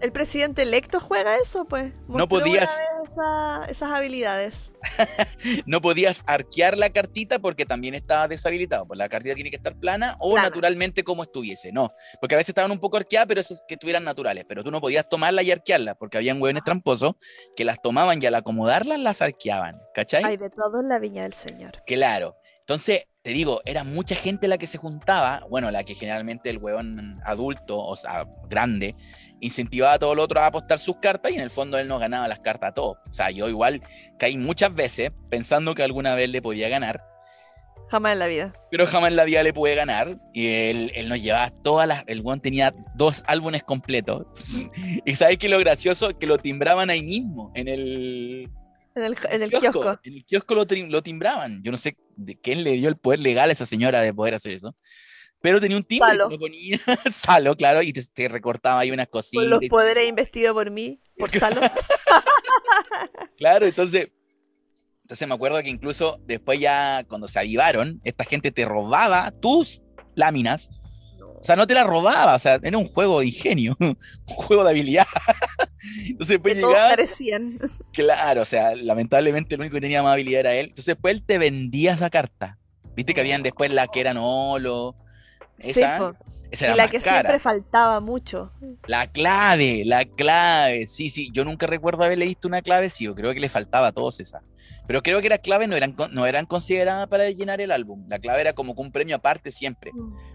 [0.00, 1.92] El presidente electo juega eso, pues.
[2.08, 2.68] No Mostró podías-
[3.04, 4.72] vez esa- esas habilidades.
[5.66, 8.86] no podías arquear la cartita porque también estaba deshabilitado.
[8.86, 10.48] Pues la cartita tiene que estar plana o Plana.
[10.48, 11.72] naturalmente como estuviese.
[11.72, 14.44] No, porque a veces estaban un poco arqueadas, pero esos que estuvieran naturales.
[14.46, 17.12] Pero tú no podías tomarla y arquearla porque habían hueones tramposos
[17.56, 19.80] que las tomaban y al acomodarlas las arqueaban.
[19.94, 20.22] ¿Cachai?
[20.24, 21.82] Hay de todo en la viña del Señor.
[21.86, 22.36] Claro.
[22.68, 26.58] Entonces, te digo, era mucha gente la que se juntaba, bueno, la que generalmente el
[26.58, 28.94] hueón adulto, o sea, grande,
[29.40, 31.98] incentivaba a todos los otros a apostar sus cartas y en el fondo él no
[31.98, 32.98] ganaba las cartas a todos.
[33.08, 33.80] O sea, yo igual
[34.18, 37.02] caí muchas veces pensando que alguna vez le podía ganar,
[37.90, 38.52] Jamás en la vida.
[38.70, 40.18] pero jamás en la vida le pude ganar.
[40.34, 42.04] Y él, él nos llevaba todas las.
[42.06, 44.26] El weón tenía dos álbumes completos.
[45.06, 48.50] y sabes que lo gracioso que lo timbraban ahí mismo, en el,
[48.98, 49.98] En el, en el kiosco.
[50.02, 51.62] En el kiosco lo, lo timbraban.
[51.62, 54.34] Yo no sé de quién le dio el poder legal a esa señora de poder
[54.34, 54.76] hacer eso.
[55.40, 56.28] Pero tenía un timbre Salo.
[56.28, 56.78] que lo ponía
[57.12, 59.44] salo, claro, y te, te recortaba ahí unas Con cositas.
[59.46, 61.60] los y- poderes investidos por mí, por Salo.
[63.36, 64.10] Claro, entonces.
[65.02, 69.80] Entonces me acuerdo que incluso después ya cuando se avivaron, esta gente te robaba tus
[70.14, 70.68] láminas.
[71.40, 74.64] O sea, no te las robaba, o sea, era un juego de ingenio, un juego
[74.64, 75.06] de habilidad.
[76.06, 77.58] Entonces después que todos llegaba, carecían.
[77.92, 80.66] claro, o sea, lamentablemente el único que tenía más habilidad era él.
[80.66, 82.58] Entonces después él te vendía esa carta.
[82.96, 84.96] Viste que habían después la que eran holo.
[85.58, 86.16] Sí, Esa, po.
[86.50, 87.20] esa Y era la más que cara.
[87.20, 88.52] siempre faltaba mucho.
[88.86, 90.86] La clave, la clave.
[90.86, 93.88] Sí, sí, yo nunca recuerdo haberle visto una clave, sí, yo creo que le faltaba
[93.88, 94.42] a todos esa.
[94.88, 98.06] Pero creo que las claves no eran, no eran consideradas para llenar el álbum.
[98.08, 99.92] La clave era como que un premio aparte siempre.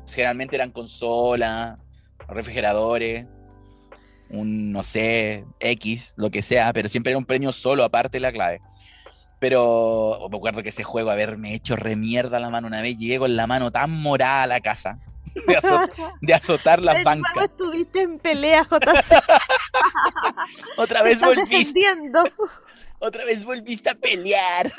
[0.08, 1.78] Generalmente eran consolas,
[2.28, 3.26] refrigeradores,
[4.30, 8.22] un, no sé, X, lo que sea, pero siempre era un premio solo aparte de
[8.22, 8.62] la clave.
[9.40, 13.36] Pero me acuerdo que ese juego, haberme hecho remierda la mano una vez, llegué con
[13.36, 15.00] la mano tan morada a la casa
[15.48, 15.90] de, azo-
[16.22, 17.44] de azotar las De nuevo bancas.
[17.50, 19.16] estuviste en pelea, JC.
[20.78, 21.82] Otra vez volviste.
[23.04, 24.72] Otra vez volviste a pelear.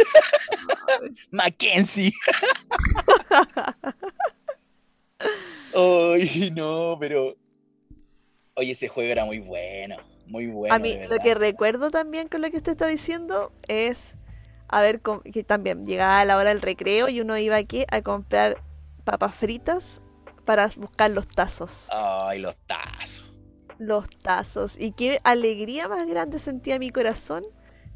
[1.31, 2.13] Mackenzie.
[5.75, 7.37] Ay, no, pero.
[8.55, 9.97] Oye, ese juego era muy bueno.
[10.27, 10.75] Muy bueno.
[10.75, 14.15] a mí lo que recuerdo también con lo que usted está diciendo es
[14.69, 18.63] a ver que también llegaba la hora del recreo y uno iba aquí a comprar
[19.05, 20.01] papas fritas
[20.47, 21.89] para buscar los tazos.
[21.93, 23.25] Ay, los tazos.
[23.79, 24.81] Los tazos.
[24.81, 27.45] Y qué alegría más grande sentía mi corazón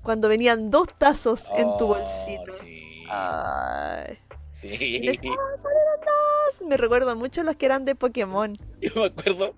[0.09, 2.55] cuando venían dos tazos en tu Oh, bolsito.
[2.63, 3.05] Sí.
[3.11, 4.19] Ay.
[4.55, 4.69] sí.
[4.81, 6.67] Y decía, "Ah, salieron dos".
[6.67, 8.57] Me recuerdo mucho los que eran de Pokémon.
[8.81, 9.55] Yo me acuerdo,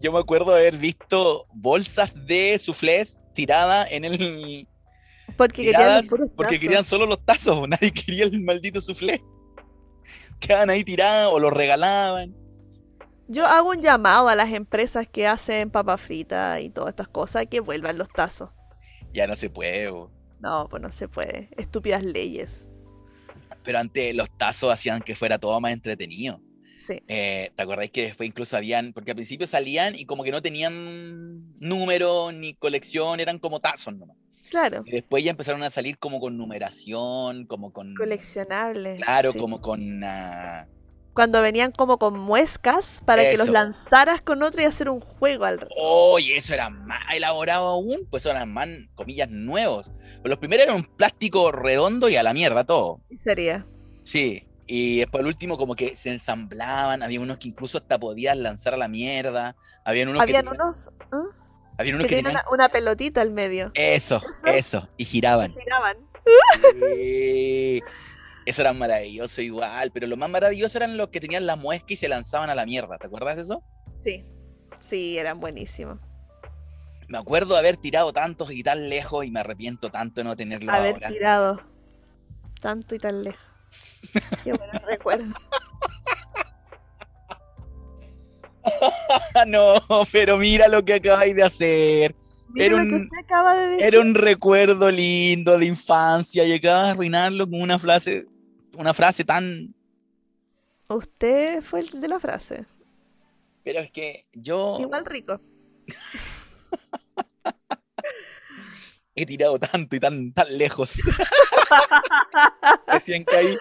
[0.00, 4.66] yo me acuerdo haber visto bolsas de suflés tiradas en el.
[5.36, 6.60] Porque querían tiradas los puros porque tazos.
[6.62, 9.22] querían solo los tazos, nadie quería el maldito suflé.
[10.40, 12.34] Quedaban ahí tirados o los regalaban.
[13.28, 17.44] Yo hago un llamado a las empresas que hacen papa frita y todas estas cosas
[17.50, 18.48] que vuelvan los tazos.
[19.12, 19.88] Ya no se puede.
[19.90, 20.10] bo.
[20.40, 21.48] No, pues no se puede.
[21.56, 22.70] Estúpidas leyes.
[23.64, 26.40] Pero antes los tazos hacían que fuera todo más entretenido.
[26.78, 27.00] Sí.
[27.06, 30.42] Eh, ¿Te acordáis que después incluso habían, porque al principio salían y como que no
[30.42, 34.16] tenían número ni colección, eran como tazos nomás.
[34.50, 34.82] Claro.
[34.84, 37.94] Y después ya empezaron a salir como con numeración, como con...
[37.94, 39.02] Coleccionables.
[39.02, 39.38] Claro, sí.
[39.38, 40.02] como con...
[40.02, 40.66] ah,
[41.14, 45.44] Cuando venían como con muescas para que los lanzaras con otro y hacer un juego
[45.44, 49.92] al Oye, eso era más elaborado aún, pues eran más, comillas, nuevos.
[50.22, 53.00] Pero los primeros eran un plástico redondo y a la mierda todo.
[53.22, 53.66] sería.
[54.04, 54.48] Sí.
[54.66, 58.72] Y después el último como que se ensamblaban, había unos que incluso hasta podían lanzar
[58.72, 59.54] a la mierda.
[59.84, 61.24] Habían unos Habían que tenían, unos ¿ah?
[61.76, 63.70] habían unos que que tenían una pelotita al medio.
[63.74, 65.52] Eso, eso, y giraban.
[65.52, 65.98] Giraban.
[66.80, 67.82] Sí.
[68.44, 71.96] Eso era maravilloso igual, pero lo más maravilloso eran los que tenían la muesca y
[71.96, 72.98] se lanzaban a la mierda.
[72.98, 73.62] ¿Te acuerdas de eso?
[74.04, 74.24] Sí.
[74.80, 75.98] Sí, eran buenísimos.
[77.08, 80.36] Me acuerdo de haber tirado tantos y tan lejos y me arrepiento tanto de no
[80.36, 81.08] tenerlo Haber ahora.
[81.08, 81.60] tirado
[82.60, 83.42] tanto y tan lejos.
[84.42, 85.28] Qué buenos recuerdos.
[89.34, 89.74] Ah, no,
[90.10, 92.14] pero mira lo que acabáis de hacer.
[92.50, 93.84] Mira Era lo que un- usted acaba de decir.
[93.86, 98.26] Era un recuerdo lindo de infancia y acabas de arruinarlo con una frase,
[98.76, 99.74] una frase tan...
[100.88, 102.66] Usted fue el de la frase.
[103.64, 105.40] Pero es que yo Igual rico.
[109.14, 110.94] he tirado tanto y tan, tan lejos.
[112.86, 113.56] recién caí,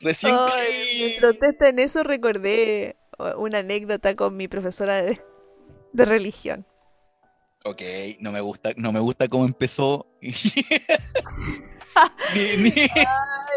[0.00, 1.02] recién Ay, caí.
[1.02, 2.96] en protesta en eso recordé
[3.36, 5.20] una anécdota con mi profesora de,
[5.92, 6.66] de religión.
[7.64, 7.82] Ok,
[8.20, 10.06] no me gusta, no me gusta cómo empezó.
[12.34, 12.88] Ni- ni-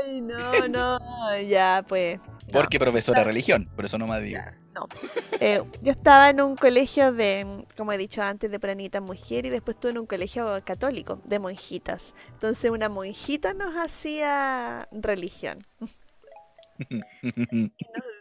[0.05, 2.19] Ay, no, no, ya pues.
[2.19, 2.29] no.
[2.51, 4.39] Porque profesora de religión, por eso no me digo.
[4.73, 4.87] No.
[5.39, 9.49] Eh, yo estaba en un colegio de, como he dicho antes, de planita mujer y
[9.49, 12.13] después estuve en un colegio católico de monjitas.
[12.33, 15.65] Entonces una monjita nos hacía religión.
[17.21, 17.73] Nos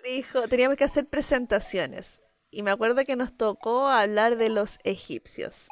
[0.04, 2.20] dijo, teníamos que hacer presentaciones.
[2.50, 5.68] Y me acuerdo que nos tocó hablar de los egipcios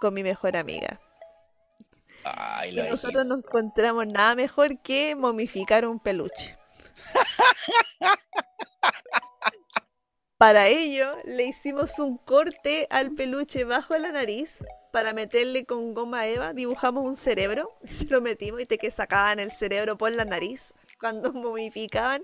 [0.00, 1.00] con mi mejor amiga.
[2.24, 6.56] Ay, Y lo nosotros no encontramos nada mejor que momificar un peluche.
[10.38, 14.58] Para ello, le hicimos un corte al peluche bajo la nariz
[14.92, 18.90] para meterle con goma eva, dibujamos un cerebro, y se lo metimos y te que
[18.90, 22.22] sacaban el cerebro por la nariz cuando momificaban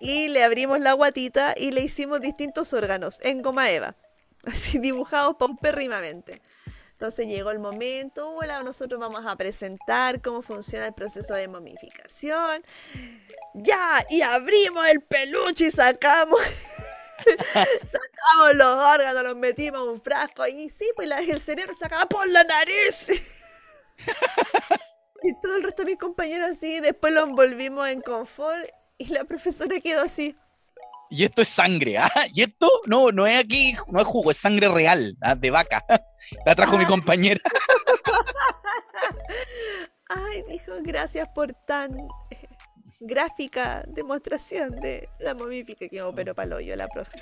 [0.00, 3.96] y le abrimos la guatita y le hicimos distintos órganos en goma eva,
[4.46, 6.40] así dibujados paupérrimamente.
[7.00, 12.62] Entonces llegó el momento, hola, nosotros vamos a presentar cómo funciona el proceso de momificación.
[13.54, 16.38] Ya, y abrimos el peluche y sacamos,
[17.54, 22.06] sacamos los órganos, los metimos en un frasco y sí, pues la- el cerebro sacaba
[22.06, 23.06] por la nariz.
[25.22, 28.66] y todo el resto de mis compañeros así, después lo envolvimos en confort
[28.98, 30.36] y la profesora quedó así.
[31.10, 32.08] Y esto es sangre, ¿ah?
[32.34, 35.34] Y esto no, no es aquí, no es jugo, es sangre real, ¿ah?
[35.34, 35.84] de vaca.
[36.46, 37.40] La trajo mi compañera.
[40.08, 41.96] Ay, dijo, gracias por tan
[42.30, 42.48] eh,
[43.00, 47.18] gráfica demostración de la momificación, pero pa'l hoyo la profe.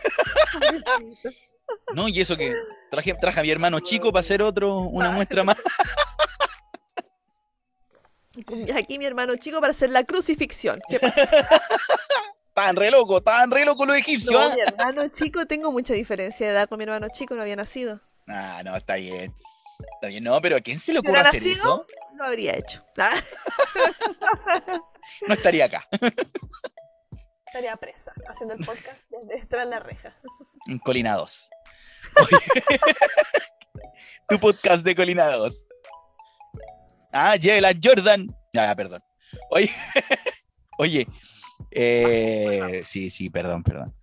[1.95, 2.55] No, y eso que
[2.91, 5.57] traje, traje a mi hermano chico para hacer otro, una muestra más.
[8.75, 10.81] Aquí mi hermano chico para hacer la crucifixión.
[10.89, 11.47] ¿Qué pasa?
[12.59, 14.33] Estaban re locos, estaban re locos los egipcios.
[14.33, 14.53] No, ¿ah?
[14.53, 18.01] mi hermano chico, tengo mucha diferencia de edad con mi hermano chico, no había nacido.
[18.27, 19.33] Ah, no, está bien.
[19.95, 21.87] Está bien, no, pero ¿a quién se le ocurre hacer nacido, eso?
[22.17, 22.85] lo habría hecho.
[22.99, 23.15] Ah,
[25.29, 25.87] No estaría acá.
[27.47, 30.17] estaría presa, haciendo el podcast desde tras la reja.
[30.67, 31.49] En Colina 2.
[34.29, 35.69] tu podcast de Colina 2.
[37.13, 38.27] Ah, la Jordan.
[38.57, 39.01] Ah, perdón.
[39.51, 39.71] Oye,
[40.79, 41.07] oye.
[41.71, 43.95] Eh, sí, sí, perdón, perdón.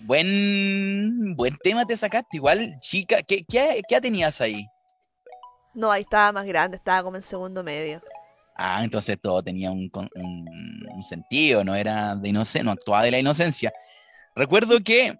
[0.00, 2.36] Buen, buen tema te sacaste.
[2.36, 4.66] Igual, chica, ¿qué, qué, qué tenías ahí?
[5.74, 8.02] No, ahí estaba más grande, estaba como en segundo medio.
[8.56, 13.18] Ah, entonces todo tenía un, un sentido, no era de inocencia, no actuaba de la
[13.18, 13.72] inocencia.
[14.34, 15.18] Recuerdo que,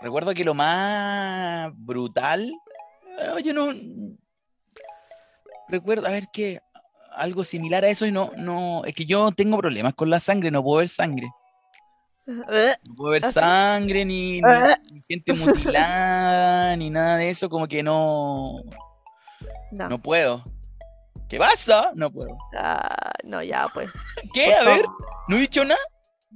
[0.00, 2.50] recuerdo que lo más brutal,
[3.18, 3.72] eh, yo no,
[5.68, 6.60] recuerdo, a ver qué,
[7.12, 10.50] algo similar a eso y no, no, es que yo tengo problemas con la sangre,
[10.50, 11.28] no puedo ver sangre,
[12.26, 14.78] no puedo ver ¿Ah, sangre ni, ni- Ah.
[15.08, 18.62] gente mutilada ni nada de eso, como que no,
[19.72, 20.42] No, no puedo.
[21.28, 21.92] ¿Qué pasa?
[21.94, 22.36] No puedo.
[22.56, 23.90] Ah, no, ya pues.
[24.34, 24.54] ¿Qué?
[24.54, 24.84] A ver,
[25.28, 25.80] no he dicho nada.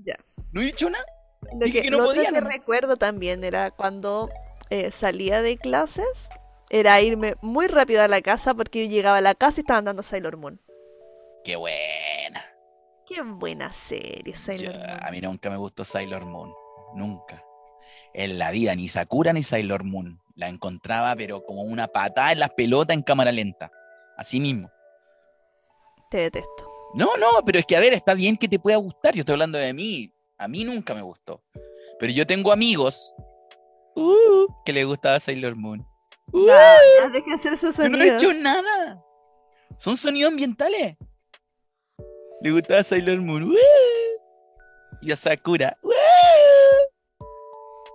[0.04, 0.14] Ya.
[0.52, 1.04] ¿No he dicho nada?
[1.60, 2.48] Que, que no lo otro podía, que ¿no?
[2.48, 4.30] recuerdo también era cuando
[4.70, 6.28] eh, salía de clases,
[6.70, 9.84] era irme muy rápido a la casa porque yo llegaba a la casa y estaban
[9.84, 10.60] dando Sailor Moon.
[11.44, 12.44] ¡Qué buena!
[13.06, 14.98] Qué buena serie, Sailor Yo- Moon.
[15.04, 16.50] a mí nunca me gustó Sailor Moon.
[16.94, 17.42] Nunca.
[18.14, 20.20] En la vida, ni Sakura ni Sailor Moon.
[20.36, 23.70] La encontraba, pero como una patada en las pelotas en cámara lenta.
[24.16, 24.70] Así mismo.
[26.10, 26.70] Te detesto.
[26.94, 29.14] No, no, pero es que a ver, está bien que te pueda gustar.
[29.14, 30.12] Yo estoy hablando de mí.
[30.38, 31.42] A mí nunca me gustó.
[31.98, 33.14] Pero yo tengo amigos
[33.96, 35.86] uh, que les gustaba Sailor Moon.
[36.32, 36.46] Uh,
[37.12, 38.22] deje de hacer esos yo no he sonidos.
[38.22, 39.02] hecho nada.
[39.76, 40.96] Son sonidos ambientales.
[42.44, 43.54] Le gustaba Sailor Moon.
[45.00, 45.78] y a Sakura.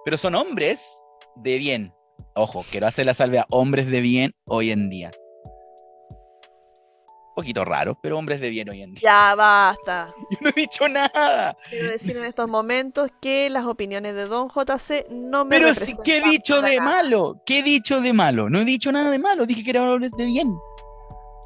[0.03, 0.91] Pero son hombres
[1.35, 1.93] de bien.
[2.33, 5.11] Ojo, quiero hacer la salve a hombres de bien hoy en día.
[7.29, 9.01] Un poquito raro, pero hombres de bien hoy en día.
[9.03, 10.11] Ya basta.
[10.31, 11.55] Yo no he dicho nada.
[11.69, 15.93] Quiero decir en estos momentos que las opiniones de Don JC no me Pero sí,
[16.03, 16.89] ¿qué he dicho de nada.
[16.89, 17.39] malo?
[17.45, 18.49] ¿Qué he dicho de malo?
[18.49, 19.45] No he dicho nada de malo.
[19.45, 20.51] Dije que era hombres de bien.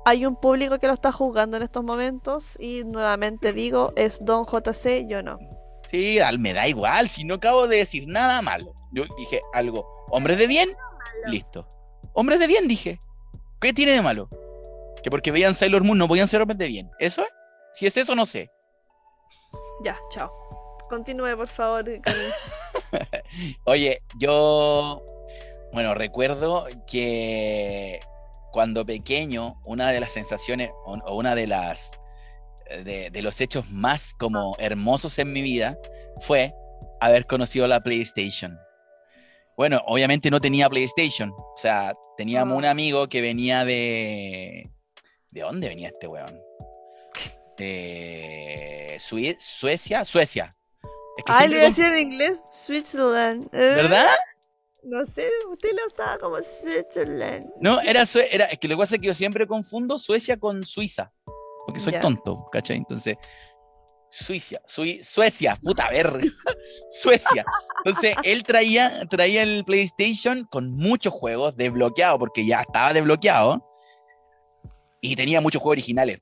[0.06, 4.46] Hay un público que lo está juzgando en estos momentos y nuevamente digo, es Don
[4.46, 5.38] JC, yo no.
[5.90, 7.08] Sí, al- me da igual.
[7.10, 8.74] Si no acabo de decir nada malo.
[8.92, 9.88] Yo dije algo.
[10.10, 10.70] Hombres de bien,
[11.28, 11.68] listo.
[12.14, 13.00] Hombres de bien, dije.
[13.62, 14.28] ¿Qué tiene de malo?
[15.02, 16.92] Que porque veían Sailor Moon no podían ser hombres de bien.
[17.00, 17.30] ¿Eso es?
[17.74, 18.50] Si es eso, no sé.
[19.84, 20.32] Ya, chao.
[20.90, 21.86] Continúe, por favor.
[23.66, 25.04] Oye, yo,
[25.72, 28.00] bueno, recuerdo que
[28.54, 31.92] cuando pequeño, una de las sensaciones o una de las
[32.86, 35.78] de, de los hechos más como hermosos en mi vida
[36.22, 36.54] fue
[37.02, 38.58] haber conocido la PlayStation.
[39.58, 42.58] Bueno, obviamente no tenía PlayStation, o sea, teníamos Ah.
[42.58, 44.70] un amigo que venía de
[45.32, 46.40] ¿De dónde venía este weón?
[47.58, 50.52] De Sue- Suecia, Suecia.
[51.18, 53.46] Es que Ah, le siempre iba a con- decir en inglés Switzerland.
[53.54, 54.08] Eh, ¿Verdad?
[54.84, 57.50] No sé, usted lo estaba como Switzerland.
[57.62, 60.66] No, era, era es que lo que pasa es que yo siempre confundo Suecia con
[60.66, 61.14] Suiza,
[61.66, 62.78] porque soy tonto, ¿cachai?
[62.78, 63.16] Entonces,
[64.12, 66.22] Suiza, Sui- Suecia, puta ver,
[66.90, 67.46] Suecia.
[67.86, 73.66] Entonces, él traía, traía el PlayStation con muchos juegos desbloqueados, porque ya estaba desbloqueado,
[75.02, 76.20] y tenía muchos juegos originales.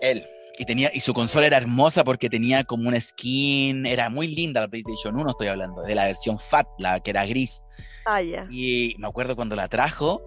[0.00, 0.28] Él.
[0.58, 4.60] Y, tenía, y su consola era hermosa porque tenía como una skin, era muy linda
[4.60, 7.62] la PlayStation 1, estoy hablando, de la versión FAT, la que era gris.
[8.06, 8.44] Ah, ya.
[8.50, 10.22] Y me acuerdo cuando la trajo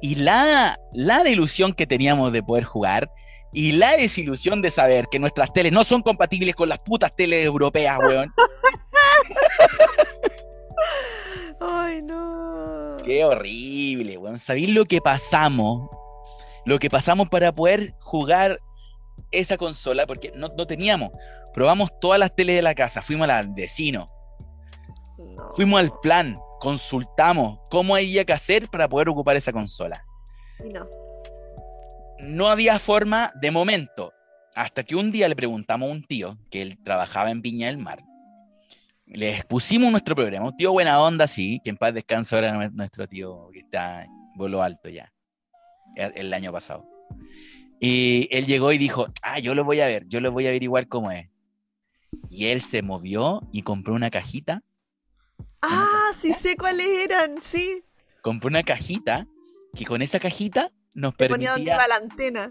[0.00, 3.10] y la, la desilusión que teníamos de poder jugar
[3.52, 7.44] y la desilusión de saber que nuestras teles no son compatibles con las putas teles
[7.44, 8.32] europeas, weón.
[11.60, 12.96] Ay, no.
[13.04, 14.38] Qué horrible, weón.
[14.38, 15.88] ¿Sabéis lo que pasamos?
[16.64, 18.60] Lo que pasamos para poder jugar
[19.30, 21.10] esa consola, porque no, no teníamos.
[21.54, 24.06] Probamos todas las teles de la casa, fuimos al vecino,
[25.18, 25.52] No.
[25.54, 30.04] fuimos al plan, consultamos cómo había que hacer para poder ocupar esa consola.
[30.72, 30.86] No.
[32.18, 34.12] no había forma de momento.
[34.54, 37.76] Hasta que un día le preguntamos a un tío, que él trabajaba en Piña del
[37.76, 38.02] Mar.
[39.04, 40.46] Le expusimos nuestro programa.
[40.46, 44.04] Un tío buena onda, sí, que en paz descansa ahora nue- nuestro tío que está
[44.04, 45.12] en vuelo alto ya.
[45.94, 46.84] El año pasado.
[47.80, 50.48] Y él llegó y dijo, ah, yo lo voy a ver, yo lo voy a
[50.48, 51.28] averiguar cómo es.
[52.30, 54.62] Y él se movió y compró una cajita.
[55.62, 57.82] Ah, sí sé cuáles eran, sí.
[58.22, 59.26] Compró una cajita
[59.74, 61.74] que con esa cajita nos Te ponía donde permitía...
[61.74, 62.48] iba la antena.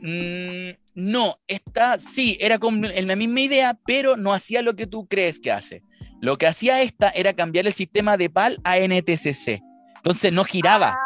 [0.00, 5.06] Mm, no, esta sí, era con la misma idea, pero no hacía lo que tú
[5.06, 5.82] crees que hace.
[6.20, 9.60] Lo que hacía esta era cambiar el sistema de PAL a NTCC.
[9.96, 10.98] Entonces no giraba,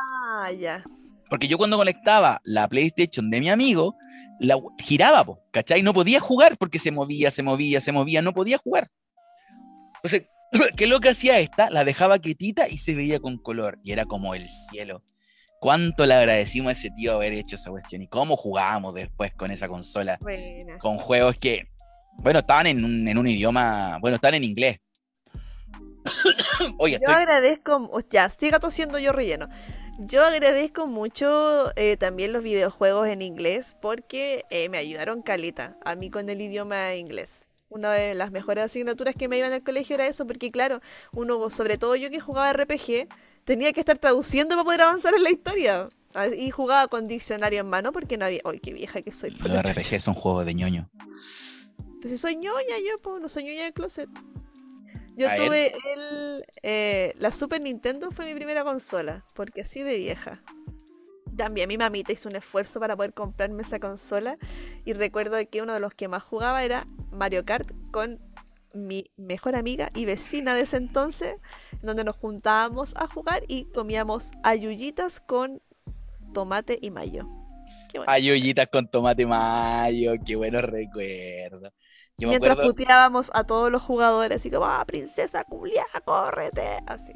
[0.43, 0.83] Ah, ya.
[1.31, 3.97] Porque yo cuando conectaba la PlayStation de mi amigo,
[4.41, 5.81] la giraba, po, ¿cachai?
[5.83, 8.89] No podía jugar porque se movía, se movía, se movía, no podía jugar.
[9.95, 10.25] Entonces,
[10.77, 11.71] ¿qué es lo que hacía esta?
[11.71, 15.05] La dejaba quietita y se veía con color, y era como el cielo.
[15.61, 18.03] ¿Cuánto le agradecimos a ese tío haber hecho esa cuestión?
[18.03, 20.19] ¿Y cómo jugábamos después con esa consola?
[20.21, 20.79] Buena.
[20.79, 21.69] con juegos que,
[22.17, 24.79] bueno, estaban en un, en un idioma, bueno, están en inglés.
[26.79, 29.49] Oye, Yo estoy, agradezco, ya, siga tosiendo yo relleno.
[30.03, 35.95] Yo agradezco mucho eh, también los videojuegos en inglés porque eh, me ayudaron caleta a
[35.95, 37.45] mí con el idioma inglés.
[37.69, 40.81] Una de las mejores asignaturas que me iban al colegio era eso, porque claro,
[41.15, 43.09] uno, sobre todo yo que jugaba RPG,
[43.45, 45.87] tenía que estar traduciendo para poder avanzar en la historia.
[46.15, 48.41] Ah, Y jugaba con diccionario en mano porque no había...
[48.47, 49.33] ¡Ay, qué vieja que soy!
[49.33, 50.89] los RPG son juegos de ñoño.
[52.01, 54.09] pues si soy ñoña yo, pues no soy ñoña de closet.
[55.17, 56.45] Yo tuve el...
[56.63, 60.43] eh, la Super Nintendo fue mi primera consola, porque así de vieja.
[61.37, 64.37] También mi mamita hizo un esfuerzo para poder comprarme esa consola
[64.85, 68.21] y recuerdo que uno de los que más jugaba era Mario Kart con
[68.73, 71.35] mi mejor amiga y vecina de ese entonces,
[71.83, 75.63] donde nos juntábamos a jugar y comíamos ayuyitas con
[76.33, 77.27] tomate y mayo.
[78.33, 81.73] Ollitas con tomate mayo, qué buenos recuerdos.
[82.21, 87.13] Yo Mientras acuerdo, puteábamos a todos los jugadores, así como, ah, princesa culia, córrete, así.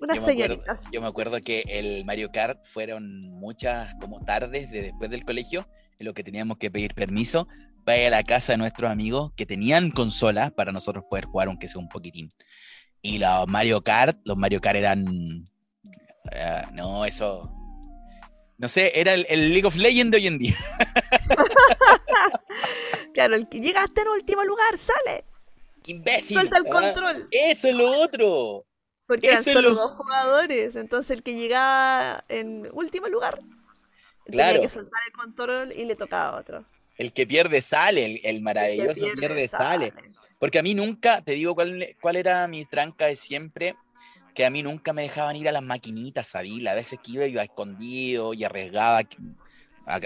[0.00, 0.84] Unas yo me acuerdo- señoritas.
[0.92, 5.68] yo me acuerdo que el Mario Kart fueron muchas como tardes de después del colegio
[5.98, 7.46] en lo que teníamos que pedir permiso
[7.86, 11.68] vaya a la casa de nuestros amigos que tenían consolas para nosotros poder jugar aunque
[11.68, 12.28] sea un poquitín.
[13.00, 15.44] Y los Mario Kart, los Mario Kart eran...
[16.32, 17.52] eh, no, eso...
[18.58, 20.54] No sé, era el, el League of Legends de hoy en día.
[23.12, 25.24] Claro, el que llegaste en último lugar, sale.
[25.86, 26.34] ¡Imbécil!
[26.36, 27.28] Suelta el Ah, control.
[27.30, 28.66] Eso es lo otro.
[29.06, 30.76] Porque eran Eso solo lo- dos jugadores.
[30.76, 33.40] Entonces el que llegaba en último lugar
[34.26, 34.54] Claro.
[34.54, 36.64] tenía que soltar el control y le tocaba a otro.
[36.98, 39.92] El que pierde sale, el, el maravilloso pierde, sale.
[40.38, 43.74] Porque a mí nunca, te digo cuál, cuál era mi tranca de siempre,
[44.36, 46.68] que a mí nunca me dejaban ir a las maquinitas, ¿sabí?
[46.68, 49.00] A veces que iba, escondido y arriesgaba,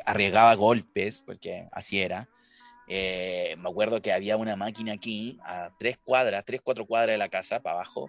[0.07, 2.29] arriesgaba golpes, porque así era.
[2.87, 7.19] Eh, me acuerdo que había una máquina aquí, a tres cuadras, tres, cuatro cuadras de
[7.19, 8.09] la casa, para abajo.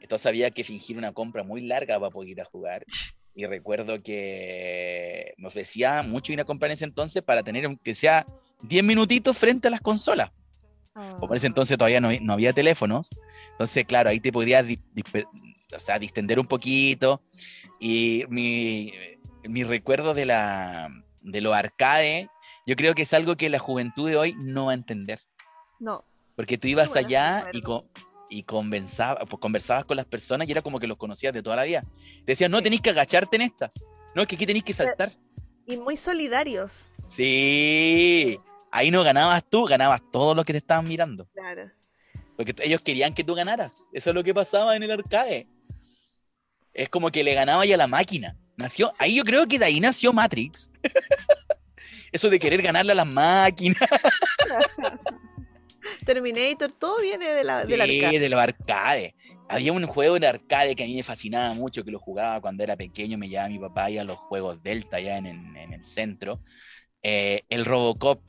[0.00, 2.86] Entonces había que fingir una compra muy larga para poder ir a jugar.
[3.34, 7.94] Y recuerdo que me ofrecía mucho ir a comprar en ese entonces para tener, aunque
[7.94, 8.26] sea
[8.62, 10.30] 10 minutitos frente a las consolas.
[10.94, 13.10] Como en ese entonces todavía no, no había teléfonos.
[13.52, 14.64] Entonces, claro, ahí te podías
[15.72, 17.22] o sea, distender un poquito.
[17.78, 18.92] Y mi,
[19.44, 20.90] mi recuerdo de, la,
[21.20, 22.26] de los arcades,
[22.66, 25.20] yo creo que es algo que la juventud de hoy no va a entender.
[25.78, 26.04] No.
[26.36, 27.82] Porque tú ibas allá y, con,
[28.28, 31.56] y conversaba- pues, conversabas con las personas y era como que los conocías de toda
[31.56, 31.84] la vida.
[32.24, 33.72] Te decían, no, tenéis que agacharte en esta.
[34.14, 35.12] No, es que aquí tenéis que saltar.
[35.66, 36.88] Y muy solidarios.
[37.08, 38.38] Sí.
[38.72, 41.26] Ahí no ganabas tú, ganabas todos los que te estaban mirando.
[41.34, 41.70] Claro.
[42.36, 43.88] Porque ellos querían que tú ganaras.
[43.92, 45.46] Eso es lo que pasaba en el arcade.
[46.74, 48.36] Es como que le ganaba ya a la máquina.
[48.56, 50.70] Nació, ahí yo creo que de ahí nació Matrix.
[52.12, 53.78] Eso de querer ganarle a las máquinas.
[56.04, 58.18] Terminator, todo viene de la, del Sí, arcade.
[58.18, 59.14] de los arcades.
[59.48, 62.62] Había un juego de arcade que a mí me fascinaba mucho, que lo jugaba cuando
[62.62, 65.72] era pequeño, me llevaba mi papá y a los juegos Delta allá en, en- en
[65.72, 66.40] el centro.
[67.02, 68.22] Eh, el Robocop.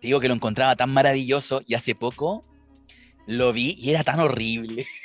[0.00, 2.44] Te digo que lo encontraba tan maravilloso y hace poco
[3.26, 4.86] lo vi y era tan horrible.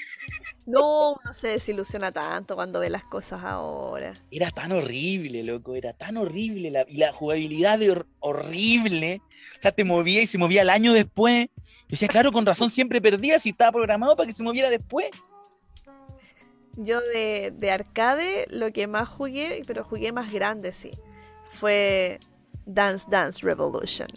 [0.66, 4.14] No, uno se desilusiona tanto cuando ve las cosas ahora.
[4.32, 6.72] Era tan horrible, loco, era tan horrible.
[6.72, 9.22] la- y la jugabilidad de hor- horrible.
[9.57, 11.49] O sea, te movía y se movía el año después.
[11.57, 15.07] Yo decía, claro, con razón siempre perdía si estaba programado para que se moviera después.
[16.78, 20.91] Yo de, de arcade lo que más jugué, pero jugué más grande, sí,
[21.51, 22.20] fue
[22.66, 24.07] Dance Dance Revolution.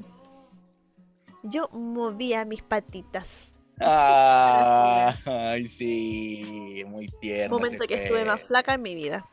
[1.43, 3.56] Yo movía mis patitas.
[3.81, 7.57] Ah, Ay, sí, muy tierno.
[7.59, 9.29] Momento que estuve más flaca en mi vida.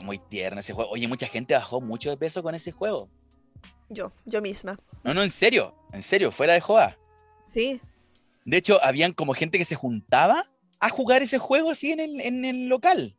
[0.00, 0.90] Muy tierno ese juego.
[0.90, 3.08] Oye, mucha gente bajó mucho de peso con ese juego.
[3.88, 4.78] Yo, yo misma.
[5.04, 6.96] No, no, en serio, en serio, fuera de joda.
[7.48, 7.80] Sí,
[8.44, 10.46] De hecho, habían como gente que se juntaba
[10.80, 13.14] a jugar ese juego así en el, en el local.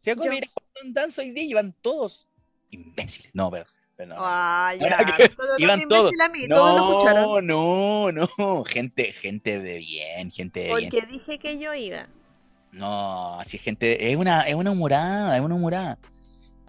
[0.00, 0.48] O sea, como Yo- mira,
[0.82, 2.26] un danza hoy día iban todos
[2.70, 3.30] imbéciles.
[3.34, 3.66] No, pero,
[3.98, 4.16] pero no.
[4.20, 5.16] Ah, Ahora ya.
[5.16, 6.12] que Todo iban todos.
[6.48, 8.64] No, no, no.
[8.64, 10.90] Gente, gente de bien, gente de bien.
[10.90, 12.06] Porque dije que yo iba.
[12.70, 15.98] No, así gente, es una, es una humorada, es una humorada.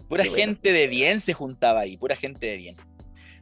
[0.08, 0.44] Pura Qué bueno.
[0.44, 2.74] gente de bien se juntaba ahí, pura gente de bien.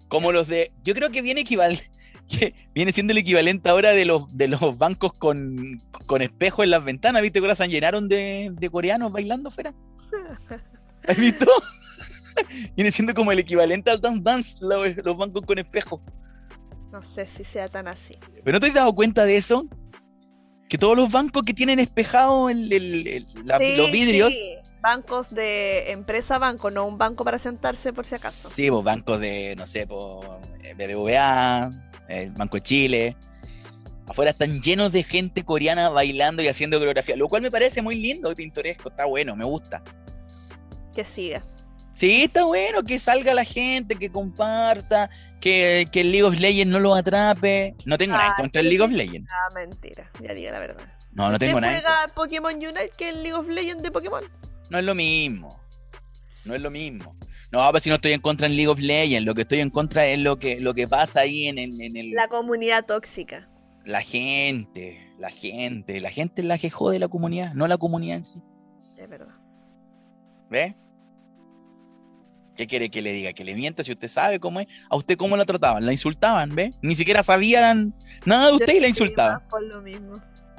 [0.08, 1.80] Como los de, yo creo que viene equival,
[2.28, 6.72] que viene siendo el equivalente ahora de los, de los bancos con, con espejo en
[6.72, 7.38] las ventanas, ¿viste?
[7.40, 9.72] Que ahora se llenaron de, de coreanos bailando afuera.
[11.08, 11.46] ¿Has visto?
[12.76, 16.02] viene siendo como el equivalente al dance dance, los, bancos con espejo.
[16.92, 18.18] No sé si sea tan así.
[18.44, 19.66] ¿Pero no te has dado cuenta de eso?
[20.68, 24.56] Que todos los bancos que tienen espejado el- el- el- la- Sí, los vidrios sí.
[24.80, 28.48] Bancos de empresa banco, no un banco para sentarse por si acaso.
[28.48, 30.26] Sí, pues bancos de, no sé, pues,
[30.62, 31.68] eh, BBVA,
[32.08, 33.16] el Banco de Chile.
[34.06, 37.96] Afuera están llenos de gente coreana bailando y haciendo coreografía, lo cual me parece muy
[37.96, 39.82] lindo y pintoresco, está bueno, me gusta.
[40.94, 41.42] Que siga.
[41.98, 46.72] Sí, está bueno que salga la gente, que comparta, que, que el League of Legends
[46.72, 47.74] no lo atrape.
[47.86, 49.28] No tengo nada en contra del League of Legends.
[49.32, 50.08] Ah, mentira.
[50.22, 50.86] Ya diga la verdad.
[51.12, 51.76] No, no tengo ¿Usted nada.
[51.76, 54.22] en juega Pokémon Unite que el League of Legends de Pokémon?
[54.70, 55.48] No es lo mismo.
[56.44, 57.16] No es lo mismo.
[57.50, 59.70] No, pero si no estoy en contra en League of Legends, lo que estoy en
[59.70, 62.10] contra es lo que, lo que pasa ahí en, el- en el...
[62.12, 63.48] La comunidad tóxica.
[63.84, 68.18] La gente, la gente, la gente es la que jode la comunidad, no la comunidad
[68.18, 68.40] en sí.
[68.96, 69.34] Es verdad.
[70.50, 70.76] ¿Ve?
[72.58, 73.32] ¿Qué quiere que le diga?
[73.32, 74.66] Que le mienta si usted sabe cómo es.
[74.90, 75.86] ¿A usted cómo la trataban?
[75.86, 76.70] La insultaban, ¿ve?
[76.82, 77.94] Ni siquiera sabían
[78.26, 79.40] nada de usted y la insultaban.
[79.48, 80.14] Por lo mismo.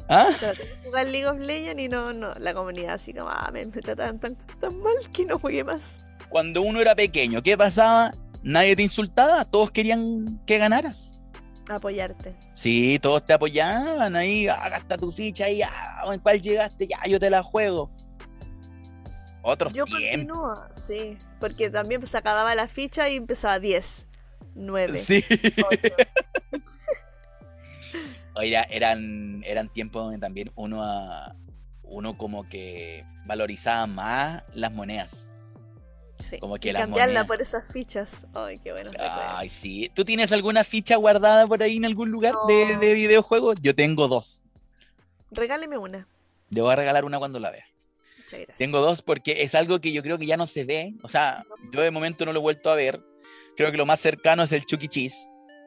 [0.08, 0.30] ¿Ah?
[0.86, 2.32] Jugar League of Legends y no, no.
[2.40, 6.08] La comunidad así como, ah, me, me trataban tan, tan mal que no jugué más.
[6.30, 8.12] Cuando uno era pequeño, ¿qué pasaba?
[8.44, 11.22] Nadie te insultaba, todos querían que ganaras.
[11.68, 12.34] Apoyarte.
[12.54, 16.88] Sí, todos te apoyaban ahí, ah, gasta tu ficha ahí, ah, ¿en cuál llegaste?
[16.88, 17.92] Ya, yo te la juego.
[19.42, 20.10] Otros Yo tiempos.
[20.12, 21.18] continúo, sí.
[21.40, 24.08] Porque también se acababa la ficha y empezaba 10.
[24.56, 24.98] 9.
[24.98, 25.24] Sí.
[28.36, 31.36] Oiga, eran, eran tiempos donde también uno, ah,
[31.84, 35.26] uno como que valorizaba más las monedas.
[36.20, 36.38] Sí.
[36.40, 38.28] Como que y las cambiarla monedas- por esas fichas.
[38.36, 38.92] Ay, qué bueno.
[39.00, 39.90] Ay, sí.
[39.94, 43.58] ¿Tú tienes alguna ficha guardada por ahí en algún lugar de, de videojuegos?
[43.62, 44.44] Yo tengo dos.
[45.32, 46.08] Regáleme una.
[46.50, 47.64] Le voy a regalar una cuando la vea.
[48.58, 50.94] Tengo dos porque es algo que yo creo que ya no se ve.
[51.04, 53.02] O sea, yo de momento no lo he vuelto a ver.
[53.56, 55.16] Creo que lo más cercano es el Chucky Cheese,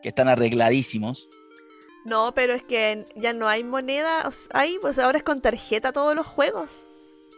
[0.02, 1.28] que están arregladísimos.
[2.04, 4.26] No, pero es que ya no hay moneda.
[4.26, 6.84] o sea, hay, pues ahora es con tarjeta todos los juegos.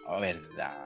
[0.07, 0.79] Oh, verdad.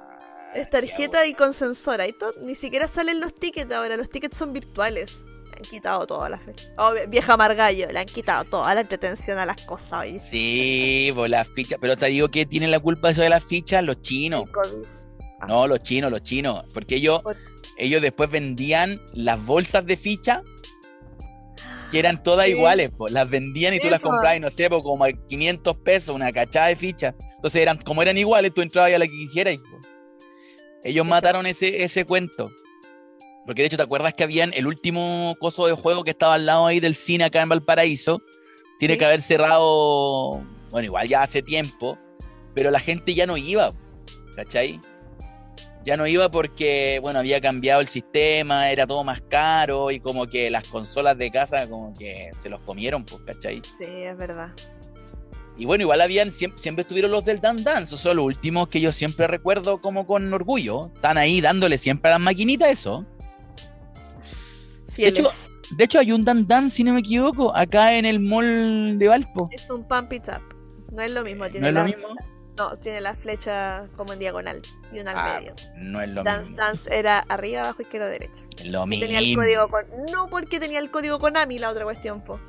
[0.54, 2.00] Es tarjeta y con sensor.
[2.00, 3.96] Ahí ni siquiera salen los tickets ahora.
[3.96, 5.24] Los tickets son virtuales.
[5.58, 6.54] Han quitado toda la fe.
[6.76, 10.18] Oh, vie- vieja Margallo, le han quitado toda la entretención a las cosas hoy.
[10.20, 11.78] Sí, pues las fichas.
[11.80, 14.44] Pero te digo que tienen la culpa de eso de las fichas los chinos.
[15.48, 16.64] No, los chinos, los chinos.
[16.72, 17.36] Porque ellos, Por-
[17.76, 20.42] ellos después vendían las bolsas de ficha
[21.90, 22.52] que eran todas Sí.
[22.52, 22.90] iguales.
[22.96, 26.30] pues, Las vendían y tú las comprabas, no sé, po, como a 500 pesos, una
[26.30, 27.14] cachada de fichas.
[27.36, 29.56] Entonces, eran, como eran iguales, tú entrabas a la que quisieras.
[29.62, 29.78] po.
[30.84, 32.50] Ellos mataron ese, ese cuento.
[33.48, 36.44] Porque de hecho, ¿te acuerdas que habían el último coso de juego que estaba al
[36.44, 38.20] lado ahí del cine acá en Valparaíso?
[38.78, 38.98] Tiene Sí.
[38.98, 41.96] que haber cerrado, bueno, igual ya hace tiempo,
[42.54, 43.70] pero la gente ya no iba,
[44.36, 44.78] ¿cachai?
[45.82, 50.26] Ya no iba porque, bueno, había cambiado el sistema, era todo más caro y como
[50.26, 53.62] que las consolas de casa como que se los comieron, pues, ¿cachai?
[53.78, 54.50] Sí, es verdad.
[55.56, 58.68] Y bueno, igual habían, siempre, siempre estuvieron los del Dan Dance, esos son los últimos
[58.68, 60.92] que yo siempre recuerdo como con orgullo.
[60.94, 63.06] Están ahí dándole siempre a las maquinitas eso.
[65.02, 65.18] Fieles.
[65.20, 65.30] hecho-
[65.76, 69.08] De hecho, hay un Dan Dance, si no me equivoco, acá en el mall de
[69.08, 69.48] Valpo.
[69.52, 70.42] es un pump it up.
[70.92, 71.44] No es lo mismo.
[71.50, 72.08] Tiene ¿No es lo la- mismo?
[72.56, 75.54] No, tiene la flecha como en diagonal y una al Ah, medio.
[75.76, 76.56] No es lo Dance mismo.
[76.56, 78.42] Dance era arriba, abajo, izquierda, derecha.
[78.58, 79.04] Es lo mismo.
[79.06, 79.84] tenía el código con.
[80.10, 82.40] No porque tenía el código Konami, la otra cuestión, po.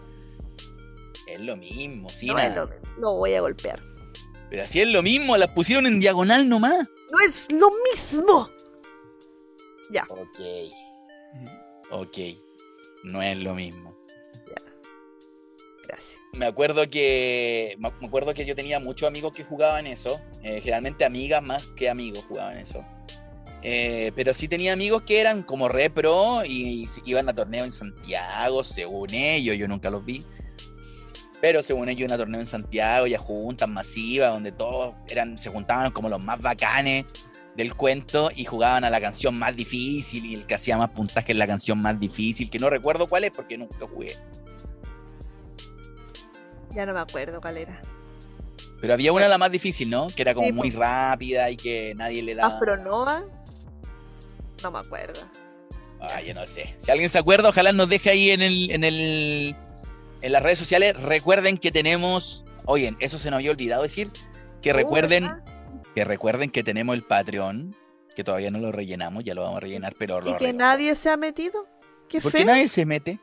[1.27, 2.25] Es lo mismo, sí.
[2.27, 2.81] no es lo mismo.
[2.97, 3.83] No voy a golpear.
[4.49, 6.89] Pero así es lo mismo, las pusieron en diagonal nomás.
[7.11, 8.49] ¡No es lo mismo!
[9.91, 10.05] Ya.
[10.09, 10.39] Ok.
[11.91, 12.17] Ok.
[13.03, 13.95] No es lo mismo.
[15.87, 16.19] Gracias.
[16.33, 17.75] Me acuerdo que.
[17.79, 20.19] Me acuerdo que yo tenía muchos amigos que jugaban eso.
[20.43, 22.83] eh, generalmente amigas más que amigos jugaban eso.
[23.61, 27.71] Eh, pero sí tenía amigos que eran como re pro y, iban a torneo en
[27.71, 30.23] Santiago, según ellos, yo nunca los vi.
[31.41, 35.49] Pero según ellos a torneo en Santiago y a juntas masivas, donde todos eran, se
[35.49, 37.05] juntaban como los más bacanes
[37.59, 41.33] del cuento y jugaban a la canción más difícil y el que hacía más puntaje
[41.33, 44.17] en la canción más difícil, que no recuerdo cuál es porque nunca jugué.
[46.73, 47.81] Ya no me acuerdo cuál era.
[48.79, 50.07] Pero había una la más difícil, ¿no?
[50.07, 50.79] Que era como Sí, muy po.
[50.79, 52.55] rápida y que nadie le daba.
[52.55, 53.23] Afronova.
[54.63, 55.19] No me acuerdo.
[55.99, 56.75] Ah, yo no sé.
[56.77, 59.53] Si alguien se acuerda, ojalá nos deje ahí en el, en el
[60.21, 60.95] en las redes sociales.
[61.01, 62.45] Recuerden que tenemos.
[62.65, 64.07] Oye, eso se nos había olvidado decir.
[64.61, 65.29] Que Oh, recuerden.
[65.95, 67.75] Que recuerden que tenemos el Patreon,
[68.15, 70.95] que todavía no lo rellenamos, ya lo vamos a rellenar, pero lo ¿Y que nadie
[70.95, 71.67] se ha metido?
[72.07, 72.47] ¿Qué ¿Por qué feo?
[72.47, 73.19] nadie se mete?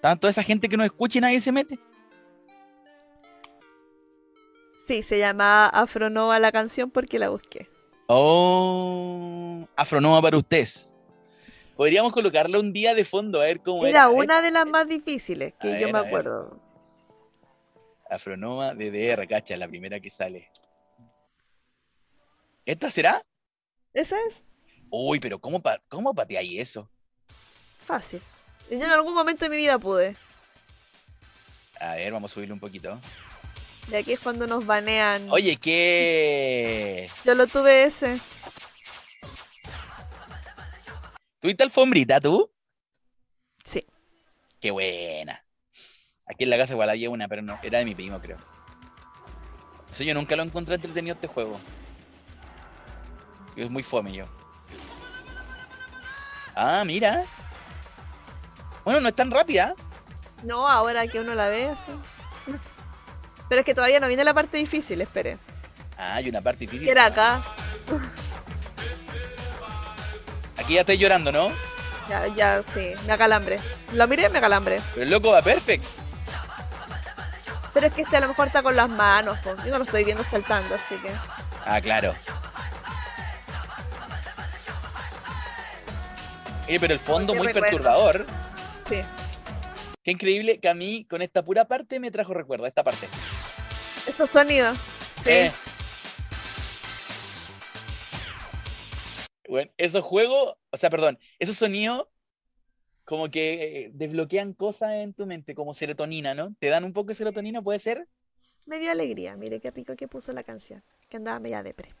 [0.00, 1.78] Tanto esa gente que nos escucha y nadie se mete.
[4.86, 7.68] Sí, se llama Afronova la canción porque la busqué.
[8.06, 10.96] Oh, Afronoma para ustedes.
[11.76, 14.00] Podríamos colocarla un día de fondo a ver cómo era.
[14.04, 16.58] Era una de las más difíciles que A yo ver, me acuerdo.
[18.10, 20.50] Afronoma DDR, cacha, la primera que sale.
[22.68, 23.24] ¿Esta será?
[23.94, 24.42] ¿Esa es?
[24.90, 26.90] Uy, pero ¿cómo, pa cómo pateáis eso?
[27.86, 28.20] Fácil.
[28.70, 30.16] Yo en algún momento de mi vida pude.
[31.80, 33.00] A ver, vamos a subirle un poquito.
[33.90, 35.30] Y aquí es cuando nos banean.
[35.30, 37.08] Oye, ¿qué?
[37.24, 38.20] Yo lo tuve ese.
[41.40, 42.50] ¿Tuviste alfombrita tú?
[43.64, 43.86] Sí.
[44.60, 45.42] Qué buena.
[46.26, 48.36] Aquí en la casa igual había una, pero no, era de mi primo, creo.
[49.90, 51.58] Eso yo nunca lo encontré entretenido este juego.
[53.58, 54.24] Es muy fome yo.
[56.54, 57.24] Ah, mira.
[58.84, 59.74] Bueno, no es tan rápida.
[60.44, 61.90] No, ahora que uno la ve así.
[63.48, 65.38] Pero es que todavía no viene la parte difícil, espere.
[65.96, 66.88] Ah, hay una parte difícil.
[66.88, 67.42] Era acá.
[70.56, 71.50] Aquí ya estoy llorando, ¿no?
[72.08, 72.92] Ya, ya, sí.
[73.06, 73.58] Me acalambre.
[73.92, 74.80] Lo miré, me acalambre.
[74.94, 75.84] Pero el loco va perfect.
[77.74, 79.36] Pero es que este a lo mejor está con las manos.
[79.44, 81.10] Yo no lo estoy viendo saltando, así que.
[81.66, 82.14] Ah, claro.
[86.68, 88.26] Pero el fondo muy perturbador.
[88.88, 89.00] Sí.
[90.02, 93.08] Qué increíble que a mí con esta pura parte me trajo recuerdo, esta parte.
[94.06, 94.76] Estos sonidos.
[95.24, 95.30] Sí.
[95.30, 95.52] Eh.
[99.48, 102.06] Bueno, esos juegos, o sea, perdón, esos sonidos
[103.04, 106.54] como que eh, desbloquean cosas en tu mente, como serotonina, ¿no?
[106.58, 108.06] ¿Te dan un poco de serotonina, puede ser?
[108.66, 111.94] Me dio alegría, mire qué rico que puso la canción, que andaba media depre.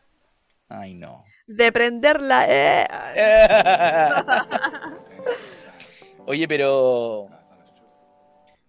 [0.68, 1.24] Ay, no.
[1.46, 2.86] De prenderla, eh.
[6.26, 7.28] Oye, pero.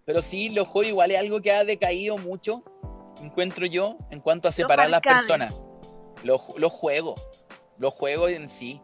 [0.05, 2.63] Pero sí, los juegos igual es algo que ha decaído mucho,
[3.21, 5.23] encuentro yo, en cuanto a separar las arcades.
[5.23, 5.65] personas.
[6.23, 7.29] Los, los juegos.
[7.77, 8.81] Los juegos en sí.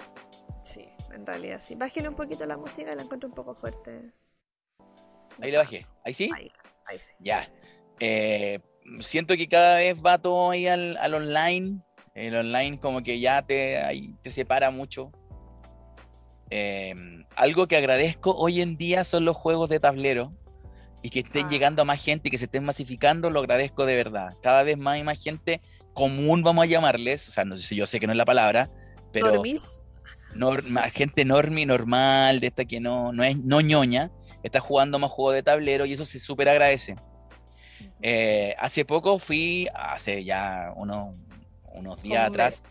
[0.62, 1.76] Sí, en realidad sí.
[1.76, 4.12] Bájale un poquito la música, la encuentro un poco fuerte.
[5.42, 5.86] Ahí le bajé.
[6.04, 6.30] ¿Ahí sí?
[6.34, 6.52] Ahí,
[6.86, 7.16] ahí sí.
[7.20, 7.40] Ya.
[7.40, 7.62] ahí sí.
[8.00, 8.60] Eh,
[9.00, 11.82] siento que cada vez va todo ahí al, al online.
[12.16, 15.12] El online como que ya te, ahí te separa mucho.
[16.50, 16.96] Eh,
[17.36, 20.32] algo que agradezco hoy en día son los juegos de tablero
[21.04, 21.50] y que estén Ah.
[21.50, 24.30] llegando a más gente y que se estén masificando, lo agradezco de verdad.
[24.42, 25.60] Cada vez más y más gente
[25.94, 28.26] común, vamos a llamarles, o sea, no sé si yo sé que no es la
[28.26, 28.70] palabra,
[29.12, 29.82] pero ¿Dormís?
[30.94, 34.12] gente normie, normal, de esta que no, no es no ñoña,
[34.44, 36.96] está jugando más juegos de tablero y eso se súper agradece.
[38.02, 41.16] Eh, hace poco fui, hace ya unos,
[41.76, 42.68] unos días atrás.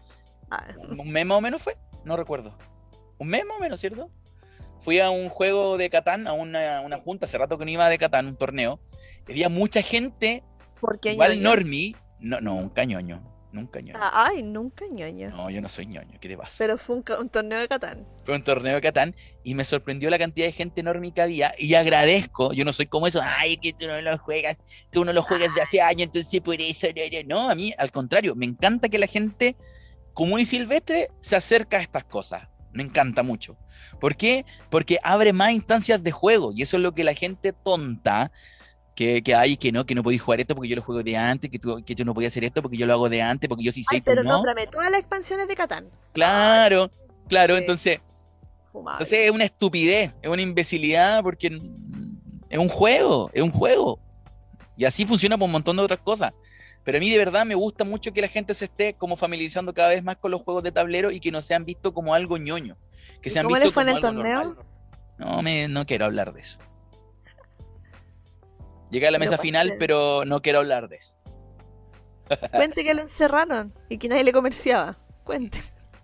[0.51, 0.67] Ah,
[0.99, 2.57] un mes más o menos fue, no recuerdo.
[3.19, 4.11] Un mes más o menos, ¿cierto?
[4.81, 7.89] Fui a un juego de Catán, a una, una junta, hace rato que no iba
[7.89, 8.81] de Catán, un torneo.
[9.29, 10.43] Había mucha gente,
[10.81, 11.43] ¿Por qué igual ñoño?
[11.43, 13.23] normie, no, no, un cañoño,
[13.55, 13.99] nunca ñoño.
[14.03, 15.31] Ah, ay, nunca ñoño.
[15.31, 16.57] No, yo no soy ñoño, ¿qué te pasa?
[16.59, 18.07] Pero fue un, torneo de Catán.
[18.25, 21.55] fue un torneo de Catán y me sorprendió la cantidad de gente enorme que había
[21.59, 24.59] y agradezco, yo no soy como eso, ay, que tú no lo juegas,
[24.91, 26.89] tú no lo juegas de hace años, entonces por eso,
[27.27, 29.57] no, a mí al contrario, me encanta que la gente
[30.13, 33.57] común y silvestre se acerca a estas cosas, me encanta mucho.
[34.01, 34.45] ¿Por qué?
[34.71, 38.33] Porque abre más instancias de juego y eso es lo que la gente tonta
[38.95, 41.17] que, que hay, que no, que no podéis jugar esto porque yo lo juego de
[41.17, 43.49] antes, que tú, que tú no podías hacer esto porque yo lo hago de antes,
[43.49, 44.33] porque yo sí sé, Ay, pero no.
[44.35, 45.87] nómbrame todas las expansiones de Catán.
[46.13, 46.91] Claro,
[47.29, 47.61] claro, Sí.
[47.61, 48.01] entonces...
[48.71, 48.97] Fumable.
[49.05, 51.59] Entonces es una estupidez, es una imbecilidad porque
[52.49, 54.01] es un juego, es un juego.
[54.77, 56.33] Y así funciona por un montón de otras cosas.
[56.83, 59.73] Pero a mí de verdad me gusta mucho que la gente se esté como familiarizando
[59.73, 62.37] cada vez más con los juegos de tablero y que no sean vistos como algo
[62.37, 62.77] ñoño.
[63.23, 64.39] Que ¿Y sean cómo vistos les fue en el torneo?
[64.45, 64.65] normal.
[65.19, 66.59] No, me, no quiero hablar de eso.
[68.91, 71.17] Llegué a la Pero mesa ¿por final, pero no quiero hablar de eso.
[72.53, 74.97] Cuente que lo encerraron y que nadie le comerciaba.
[75.25, 75.61] Cuente.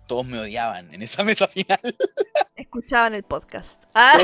[0.07, 1.79] Todos me odiaban en esa mesa final.
[2.55, 3.83] Escuchaban el podcast.
[3.95, 4.17] Ah,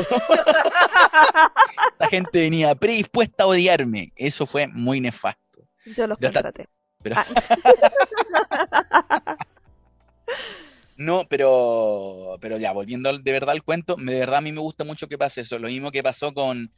[1.98, 4.12] La gente venía predispuesta a odiarme.
[4.16, 5.66] Eso fue muy nefasto.
[5.96, 6.42] yo los está.
[6.42, 6.68] contraté.
[7.02, 7.26] Pero, Ah.
[10.96, 14.84] no, pero, pero ya, volviendo de verdad al cuento, de verdad a mí me gusta
[14.84, 15.58] mucho que pase eso.
[15.58, 16.72] Lo mismo que pasó con,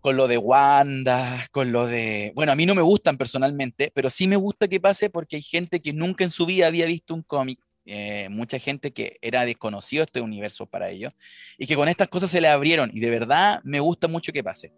[0.00, 2.32] con lo de Wanda, con lo de...
[2.34, 5.42] Bueno, a mí no me gustan personalmente, pero sí me gusta que pase porque hay
[5.42, 7.60] gente que nunca en su vida había visto un cómic.
[7.86, 11.12] eh, mucha gente que era desconocido este universo para ellos
[11.58, 14.44] y que con estas cosas se le abrieron y de verdad me gusta mucho que
[14.44, 14.72] pase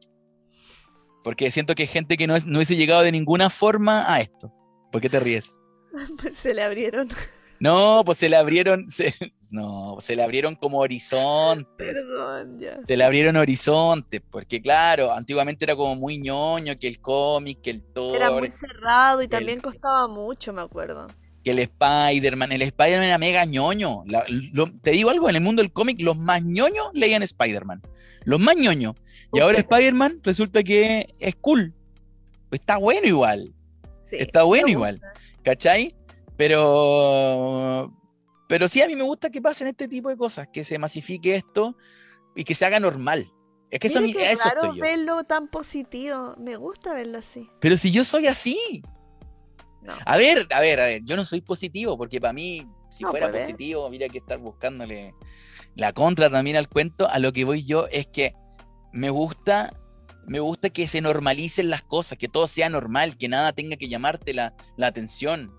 [1.25, 4.21] porque siento que hay gente que no, es, no hubiese llegado de ninguna forma a
[4.21, 4.53] esto
[4.93, 5.53] ¿por qué te ríes?
[6.21, 7.09] Pues se le abrieron.
[7.63, 9.15] No, pues se le abrieron, se-
[9.53, 11.67] no, se le abrieron como horizontes.
[11.77, 12.81] Perdón, ya.
[12.87, 17.71] Se le abrieron horizontes, porque claro, antiguamente era como muy ñoño, que el cómic, que
[17.71, 17.77] el
[18.15, 21.07] Era Thor, muy cerrado y también costaba mucho, me acuerdo.
[21.45, 22.53] que el Spider-Man.
[22.53, 24.03] El Spider-Man era mega ñoño.
[24.07, 27.81] La- lo- te digo algo, en el mundo del cómic, los más ñoños leían Spider-Man.
[28.25, 28.95] Los más ñoños.
[29.33, 31.75] Y ahora Spider-Man resulta que es cool.
[32.51, 33.53] Está bueno igual.
[34.05, 35.01] Sí, Está bueno igual.
[35.43, 35.93] ¿Cachai?
[36.37, 37.93] Pero.
[38.49, 41.35] Pero sí, a mí me gusta que pasen este tipo de cosas, que se masifique
[41.37, 41.75] esto
[42.35, 43.33] y que se haga normal.
[43.71, 44.83] Es que eso, Mira a eso raro estoy yo.
[44.83, 46.35] verlo tan positivo.
[46.39, 47.49] Me gusta verlo así.
[47.61, 48.83] Pero si yo soy así.
[49.81, 49.95] No.
[50.05, 53.11] A ver, a ver, a ver, yo no soy positivo, porque para mí, si No,
[53.11, 55.15] fuera positivo, mira que estar buscándole
[55.75, 58.35] la contra también al cuento, a lo que voy yo es que
[58.93, 59.73] me gusta,
[60.27, 63.89] me gusta que se normalicen las cosas, que todo sea normal, que nada tenga que
[63.89, 65.51] llamarte la, la atención.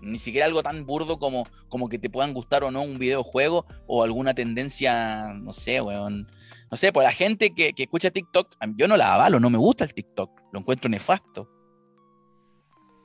[0.00, 3.66] Ni siquiera algo tan burdo como, como que te puedan gustar o no un videojuego
[3.86, 6.30] o alguna tendencia, no sé, weón.
[6.70, 9.58] No sé, pues la gente que, que escucha TikTok, yo no la avalo, no me
[9.58, 11.48] gusta el TikTok, lo encuentro nefasto.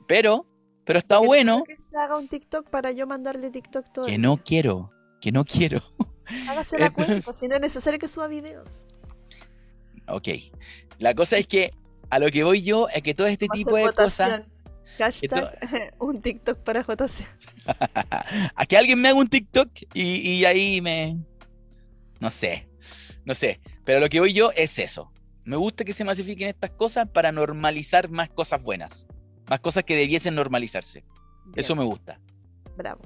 [0.06, 0.46] Pero,
[0.84, 4.04] pero está Porque bueno Que se haga un TikTok para yo mandarle TikTok todo.
[4.04, 5.82] que no quiero, que no quiero.
[6.48, 8.86] Hágase la cuenta, si no es necesario que suba videos.
[10.08, 10.28] Ok.
[10.98, 11.72] La cosa es que
[12.10, 14.42] a lo que voy yo es que todo este Vamos tipo de cosas.
[14.98, 15.58] Hashtag
[15.98, 17.24] un TikTok para JC.
[18.54, 21.18] a que alguien me haga un TikTok y, y ahí me...
[22.20, 22.68] No sé,
[23.24, 23.60] no sé.
[23.84, 25.12] Pero lo que voy yo es eso.
[25.44, 29.08] Me gusta que se masifiquen estas cosas para normalizar más cosas buenas.
[29.48, 31.04] Más cosas que debiesen normalizarse.
[31.54, 32.18] Eso me gusta.
[32.76, 33.02] Bravo.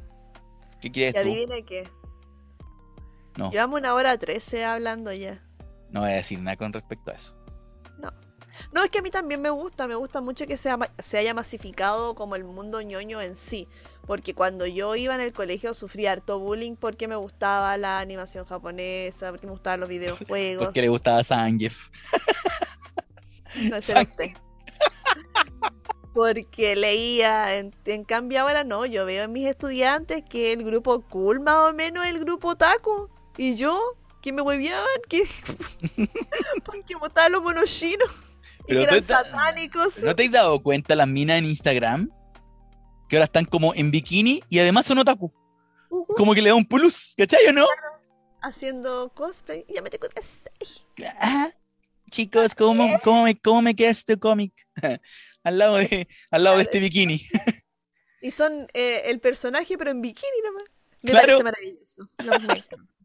[0.80, 1.32] ¿Qué quieres Y tú?
[1.32, 1.88] adivine qué.
[3.36, 3.50] No.
[3.50, 5.44] Llevamos una hora trece hablando ya.
[5.90, 7.34] No voy a decir nada con respecto a eso.
[7.98, 8.10] No,
[8.84, 12.14] es que a mí también me gusta, me gusta mucho que sea se haya masificado
[12.14, 13.68] como el mundo ñoño en sí.
[14.06, 18.46] Porque cuando yo iba en el colegio sufría harto bullying porque me gustaba la animación
[18.46, 20.66] japonesa, porque me gustaban los videojuegos.
[20.66, 21.90] Porque le gustaba Zangief.
[23.54, 24.04] No, usted.
[26.12, 31.00] Porque leía, en, en cambio ahora no, yo veo en mis estudiantes que el grupo
[31.02, 33.10] cool más o menos el grupo taco.
[33.36, 33.80] Y yo,
[34.20, 35.22] que me hueveaban, que
[36.64, 38.10] porque me gustaban los monos chinos.
[38.68, 40.02] Pero eran satánicos.
[40.02, 42.10] ¿No te has dado cuenta las minas en Instagram?
[43.08, 45.32] Que ahora están como en bikini y además son otaku.
[46.16, 47.66] Como que le da un plus, ¿cachai o no?
[48.40, 49.64] haciendo cosplay.
[49.74, 50.50] Ya me te contaste.
[51.20, 51.50] Ah,
[52.10, 54.52] chicos, ¿cómo, cómo, me, ¿cómo me queda este cómic?
[55.42, 57.26] al lado de, al lado de este bikini.
[58.20, 60.64] Y son eh, el personaje, pero en bikini nomás.
[61.02, 61.38] Me Claro.
[61.38, 62.08] parece maravilloso.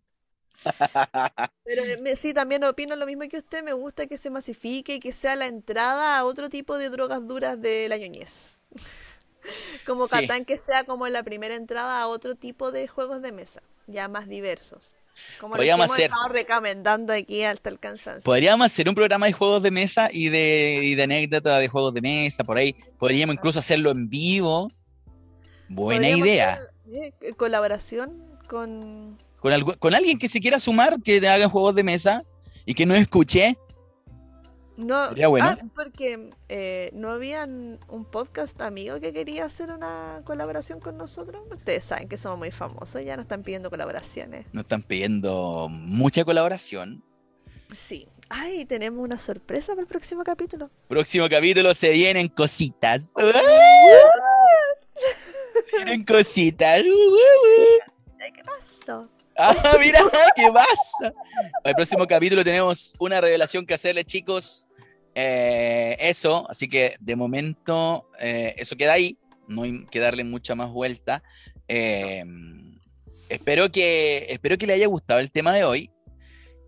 [1.63, 3.63] Pero eh, me- sí, también opino lo mismo que usted.
[3.63, 7.25] Me gusta que se masifique y que sea la entrada a otro tipo de drogas
[7.27, 8.61] duras de la ñoñez.
[9.85, 10.11] Como Sí.
[10.21, 14.07] Catán que sea como la primera entrada a otro tipo de juegos de mesa, ya
[14.07, 14.95] más diversos.
[15.37, 18.23] Como los que Podríamos hemos hacer- estado recomendando aquí hasta el cansancio.
[18.23, 21.93] Podríamos hacer un programa de juegos de mesa y de, y de anécdotas de juegos
[21.93, 22.73] de mesa, por ahí.
[22.97, 24.71] Podríamos incluso hacerlo en vivo.
[25.67, 26.53] Buena Podríamos idea.
[26.53, 29.21] hacer, eh, colaboración con...
[29.43, 32.23] Con, algu- con alguien que se quiera sumar, que hagan juegos de mesa
[32.65, 33.57] y que no escuche.
[34.75, 35.45] No, bueno.
[35.49, 41.43] ah, porque eh, no había un podcast amigo que quería hacer una colaboración con nosotros.
[41.51, 44.47] Ustedes saben que somos muy famosos, ya nos están pidiendo colaboraciones.
[44.51, 47.03] Nos están pidiendo mucha colaboración.
[47.71, 48.07] Sí.
[48.29, 50.71] Ay, tenemos una sorpresa para el próximo capítulo.
[50.87, 53.11] Próximo capítulo se vienen cositas.
[55.69, 56.81] Se vienen cositas.
[58.33, 59.09] ¿Qué pasó?
[59.37, 59.99] Ah, mira,
[60.35, 61.13] ¿qué pasa?
[61.63, 64.67] El próximo capítulo tenemos una revelación que hacerle, chicos.
[65.15, 69.17] Eh, eso, así que de momento eh, eso queda ahí.
[69.47, 71.23] No hay que darle mucha más vuelta.
[71.67, 72.23] Eh,
[73.29, 75.91] espero, que, espero que les haya gustado el tema de hoy.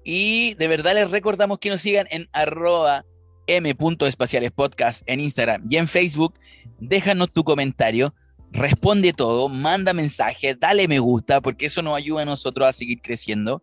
[0.03, 3.05] Y de verdad les recordamos que nos sigan en arroba
[3.47, 6.39] m.espacialespodcast en Instagram y en Facebook.
[6.79, 8.13] Déjanos tu comentario
[8.55, 13.01] responde todo, manda mensajes, dale me gusta, porque eso nos ayuda a nosotros a seguir
[13.01, 13.61] creciendo.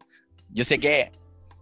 [0.51, 1.10] Yo sé que,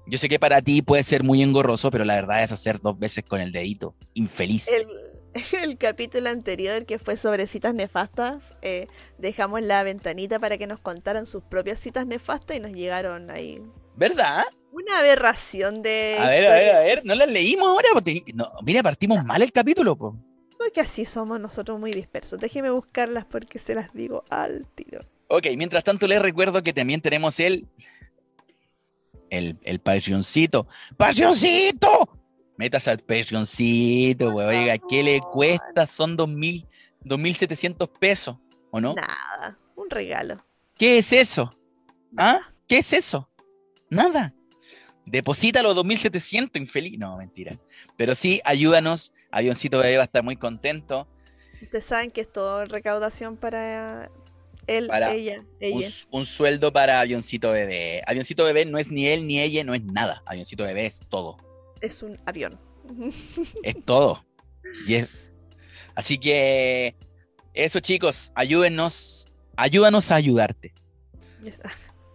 [0.07, 2.99] yo sé que para ti puede ser muy engorroso, pero la verdad es hacer dos
[2.99, 3.95] veces con el dedito.
[4.15, 4.69] Infeliz.
[4.69, 4.87] El,
[5.63, 8.89] el capítulo anterior, que fue sobre citas nefastas, eh,
[9.19, 13.63] dejamos la ventanita para que nos contaran sus propias citas nefastas y nos llegaron ahí
[13.97, 14.45] ¿Verdad?
[14.73, 16.17] una aberración de...
[16.19, 17.89] A ver, a ver, a ver, no las leímos ahora.
[18.35, 19.97] no, mira, partimos mal el capítulo.
[19.97, 20.17] po.
[20.71, 22.39] Porque así somos nosotros muy dispersos.
[22.39, 25.01] Déjeme buscarlas porque se las digo al tiro.
[25.27, 27.67] Ok, mientras tanto les recuerdo que también tenemos el.
[29.31, 30.69] El, el Patreoncito.
[30.97, 32.17] ¡Patreoncito!
[32.57, 34.47] Metas al Patreoncito, güey.
[34.47, 35.89] Oiga, ¿qué le cuesta?
[35.89, 36.65] Son 2.000,
[37.03, 38.37] 2.700 pesos,
[38.71, 38.95] ¿o no?
[38.95, 40.37] Nada, un regalo.
[40.79, 41.53] ¿Qué es eso?
[42.17, 42.43] ¿Ah?
[42.69, 43.29] ¿Qué es eso?
[43.89, 44.33] Nada.
[45.07, 46.99] Deposita los 2.700, infeliz.
[46.99, 47.59] No, mentira.
[47.97, 49.13] Pero sí, ayúdanos.
[49.31, 51.09] Avioncito Bebé va a estar muy contento.
[51.63, 54.11] Ustedes saben que es todo recaudación para
[54.67, 55.89] él, Para ella, Un, ella.
[56.11, 58.03] un sueldo para Avioncito Bebé.
[58.07, 60.23] Avioncito Bebé no es ni él ni ella, no es nada.
[60.27, 61.37] Avioncito Bebé es todo.
[61.81, 62.59] Es un avión.
[63.63, 64.25] Es todo.
[64.87, 65.09] Y es-
[65.95, 66.95] Así que
[67.53, 69.27] eso, chicos, ayúdenos.
[69.57, 70.73] Ayúdanos a ayudarte.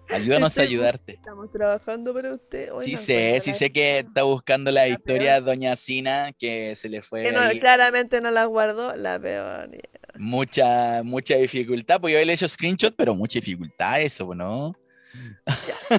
[0.10, 1.14] Ayúdanos a ayudarte.
[1.14, 2.72] Estamos trabajando para usted.
[2.72, 5.46] Hoy Sí sé, sí sé que está buscando la La historia peor.
[5.46, 9.70] Doña Sina, que se le fue Que no, ahí claramente no la guardó, la peor.
[10.18, 12.00] mucha, mucha dificultad.
[12.00, 14.76] Pues yo le he hecho screenshot, pero mucha dificultad eso, ¿no?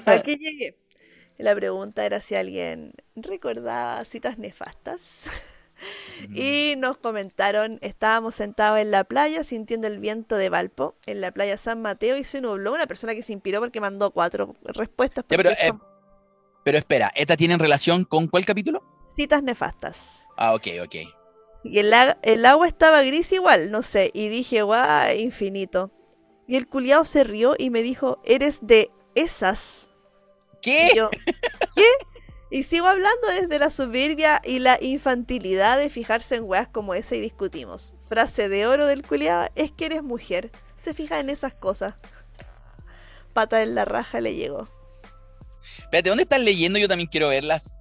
[0.07, 0.77] Aquí llegué.
[1.39, 5.25] La pregunta era si alguien recordaba citas nefastas.
[6.35, 11.31] Y nos comentaron, estábamos sentados en la playa sintiendo el viento de Valpo, en la
[11.31, 12.73] playa San Mateo, y se nubló.
[12.73, 15.25] Una persona que se inspiró porque mandó cuatro respuestas.
[15.29, 15.73] Ya, pero, eh,
[16.65, 18.83] Pero espera, ¿esta tiene relación con cuál capítulo?
[19.17, 20.27] citas nefastas.
[20.37, 20.95] Ah, ok, ok.
[21.65, 24.11] Y el agua estaba gris igual, no sé.
[24.15, 25.91] Y dije, guau, infinito.
[26.47, 29.89] Y el culiao se rió y me dijo, eres de esas.
[30.63, 30.91] ¿Qué?
[30.93, 31.11] Y yo,
[31.75, 31.89] ¿qué?
[32.51, 37.17] Y sigo hablando desde la soberbia y la infantilidad de fijarse en weas como esa
[37.17, 37.95] y discutimos.
[38.05, 40.53] Frase de oro del culiao, es que eres mujer.
[40.77, 41.95] Se fija en esas cosas.
[43.33, 44.69] Pata en la raja le llegó.
[45.81, 46.79] Espérate, ¿dónde estás leyendo?
[46.79, 47.79] Yo también quiero verlas.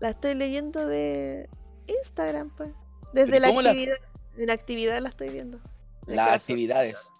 [0.00, 1.48] La estoy leyendo de
[1.86, 2.70] Instagram, pues.
[3.12, 3.96] Desde ¿Pero la cómo la- actividad.
[4.36, 5.60] En la actividad la estoy viendo.
[6.06, 7.10] Las actividades.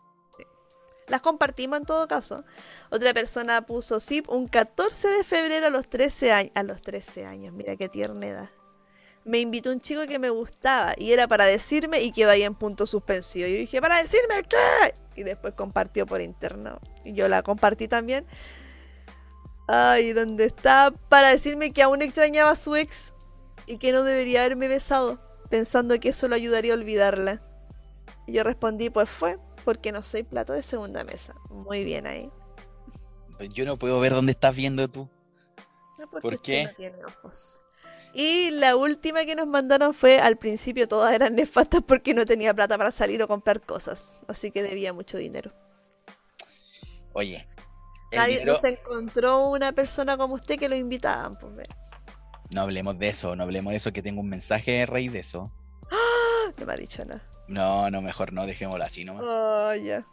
[1.11, 2.45] Las compartimos en todo caso.
[2.89, 6.53] Otra persona puso zip un 14 de febrero a los 13 años.
[6.55, 8.51] A los 13 años, mira qué tierna edad.
[9.25, 12.55] Me invitó un chico que me gustaba y era para decirme y quedó ahí en
[12.55, 13.49] punto suspensivo.
[13.49, 14.95] Yo dije, ¿para decirme qué?
[15.17, 16.79] Y después compartió por interno.
[17.05, 18.25] Y yo la compartí también.
[19.67, 20.93] Ay, ¿dónde está?
[21.09, 23.15] Para decirme que aún extrañaba a su ex
[23.67, 25.19] y que no debería haberme besado,
[25.49, 27.43] pensando que eso lo ayudaría a olvidarla.
[28.29, 31.35] Y yo respondí, pues fue, porque no soy plato de segunda mesa.
[31.51, 32.31] Muy bien ahí.
[33.53, 35.09] Yo no puedo ver dónde estás viendo tú.
[35.99, 36.65] No, porque ¿Por qué?
[36.65, 37.63] no tiene ojos.
[38.13, 42.53] Y la última que nos mandaron fue, al principio todas eran nefastas porque no tenía
[42.53, 44.21] plata para salir o comprar cosas.
[44.27, 45.53] Así que debía mucho dinero.
[47.13, 47.47] Oye.
[48.13, 51.37] Nadie dinero- no se encontró una persona como usted que lo invitaban.
[51.39, 51.69] Pues.
[52.55, 55.21] No hablemos de eso, no hablemos de eso, que tengo un mensaje a raíz de
[55.21, 55.53] eso.
[56.59, 57.23] No me ha dicho nada.
[57.49, 59.25] No, no, mejor no, dejémoslo así nomás.
[59.27, 60.07] Oh, ya.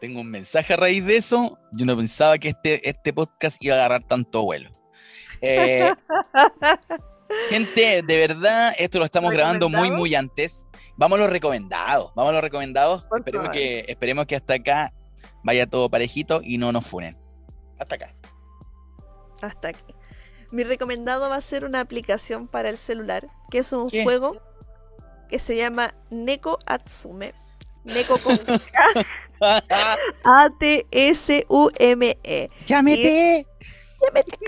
[0.00, 1.58] Tengo un mensaje a raíz de eso.
[1.72, 4.70] Yo no pensaba que este, este podcast iba a agarrar tanto vuelo.
[5.40, 5.92] Eh,
[7.50, 10.68] gente, de verdad, esto lo estamos grabando muy, muy antes.
[10.96, 12.12] Vamos a los recomendados.
[12.14, 13.06] Vamos a los recomendados.
[13.16, 14.92] Esperemos que, esperemos que hasta acá
[15.42, 17.16] vaya todo parejito y no nos funen.
[17.78, 18.14] Hasta acá.
[19.40, 19.94] Hasta aquí.
[20.50, 24.04] Mi recomendado va a ser una aplicación para el celular, que es un ¿Qué?
[24.04, 24.40] juego
[25.28, 27.34] que se llama Neko Atsume.
[27.84, 28.38] Neko con
[30.24, 31.40] A-T-S-U-M-E.
[32.66, 33.46] ¡Llámete!
[34.00, 34.38] Llámete.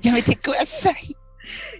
[0.00, 1.16] ¡Llámete Kudasai!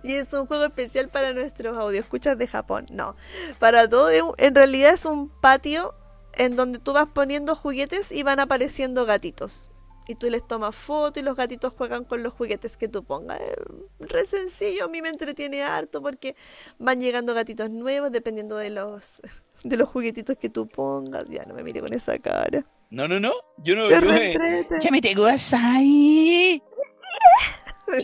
[0.02, 2.86] Y es un juego especial para nuestros audioscuchas de Japón.
[2.90, 3.16] No,
[3.58, 4.10] para todo.
[4.38, 5.94] En realidad es un patio
[6.34, 9.70] en donde tú vas poniendo juguetes y van apareciendo gatitos.
[10.06, 13.40] Y tú les tomas foto y los gatitos juegan con los juguetes que tú pongas.
[13.40, 16.36] Es re sencillo, a mí me entretiene harto porque
[16.78, 19.22] van llegando gatitos nuevos dependiendo de los
[19.64, 21.28] de los juguetitos que tú pongas.
[21.30, 22.64] Ya no me mire con esa cara.
[22.90, 23.32] No, no, no.
[23.58, 23.88] Yo no.
[23.88, 24.78] Te yo me- reentrete.
[24.80, 26.62] ¡Llámete Kudasai!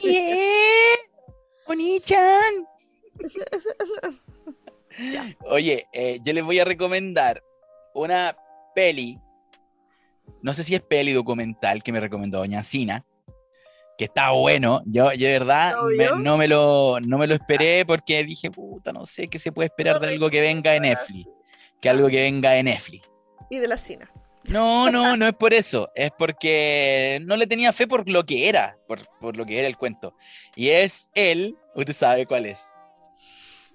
[0.02, 0.26] ¡Yeah!
[1.66, 2.66] ¡Oni-chan!
[5.50, 7.42] Oye, eh, yo les voy a recomendar
[7.94, 8.36] una
[8.74, 9.18] peli.
[10.42, 13.04] No sé si es peli documental que me recomendó Doña Sina.
[13.98, 14.82] Que está bueno.
[14.86, 15.74] Yo, yo de verdad
[16.18, 19.66] no, me lo, no me lo esperé porque dije, puta, no sé qué se puede
[19.66, 21.28] esperar de algo que venga de Netflix.
[21.80, 23.08] Que algo que venga de Netflix.
[23.50, 24.10] Y de la cina.
[24.44, 25.90] No, no, no es por eso.
[25.94, 29.68] Es porque no le tenía fe por lo que era, por, por lo que era
[29.68, 30.14] el cuento.
[30.56, 32.64] Y es él, usted sabe cuál es.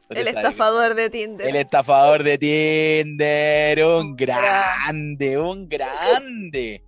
[0.10, 1.48] El estafador de Tinder.
[1.48, 6.84] El estafador de Tinder, un grande, un grande.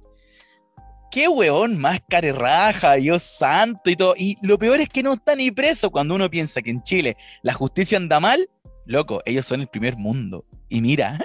[1.09, 4.13] Qué huevón más carerraja, Dios santo y todo.
[4.17, 7.17] Y lo peor es que no está ni preso cuando uno piensa que en Chile
[7.41, 8.49] la justicia anda mal.
[8.85, 10.45] Loco, ellos son el primer mundo.
[10.69, 11.17] Y mira,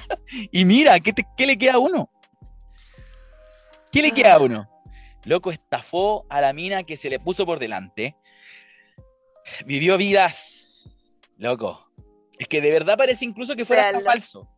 [0.52, 2.10] y mira, ¿qué, te- qué le queda a uno?
[3.90, 4.70] ¿Qué le queda a uno?
[5.24, 8.16] Loco, estafó a la mina que se le puso por delante.
[9.66, 10.64] Vivió vidas.
[11.40, 11.90] Loco.
[12.38, 14.48] Es que de verdad parece incluso que fuera hasta falso.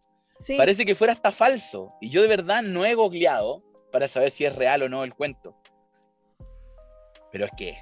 [0.40, 0.56] Sí.
[0.56, 1.94] Parece que fuera hasta falso.
[2.00, 5.14] Y yo de verdad no he googleado para saber si es real o no el
[5.14, 5.56] cuento.
[7.30, 7.78] Pero es que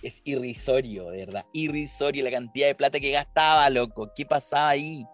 [0.00, 1.44] es irrisorio, de verdad.
[1.52, 4.12] Irrisorio la cantidad de plata que gastaba, loco.
[4.14, 5.04] ¿Qué pasaba ahí?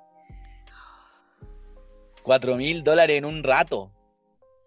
[2.23, 3.91] Cuatro mil dólares en un rato.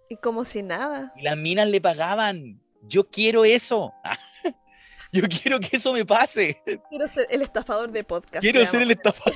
[0.09, 1.13] Y como si nada.
[1.15, 2.59] Y las minas le pagaban.
[2.81, 3.93] Yo quiero eso.
[5.11, 6.61] Yo quiero que eso me pase.
[6.89, 8.41] Quiero ser el estafador de podcast.
[8.41, 9.35] Quiero ser el estafador.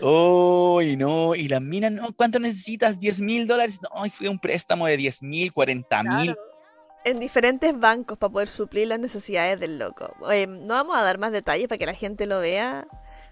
[0.00, 2.98] Oh, y no, y las minas, no, ¿cuánto necesitas?
[2.98, 3.80] ¿10 mil dólares?
[3.82, 6.34] No, y fue un préstamo de 10 mil, 40 mil.
[6.34, 6.40] Claro.
[7.04, 10.14] En diferentes bancos para poder suplir las necesidades del loco.
[10.30, 12.86] Eh, no vamos a dar más detalles para que la gente lo vea.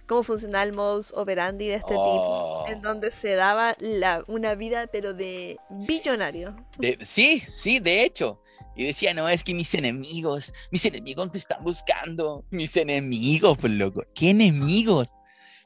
[0.09, 2.65] Cómo funciona el modus operandi de este Oh.
[2.65, 2.75] tipo.
[2.75, 6.57] En donde se daba la, una vida, pero de billonario.
[6.79, 8.43] De- sí, sí, de hecho.
[8.77, 12.45] Y decía, no, es que mis enemigos, mis enemigos me están buscando.
[12.51, 14.05] Mis enemigos, pues loco.
[14.15, 15.11] ¿Qué enemigos?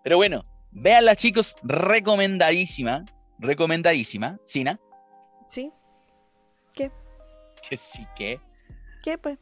[0.03, 3.05] Pero bueno, véanla, chicos, recomendadísima.
[3.39, 4.39] Recomendadísima.
[4.45, 4.81] Sina.
[5.47, 5.71] ¿Sí?
[7.69, 8.41] Que sí que.
[9.03, 9.39] ¿Qué pues?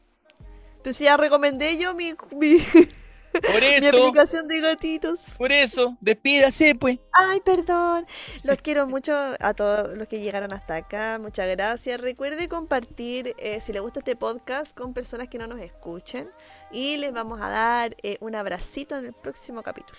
[0.83, 2.59] Pues ya recomendé yo mi, mi,
[3.33, 5.21] Por mi eso, aplicación de gatitos.
[5.39, 6.99] por eso, despídase, pues.
[7.13, 8.07] Ay, perdón.
[8.43, 11.19] Los quiero mucho a todos los que llegaron hasta acá.
[11.21, 12.01] Muchas gracias.
[12.01, 16.31] Recuerde compartir, eh, si le gusta este podcast, con personas que no nos escuchen.
[16.71, 19.99] Y les vamos a dar eh, un abracito en el próximo capítulo.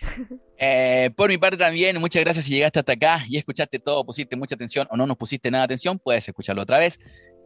[0.56, 4.36] Eh, por mi parte también, muchas gracias si llegaste hasta acá y escuchaste todo, pusiste
[4.36, 6.98] mucha atención o no nos pusiste nada de atención, puedes escucharlo otra vez.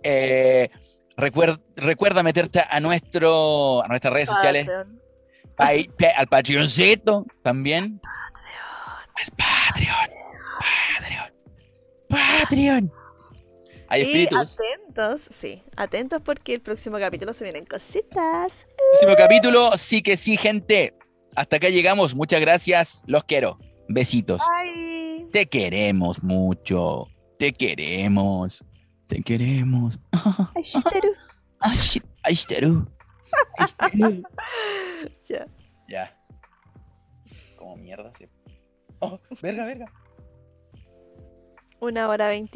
[0.02, 0.68] Eh,
[1.18, 5.00] recuer- recuerda meterte a, nuestro, a nuestras redes sociales, Patreon.
[5.56, 8.00] pa- pa- al Patreoncito también.
[9.14, 10.18] Al Patreon.
[12.08, 12.92] Patreon.
[13.90, 14.54] Hay Y espíritus.
[14.58, 18.66] atentos, sí, atentos porque el próximo capítulo se vienen cositas.
[18.92, 20.94] Próximo capítulo, sí que sí, gente.
[21.36, 22.14] Hasta acá llegamos.
[22.14, 23.02] Muchas gracias.
[23.06, 23.58] Los quiero.
[23.88, 24.42] Besitos.
[24.62, 25.26] Bye.
[25.32, 27.06] Te queremos mucho.
[27.38, 28.62] Te queremos.
[29.08, 29.98] Te queremos.
[30.54, 30.62] Ay,
[32.34, 32.86] shitaru.
[35.28, 35.46] Ya.
[35.88, 36.16] Ya.
[37.56, 38.26] Como mierda, sí.
[39.00, 39.92] Oh, verga, verga.
[41.80, 42.46] Una hora veinte.